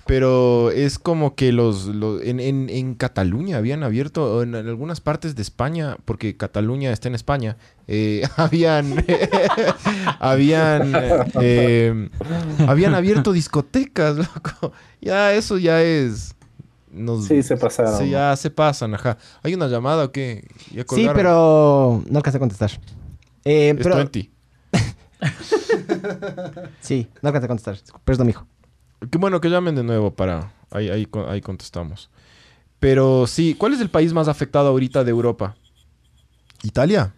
[0.07, 4.69] pero es como que los, los- en, en- en Cataluña habían abierto, o en, en
[4.69, 7.57] algunas partes de España, porque Cataluña está en España,
[7.89, 9.05] eh, habían,
[10.21, 10.93] habían,
[11.41, 12.09] eh,
[12.67, 14.73] habían abierto discotecas, loco.
[15.01, 16.35] Ya eso ya es.
[16.97, 17.99] Nos- Sí, se pasaron.
[17.99, 19.19] Sí, ya se pasan, ajá.
[19.43, 20.47] ¿Hay una llamada o qué?
[20.73, 22.71] ¿Ya Sí, pero no alcancé a contestar.
[23.45, 24.31] Eh, Es pero, 20.
[26.81, 27.79] sí, no alcancé a contestar.
[28.05, 28.47] Perdón, mijo.
[29.11, 30.53] Qué bueno que llamen de nuevo para...
[30.71, 32.11] Ahí, ahí, ahí contestamos.
[32.81, 35.57] Pero sí, ¿cuál es el país más afectado ahorita de Europa?
[36.63, 37.15] ¿Italia?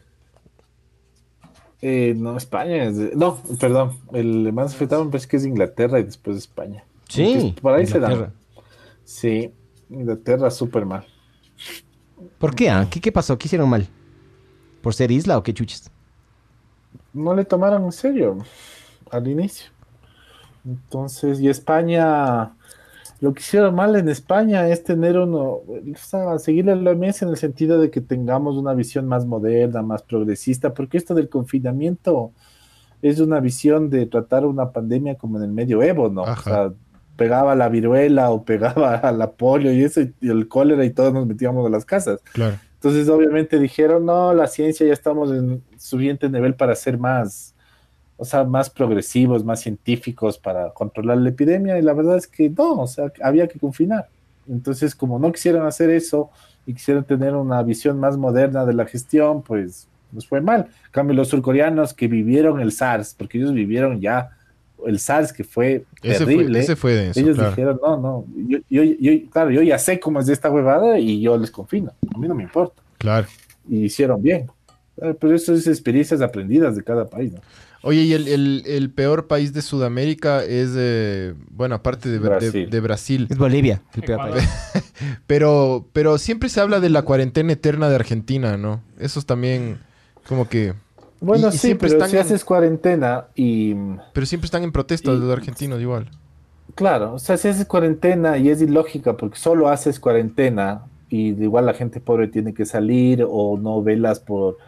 [1.81, 2.85] Eh, no, España.
[2.85, 3.97] es de- no, perdón.
[4.13, 6.85] El más afectado me parece que es Inglaterra y después España.
[7.09, 8.23] Sí, Por ahí se Inglaterra.
[8.23, 8.33] dan.
[9.05, 9.55] Sí,
[9.90, 11.05] Inglaterra súper mal.
[12.39, 12.70] ¿Por qué?
[12.70, 12.86] ah?
[12.90, 13.39] ¿Qué, ¿Qué pasó?
[13.39, 13.86] ¿Qué hicieron mal?
[14.82, 15.90] ¿Por ser isla o qué chuches?
[17.12, 18.39] No le tomaron en serio
[19.10, 19.70] al inicio.
[20.65, 22.52] Entonces, y España,
[23.20, 25.65] lo que hicieron mal en España es tener uno, o
[25.97, 30.02] sea, seguirle la OMS en el sentido de que tengamos una visión más moderna, más
[30.02, 32.32] progresista, porque esto del confinamiento
[33.01, 36.24] es una visión de tratar una pandemia como en el medioevo, ¿no?
[36.24, 36.40] Ajá.
[36.40, 36.73] O sea,
[37.19, 41.27] pegaba la viruela o pegaba la polio y eso, y el cólera y todos nos
[41.27, 42.20] metíamos a las casas.
[42.32, 42.57] Claro.
[42.74, 47.53] Entonces, obviamente dijeron, no, la ciencia ya estamos en subiente nivel para ser más,
[48.16, 51.77] o sea, más progresivos, más científicos para controlar la epidemia.
[51.77, 54.09] Y la verdad es que no, o sea, había que confinar.
[54.49, 56.31] Entonces, como no quisieron hacer eso
[56.66, 60.69] y quisieron tener una visión más moderna de la gestión, pues nos fue mal.
[60.86, 64.38] En cambio, los surcoreanos que vivieron el SARS, porque ellos vivieron ya
[64.87, 66.51] el SARS que fue Ese terrible.
[66.51, 67.51] fue, ese fue denso, ellos claro.
[67.51, 70.99] dijeron, no, no, yo, yo, yo- claro, yo ya sé cómo es de esta huevada
[70.99, 71.93] y yo les confino.
[72.15, 72.83] A mí no me importa.
[72.99, 73.27] Claro.
[73.69, 74.47] Y hicieron bien.
[75.01, 77.41] Eh, Pero eso es experiencias aprendidas de cada país, ¿no?
[77.83, 82.29] Oye, y el, el- el peor país de Sudamérica es, eh, bueno, aparte de, de-
[82.29, 82.71] Brasil.
[82.71, 83.27] de Brasil.
[83.31, 83.83] Es Bolivia.
[83.95, 84.39] el peor Ecuador.
[84.39, 84.85] país.
[85.29, 88.83] Pero, pero siempre se habla de la cuarentena eterna de Argentina, ¿no?
[88.99, 89.79] Eso es también
[90.27, 90.75] como que...
[91.20, 93.74] Bueno, Y- y sí, pero están si en- haces cuarentena y,
[94.12, 96.09] Pero siempre están en protesta Y- los argentinos igual.
[96.74, 101.45] claro, o sea, si haces cuarentena y es ilógica porque solo haces cuarentena y de
[101.45, 104.59] igual la gente pobre tiene que salir o no velas por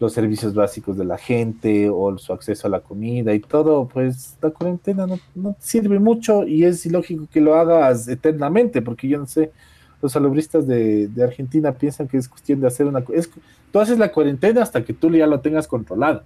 [0.00, 4.36] los servicios básicos de la gente o su acceso a la comida y todo, pues
[4.40, 9.18] la cuarentena no, no sirve mucho y es ilógico que lo hagas eternamente porque yo
[9.18, 9.50] no sé,
[10.00, 13.02] los salubristas de, de Argentina piensan que es cuestión de hacer una...
[13.12, 13.28] Es,
[13.72, 16.22] tú haces la cuarentena hasta que tú ya lo tengas controlado.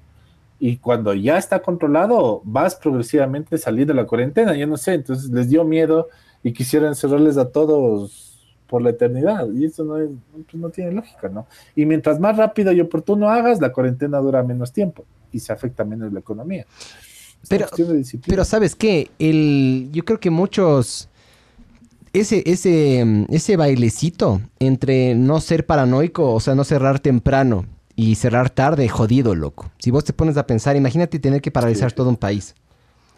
[0.61, 4.55] Y cuando ya está controlado, vas progresivamente salir de la cuarentena.
[4.55, 6.09] Yo no sé, entonces les dio miedo
[6.43, 8.28] y quisieron encerrarles a todos
[8.69, 9.49] por la eternidad.
[9.53, 11.47] Y eso no, es, pues no tiene lógica, ¿no?
[11.74, 15.82] Y mientras más rápido y oportuno hagas, la cuarentena dura menos tiempo y se afecta
[15.85, 16.65] menos la economía.
[17.43, 18.31] Es Pero- una cuestión de disciplina.
[18.32, 19.11] Pero ¿sabes qué?
[19.19, 21.09] El, yo creo que muchos...
[22.13, 27.65] Ese, ese, mm, ese bailecito entre no ser paranoico, o sea, no cerrar temprano
[27.97, 29.71] y cerrar tarde, jodido, loco.
[29.79, 31.97] Si vos te pones a pensar, imagínate tener que paralizar Sí.
[31.97, 32.55] todo un país.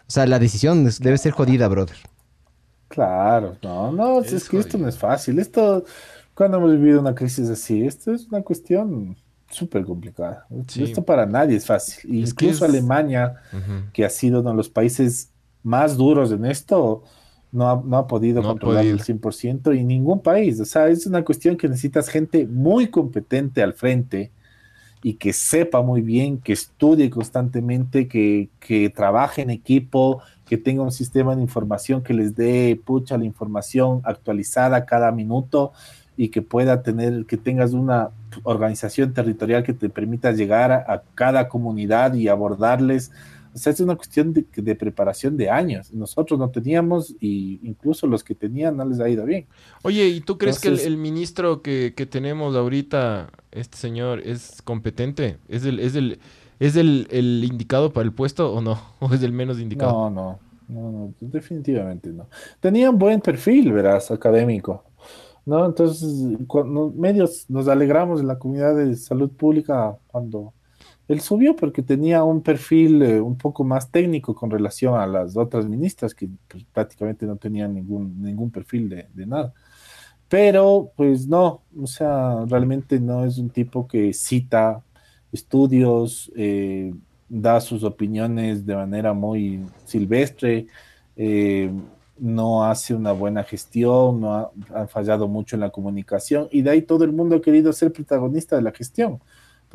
[0.07, 1.97] O sea, la decisión es- debe ser jodida, brother.
[2.87, 5.39] Claro, no, no, es, Es que esto no es fácil.
[5.39, 5.83] Esto,
[6.33, 9.17] cuando hemos vivido una crisis así, esto es una cuestión
[9.49, 10.45] súper complicada.
[10.67, 10.83] Sí.
[10.83, 12.23] Esto para nadie es fácil.
[12.23, 13.35] Es Incluso es- Alemania,
[13.91, 15.31] que ha sido uno de los países
[15.63, 17.03] más duros en esto,
[17.51, 20.59] no ha, no ha podido No controlar el 100% y ningún país.
[20.59, 24.31] O sea, es una cuestión que necesitas gente muy competente al frente
[25.01, 30.81] y que sepa muy bien, que estudie constantemente, que, que trabaje en equipo, que tenga
[30.81, 35.73] un sistema de información que les dé pucha la información actualizada cada minuto
[36.17, 38.09] y que pueda tener, que tengas una
[38.43, 43.11] organización territorial que te permita llegar a, a cada comunidad y abordarles.
[43.55, 45.93] O sea, es una cuestión de, de preparación de años.
[45.93, 49.47] Nosotros no teníamos y incluso los que tenían no les ha ido bien.
[49.83, 54.61] Oye, ¿y tú crees que el, el ministro que, que tenemos ahorita, este señor, es
[54.61, 55.37] competente?
[55.47, 56.19] ¿Es el, es el,
[56.59, 58.77] es el, el indicado para el puesto o no?
[58.99, 59.93] ¿O es el menos indicado?
[59.93, 62.27] No, no, no, no, definitivamente no.
[62.59, 64.83] Tenía un buen perfil, verás, académico,
[65.45, 65.65] ¿no?
[65.65, 70.53] Entonces, cuando medios nos alegramos en la comunidad de salud pública cuando
[71.07, 75.37] él subió porque tenía un perfil eh, un poco más técnico con relación a las
[75.37, 79.53] otras ministras que pues, prácticamente no tenían ningún, ningún perfil de, nada.
[80.27, 84.81] Pero, pues no, o sea, realmente no es un tipo que cita
[85.31, 86.93] estudios, eh,
[87.29, 90.67] da sus opiniones de manera muy silvestre,
[91.15, 91.69] eh,
[92.17, 96.71] no hace una buena gestión, no ha, han fallado mucho en la comunicación y de
[96.71, 99.19] ahí todo el mundo ha querido ser protagonista de la gestión.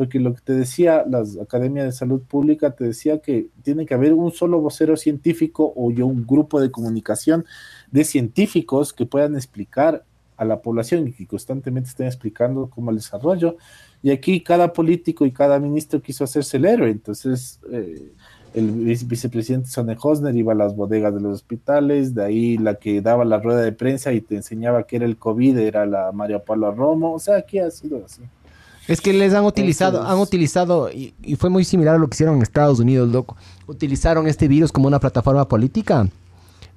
[0.01, 3.93] Porque lo que te decía, las academias de salud pública te decía que tiene que
[3.93, 7.45] haber un solo vocero científico o yo un grupo de comunicación
[7.91, 10.03] de científicos que puedan explicar
[10.39, 13.59] a la población y que constantemente estén explicando cómo el desarrollo.
[14.03, 16.89] Y aquí cada político y cada ministro quiso hacerse el héroe.
[16.89, 18.11] Entonces, eh,
[18.55, 22.77] el vice- vicepresidente Sonne Hosner iba a las bodegas de los hospitales, de ahí la
[22.77, 26.11] que daba la rueda de prensa y te enseñaba que era el COVID, era la
[26.11, 27.13] María Paula Romo.
[27.13, 28.23] O sea, aquí ha sido así.
[28.91, 32.09] Es que les han utilizado, Entonces- han utilizado, y, y fue muy similar a lo
[32.09, 33.37] que hicieron en Estados Unidos, loco.
[33.67, 36.07] Utilizaron este virus como una plataforma política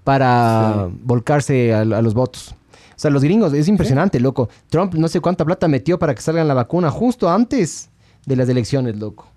[0.03, 2.53] para volcarse a, a los votos.
[2.95, 4.49] O sea, los gringos, es impresionante, loco.
[4.69, 7.90] Trump no sé cuánta plata metió para que salgan la vacuna justo antes
[8.26, 9.27] de las elecciones, loco.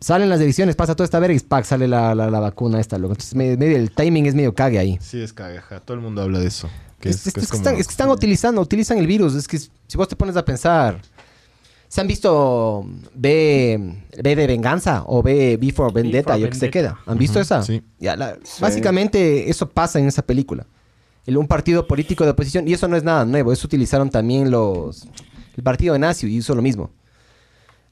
[0.00, 1.64] Salen las elecciones, pasa toda esta verga y ¡pac!
[1.64, 3.14] sale la, la- la vacuna esta, loco.
[3.14, 4.98] Entonces, me- medio, el timing es medio cague ahí.
[5.00, 5.80] Sí, es cagaja.
[5.80, 6.68] Todo el mundo habla de eso.
[7.00, 9.34] Que Es, que es es que como- están, es que están utilizando, utilizan el virus.
[9.34, 11.00] Es que si vos te pones a pensar,
[11.88, 16.32] ¿se han visto B, B de venganza o B Before Vendetta?
[16.34, 16.94] for yo que se Vendetta.
[16.94, 17.00] queda.
[17.06, 17.62] ¿Han visto esa?
[17.62, 17.82] sí.
[17.98, 18.60] Ya, la- Sí.
[18.62, 20.66] Básicamente eso pasa en esa película.
[21.26, 24.50] El, un partido político de oposición, y eso no es nada nuevo, eso utilizaron también
[24.50, 25.06] los...
[25.56, 26.90] El partido de Nazi hizo lo mismo.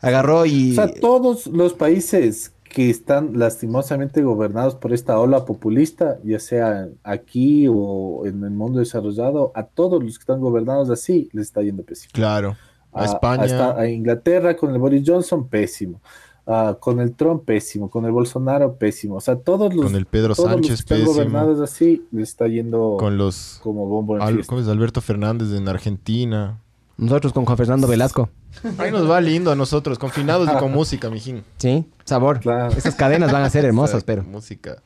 [0.01, 0.73] Agarró y...
[0.73, 6.89] O sea, todos los países que están lastimosamente gobernados por esta ola populista, ya sea
[7.03, 11.63] aquí o en el mundo desarrollado, a todos los que están gobernados así les está
[11.63, 12.11] yendo pésimo.
[12.13, 12.57] Claro.
[12.97, 13.45] A España.
[13.45, 16.01] esta- a Inglaterra con el Boris Johnson, pésimo.
[16.49, 17.91] Ah, con el Trump, pésimo.
[17.91, 19.17] Con el Bolsonaro, pésimo.
[19.17, 22.23] O sea, todos los, Con el Pedro todos los Sánchez, que están gobernados así, le
[22.23, 23.59] está yendo Con los...
[23.63, 24.47] como bombo en Al-.
[24.47, 24.69] ¿Cómo es?
[24.69, 26.61] Alberto Fernández en Argentina.
[26.99, 28.31] Nosotros con Juan Fernando Velasco.
[28.79, 31.43] Ahí nos va lindo a nosotros, confinados y con música, mijín.
[31.59, 32.41] Sí, sabor.
[32.41, 32.75] Claro.
[32.75, 34.23] Esas cadenas van a ser hermosas, pero.
[34.23, 34.77] Música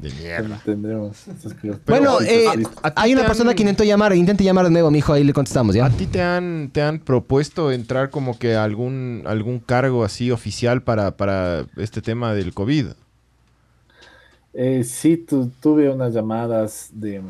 [0.00, 0.60] de mierda.
[0.64, 1.80] Tendremos esas cosas.
[1.86, 2.46] Bueno, eh,
[2.82, 4.14] a- a hay una persona han- que intentó llamar.
[4.14, 5.12] Intente llamar de nuevo, mijo.
[5.12, 5.90] Ahí le contestamos, ¿A ¿ya?
[5.90, 10.82] ti te han, te han propuesto entrar como que a algún, algún cargo así oficial
[10.82, 12.86] para, para este tema del COVID?
[14.52, 17.22] Eh, sí, tu- tuve unas llamadas de,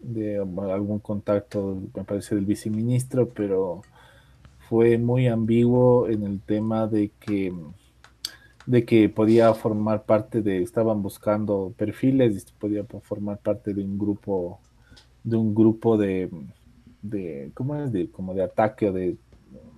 [0.00, 3.82] de algún contacto, me parece, del viceministro, pero
[4.68, 7.52] fue muy ambiguo en el tema de que,
[8.66, 13.98] de que podía formar parte de, estaban buscando perfiles, y podía formar parte de un
[13.98, 14.60] grupo,
[15.24, 16.30] de un grupo de,
[17.02, 17.92] de ¿cómo es?
[17.92, 19.16] De, como de ataque o de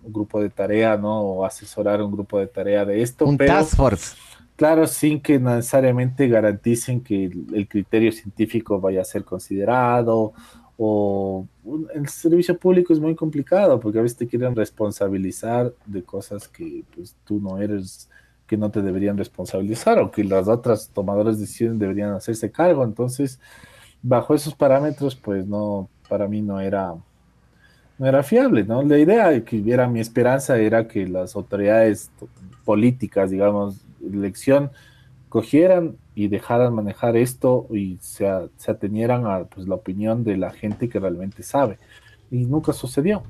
[0.05, 1.21] un grupo de tarea, ¿no?
[1.21, 3.55] O asesorar un grupo de tarea de esto, Un pero...
[3.55, 4.17] task force.
[4.57, 10.33] Claro, sin que necesariamente garanticen que el, el criterio científico vaya a ser considerado
[10.77, 16.03] o un- el servicio público es muy complicado porque a veces te quieren responsabilizar de
[16.05, 18.09] cosas que pues tú no eres,
[18.47, 22.85] que no te deberían responsabilizar o que las otras tomadoras de decisiones deberían hacerse cargo.
[22.85, 23.41] Entonces,
[24.03, 26.95] bajo esos parámetros, pues no, para mí no era,
[27.99, 28.83] no era fiable, ¿no?
[28.83, 32.11] La idea que hubiera mi esperanza era que las autoridades
[32.65, 34.71] políticas, digamos, elección,
[35.29, 38.27] cogieran y dejaran manejar esto y se,
[38.57, 41.79] se atenieran a pues, la opinión de la gente que realmente sabe.
[42.31, 43.25] Y nunca sucedió.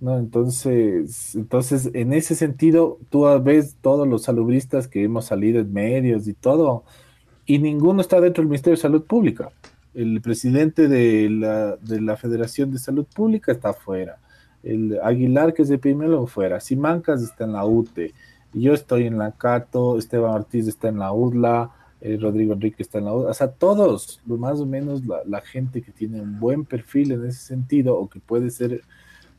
[0.00, 0.18] ¿No?
[0.18, 6.28] Entonces, entonces, en ese sentido, tú ves todos los salubristas que hemos salido en medios
[6.28, 6.84] y todo,
[7.46, 9.50] y ninguno está dentro del Ministerio de Salud Pública.
[9.94, 14.18] El presidente de la, de la Federación de Salud Pública está afuera.
[14.62, 16.60] El Aguilar, que es epidemiólogo, fuera.
[16.60, 18.12] Simancas está en la UTE.
[18.52, 21.70] Yo estoy en la Cato, Esteban Ortiz está en la UDLA,
[22.00, 23.30] eh, Rodrigo Enrique está en la UDLA.
[23.30, 27.26] O sea, todos, más o menos la, la gente que tiene un buen perfil en
[27.26, 28.82] ese sentido o que puede ser,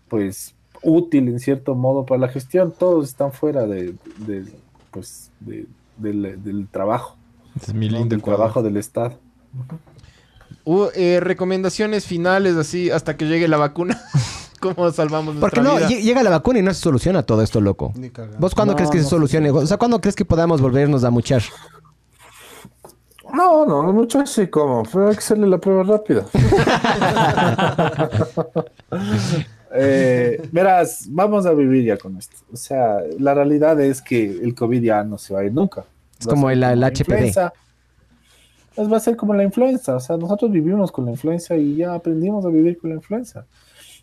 [0.09, 4.45] pues, útil en cierto modo para la gestión, todos están fuera de, de,
[4.91, 5.67] pues, de-
[5.97, 7.17] del, del trabajo,
[7.61, 9.19] es mi lindo trabajo del Estado.
[10.65, 13.99] Uh, eh, recomendaciones finales así hasta que llegue la vacuna.
[14.61, 16.01] ¿Cómo salvamos Porque nuestra no, vida?
[16.01, 17.93] llega la vacuna y no se soluciona todo esto, loco.
[18.39, 19.49] ¿Vos cuándo No, crees que no se solucione?
[19.51, 21.41] O sea, ¿cuándo crees que podamos volvernos a muchar?
[23.33, 26.25] No, no, no mucho así como, pero hay que hacerle la prueba rápida.
[29.73, 32.37] Eh, verás, vamos a vivir ya con esto.
[32.51, 35.85] O sea, la realidad es que el COVID ya no se va a ir nunca.
[36.19, 37.51] Es Va como el- el HPV.
[38.75, 39.95] Pues va a ser como la influenza.
[39.95, 43.45] O sea, nosotros vivimos con la influenza y ya aprendimos a vivir con la influenza.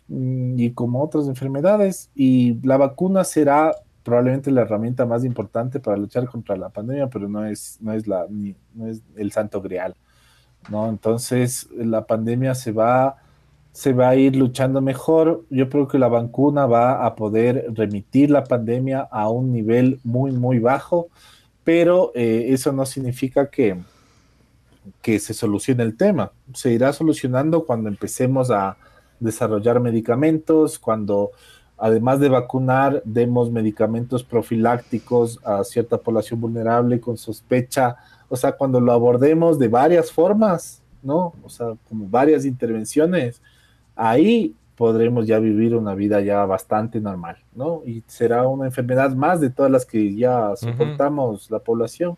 [0.07, 2.09] Mm, Y como otras enfermedades.
[2.15, 3.71] Y la vacuna será
[4.03, 8.07] probablemente la herramienta más importante para luchar contra la pandemia, pero no es, no es,
[8.07, 9.95] la, ni- no es el santo grial.
[10.69, 10.87] ¿no?
[10.89, 13.17] Entonces, la pandemia se va,
[13.77, 15.45] se va a ir luchando mejor.
[15.51, 20.31] Yo creo que la vacuna va a poder remitir la pandemia a un nivel muy,
[20.31, 21.09] muy bajo,
[21.63, 23.77] pero eh, eso no significa que,
[24.99, 26.31] que se solucione el tema.
[26.55, 28.77] Se irá solucionando cuando empecemos a
[29.19, 31.29] desarrollar medicamentos, cuando
[31.77, 37.97] además de vacunar, demos medicamentos profilácticos a cierta población vulnerable con sospecha,
[38.27, 41.35] o sea, cuando lo abordemos de varias formas, ¿no?
[41.43, 43.39] O sea, como varias intervenciones,
[43.97, 47.81] ahí podremos ya vivir una vida ya bastante normal, ¿no?
[47.85, 52.15] Y será una enfermedad más de todas las que ya soportamos la población.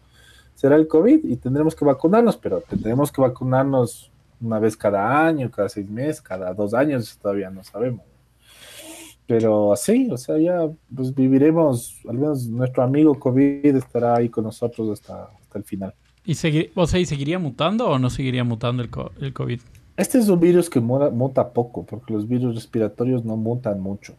[0.56, 4.12] Será el COVID y tendremos que vacunarnos, pero tendremos que vacunarnos
[4.42, 8.02] una vez cada año, cada seis meses, cada dos años, todavía no sabemos.
[9.26, 14.44] Pero así, o sea, ya pues viviremos, al menos nuestro amigo COVID estará ahí con
[14.44, 15.94] nosotros hasta, hasta el final.
[16.26, 19.60] ¿Y segui- o sea, ¿y seguiría mutando o no seguiría mutando el, co- el COVID?
[20.00, 24.16] Este es un virus que muta, muta poco, porque los virus respiratorios no mutan mucho.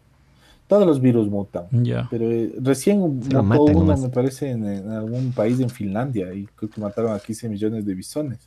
[0.67, 1.65] Todos los virus mutan.
[2.11, 4.01] Pero eh, recién mutó uno, nomás.
[4.03, 7.87] me parece, en, en algún país en Finlandia, y creo que mataron a 15 millones
[7.87, 8.39] de bisones.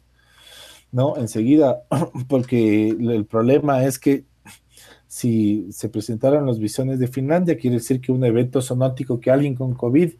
[0.91, 1.17] ¿No?
[1.17, 1.81] Enseguida,
[2.29, 4.25] porque el el problema es que
[5.07, 9.55] si se presentaron los bisones de Finlandia, quiere decir que un evento zoonótico que alguien
[9.55, 10.13] con COVID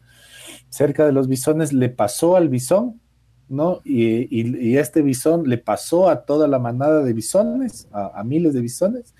[0.68, 3.00] cerca de los bisones le pasó al bisón,
[3.48, 3.80] ¿no?
[3.84, 8.24] Y, y- y este bisón le pasó a toda la manada de bisones, a, a
[8.24, 9.14] miles de bisones,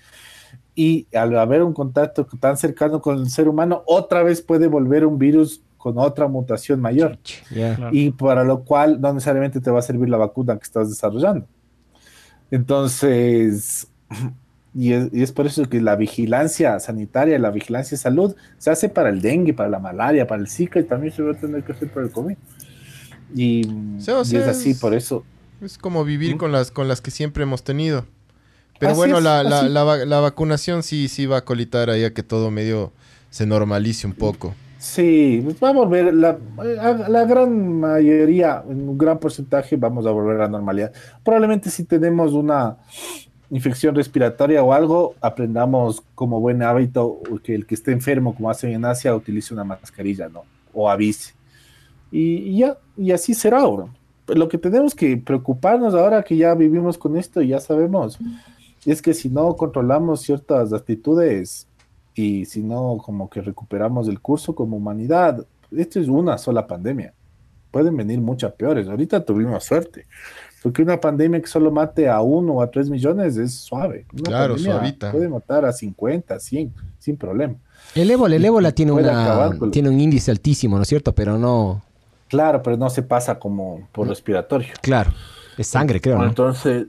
[0.75, 5.05] y al haber un contacto tan cercano con el ser humano, otra vez puede volver
[5.05, 7.17] un virus con otra mutación mayor,
[7.91, 11.45] y para lo cual no necesariamente te va a servir la vacuna que estás desarrollando.
[12.51, 13.87] Entonces,
[14.77, 18.71] Y es, y es por eso que la vigilancia sanitaria, la vigilancia de salud, se
[18.71, 21.35] hace para el dengue, para la malaria, para el Zika y también se va a
[21.35, 22.35] tener que hacer para el COVID.
[23.35, 23.61] Y,
[23.99, 25.23] es así, es- por eso.
[25.61, 26.37] Es como vivir ¿Mm?
[26.37, 28.05] con las, con las que siempre hemos tenido.
[28.79, 31.89] Pero Así bueno, es, la, la, la, va- la vacunación sí, sí va a colitar
[31.89, 32.91] ahí a que todo medio
[33.29, 34.53] se normalice un poco.
[34.77, 36.37] Sí, pues va a volver, la,
[37.09, 40.91] la gran mayoría, un gran porcentaje, vamos a volver a la normalidad.
[41.23, 42.77] Probablemente si tenemos una
[43.49, 48.71] infección respiratoria o algo, aprendamos como buen hábito que el que esté enfermo, como hacen
[48.71, 50.43] en Asia, utilice una mascarilla, ¿no?
[50.73, 51.33] O avise.
[52.15, 53.87] Y, y ya, y así será ahora.
[54.27, 58.17] Lo que tenemos que preocuparnos ahora que ya vivimos con esto y ya sabemos,
[58.85, 61.67] es que si no controlamos ciertas actitudes
[62.13, 67.13] y si no como que recuperamos el curso como humanidad, esto es una sola pandemia.
[67.69, 68.87] Pueden venir muchas peores.
[68.87, 70.05] Ahorita tuvimos suerte.
[70.63, 74.05] Porque una pandemia que solo mate a uno o a tres millones es suave.
[74.13, 75.11] Una Claro, suavita.
[75.11, 77.55] Puede matar a 50, 100, sin problema.
[77.93, 81.13] El ébola, el ébola tiene, una, tiene un índice altísimo, ¿no es cierto?
[81.13, 81.83] Pero no...
[82.27, 84.73] Claro, pero no se pasa como por respiratorio.
[84.81, 85.11] Claro.
[85.57, 86.25] Es sangre, creo, ¿no?
[86.25, 86.87] Entonces,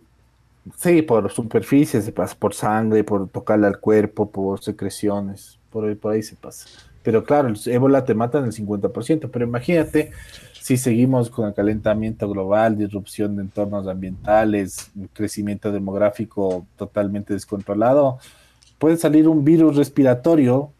[0.77, 5.95] sí, por superficie se pasa, por sangre, por tocarle al cuerpo, por secreciones, por ahí,
[5.95, 6.69] por ahí se pasa.
[7.03, 10.11] Pero claro, el ébola te mata en el 50%, pero imagínate
[10.61, 18.19] si seguimos con el calentamiento global, disrupción de entornos ambientales, crecimiento demográfico totalmente descontrolado,
[18.77, 20.73] puede salir un virus respiratorio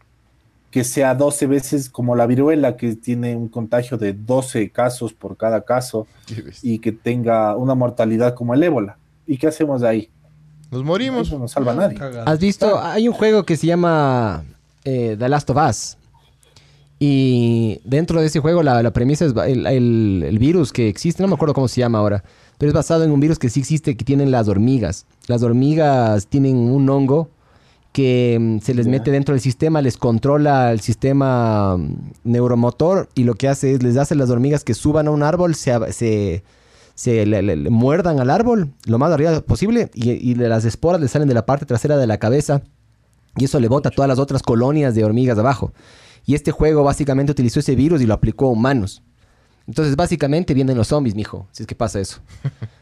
[0.71, 5.37] que sea 12 veces como la viruela, que tiene un contagio de 12 casos por
[5.37, 6.07] cada caso
[6.61, 8.97] y que tenga una mortalidad como el ébola.
[9.25, 10.09] ¿Y qué hacemos ahí?
[10.71, 11.27] Nos morimos.
[11.27, 11.97] Eso no salva a nadie.
[12.25, 12.79] ¿Has visto?
[12.81, 14.43] Hay un juego que se llama
[14.83, 15.97] eh, The Last of Us.
[16.99, 21.21] Y dentro de ese juego la, la premisa es el, el- el virus que existe,
[21.21, 22.23] no me acuerdo cómo se llama ahora,
[22.57, 25.05] pero es basado en un virus que sí existe que tienen las hormigas.
[25.27, 27.29] Las hormigas tienen un hongo
[27.91, 33.23] que mm, se les mete dentro del sistema, les controla el sistema mm, neuromotor y
[33.23, 35.73] lo que hace es les hace a las hormigas que suban a un árbol, se,
[35.91, 36.43] se,
[36.95, 41.01] se le, le- le muerdan al árbol lo más arriba posible y, y las esporas
[41.01, 42.61] le salen de la parte trasera de la cabeza
[43.35, 45.71] y eso le bota a todas las otras colonias de hormigas abajo.
[46.25, 49.01] Y este juego básicamente utilizó ese virus y lo aplicó a humanos.
[49.67, 52.19] Entonces básicamente vienen los zombies, mijo, si es que pasa eso.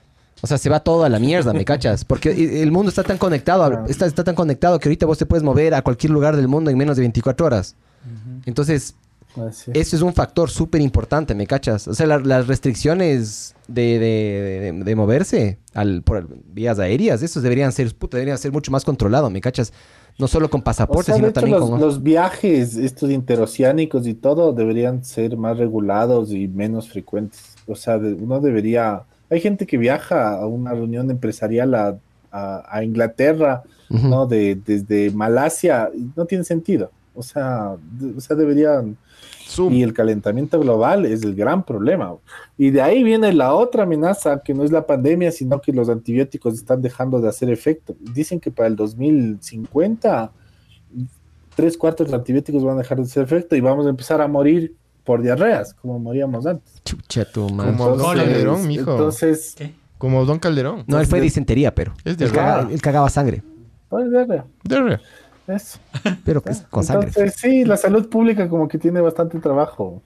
[0.46, 2.06] O sea, se va todo a la mierda, ¿me cachas?
[2.06, 5.42] Porque el mundo está tan conectado, está, está tan conectado que ahorita vos te puedes
[5.44, 7.76] mover a cualquier lugar del mundo en menos de 24 horas.
[8.46, 8.94] Entonces,
[9.36, 11.88] Así eso es un factor súper importante, ¿me cachas?
[11.90, 17.42] O sea, la- las restricciones de, de- de- de moverse al, por vías aéreas, esos
[17.44, 19.74] deberían ser, puta, deberían ser mucho más controlados, ¿me cachas?
[20.18, 21.80] No solo con O pasaportes, sea, sino también los, con...
[21.82, 27.42] los viajes, estos interoceánicos y todo, deberían ser más regulados y menos frecuentes.
[27.68, 29.02] O sea, uno debería...
[29.30, 31.97] Hay gente que viaja a una reunión empresarial a,
[32.31, 33.64] a- a Inglaterra.
[33.89, 34.26] ¿no?
[34.26, 36.89] De, desde Malasia, no tiene sentido.
[37.14, 38.97] O sea, de- o sea, deberían...
[39.47, 39.73] Zoom.
[39.73, 42.15] Y el calentamiento global es el gran problema.
[42.57, 45.88] Y de ahí viene la otra amenaza, que no es la pandemia, sino que los
[45.88, 47.95] antibióticos están dejando de hacer efecto.
[47.99, 50.31] Dicen que para el 2050,
[51.56, 54.19] tres cuartos de los antibióticos van a dejar de hacer efecto y vamos a empezar
[54.19, 54.73] a morir
[55.06, 56.82] por diarreas, como moríamos antes.
[56.84, 57.72] Chucha tu madre.
[57.77, 58.91] Como Don Entonces- Calderón, mijo.
[58.91, 59.56] Entonces,
[59.98, 60.84] Como Don Calderón.
[60.88, 61.94] No, él fue disentería, pero.
[62.03, 62.72] Es de Él, caga- verdad.
[62.73, 63.41] él cagaba sangre.
[63.88, 64.45] pues, diarrea,
[65.48, 65.80] De eso.
[66.26, 67.07] Pero que es con sangre.
[67.07, 70.02] Entonces, sí, la salud pública como que tiene bastante trabajo.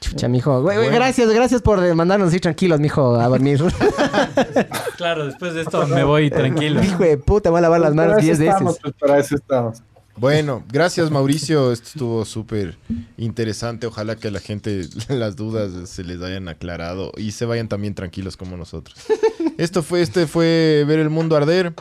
[0.00, 0.62] Chucha, mijo.
[0.62, 3.62] Güey, güey, Gracias, gracias por mandarnos así tranquilos, mijo, a dormir.
[4.96, 6.82] Claro, después de esto me voy tranquilo.
[6.82, 8.80] Hijo de puta, me voy a lavar las Para manos eso 10 estamos, veces.
[8.82, 9.82] pues, para eso estamos.
[10.16, 12.76] Bueno, gracias Mauricio, esto estuvo súper
[13.16, 13.86] interesante.
[13.86, 17.94] Ojalá que a la gente las dudas se les hayan aclarado y se vayan también
[17.94, 18.98] tranquilos como nosotros.
[19.56, 21.74] Esto fue, este fue ver el mundo arder.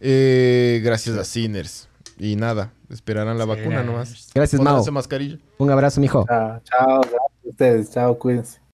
[0.00, 1.88] Eh, gracias a Sinners.
[2.18, 4.28] Y nada, esperarán la vacuna nomás.
[4.34, 4.84] Gracias, Mao.
[4.92, 5.38] Mascarilla.
[5.56, 6.26] Un abrazo, mijo.
[6.28, 8.59] Chao, chao, gracias a ustedes, chao, cuídense.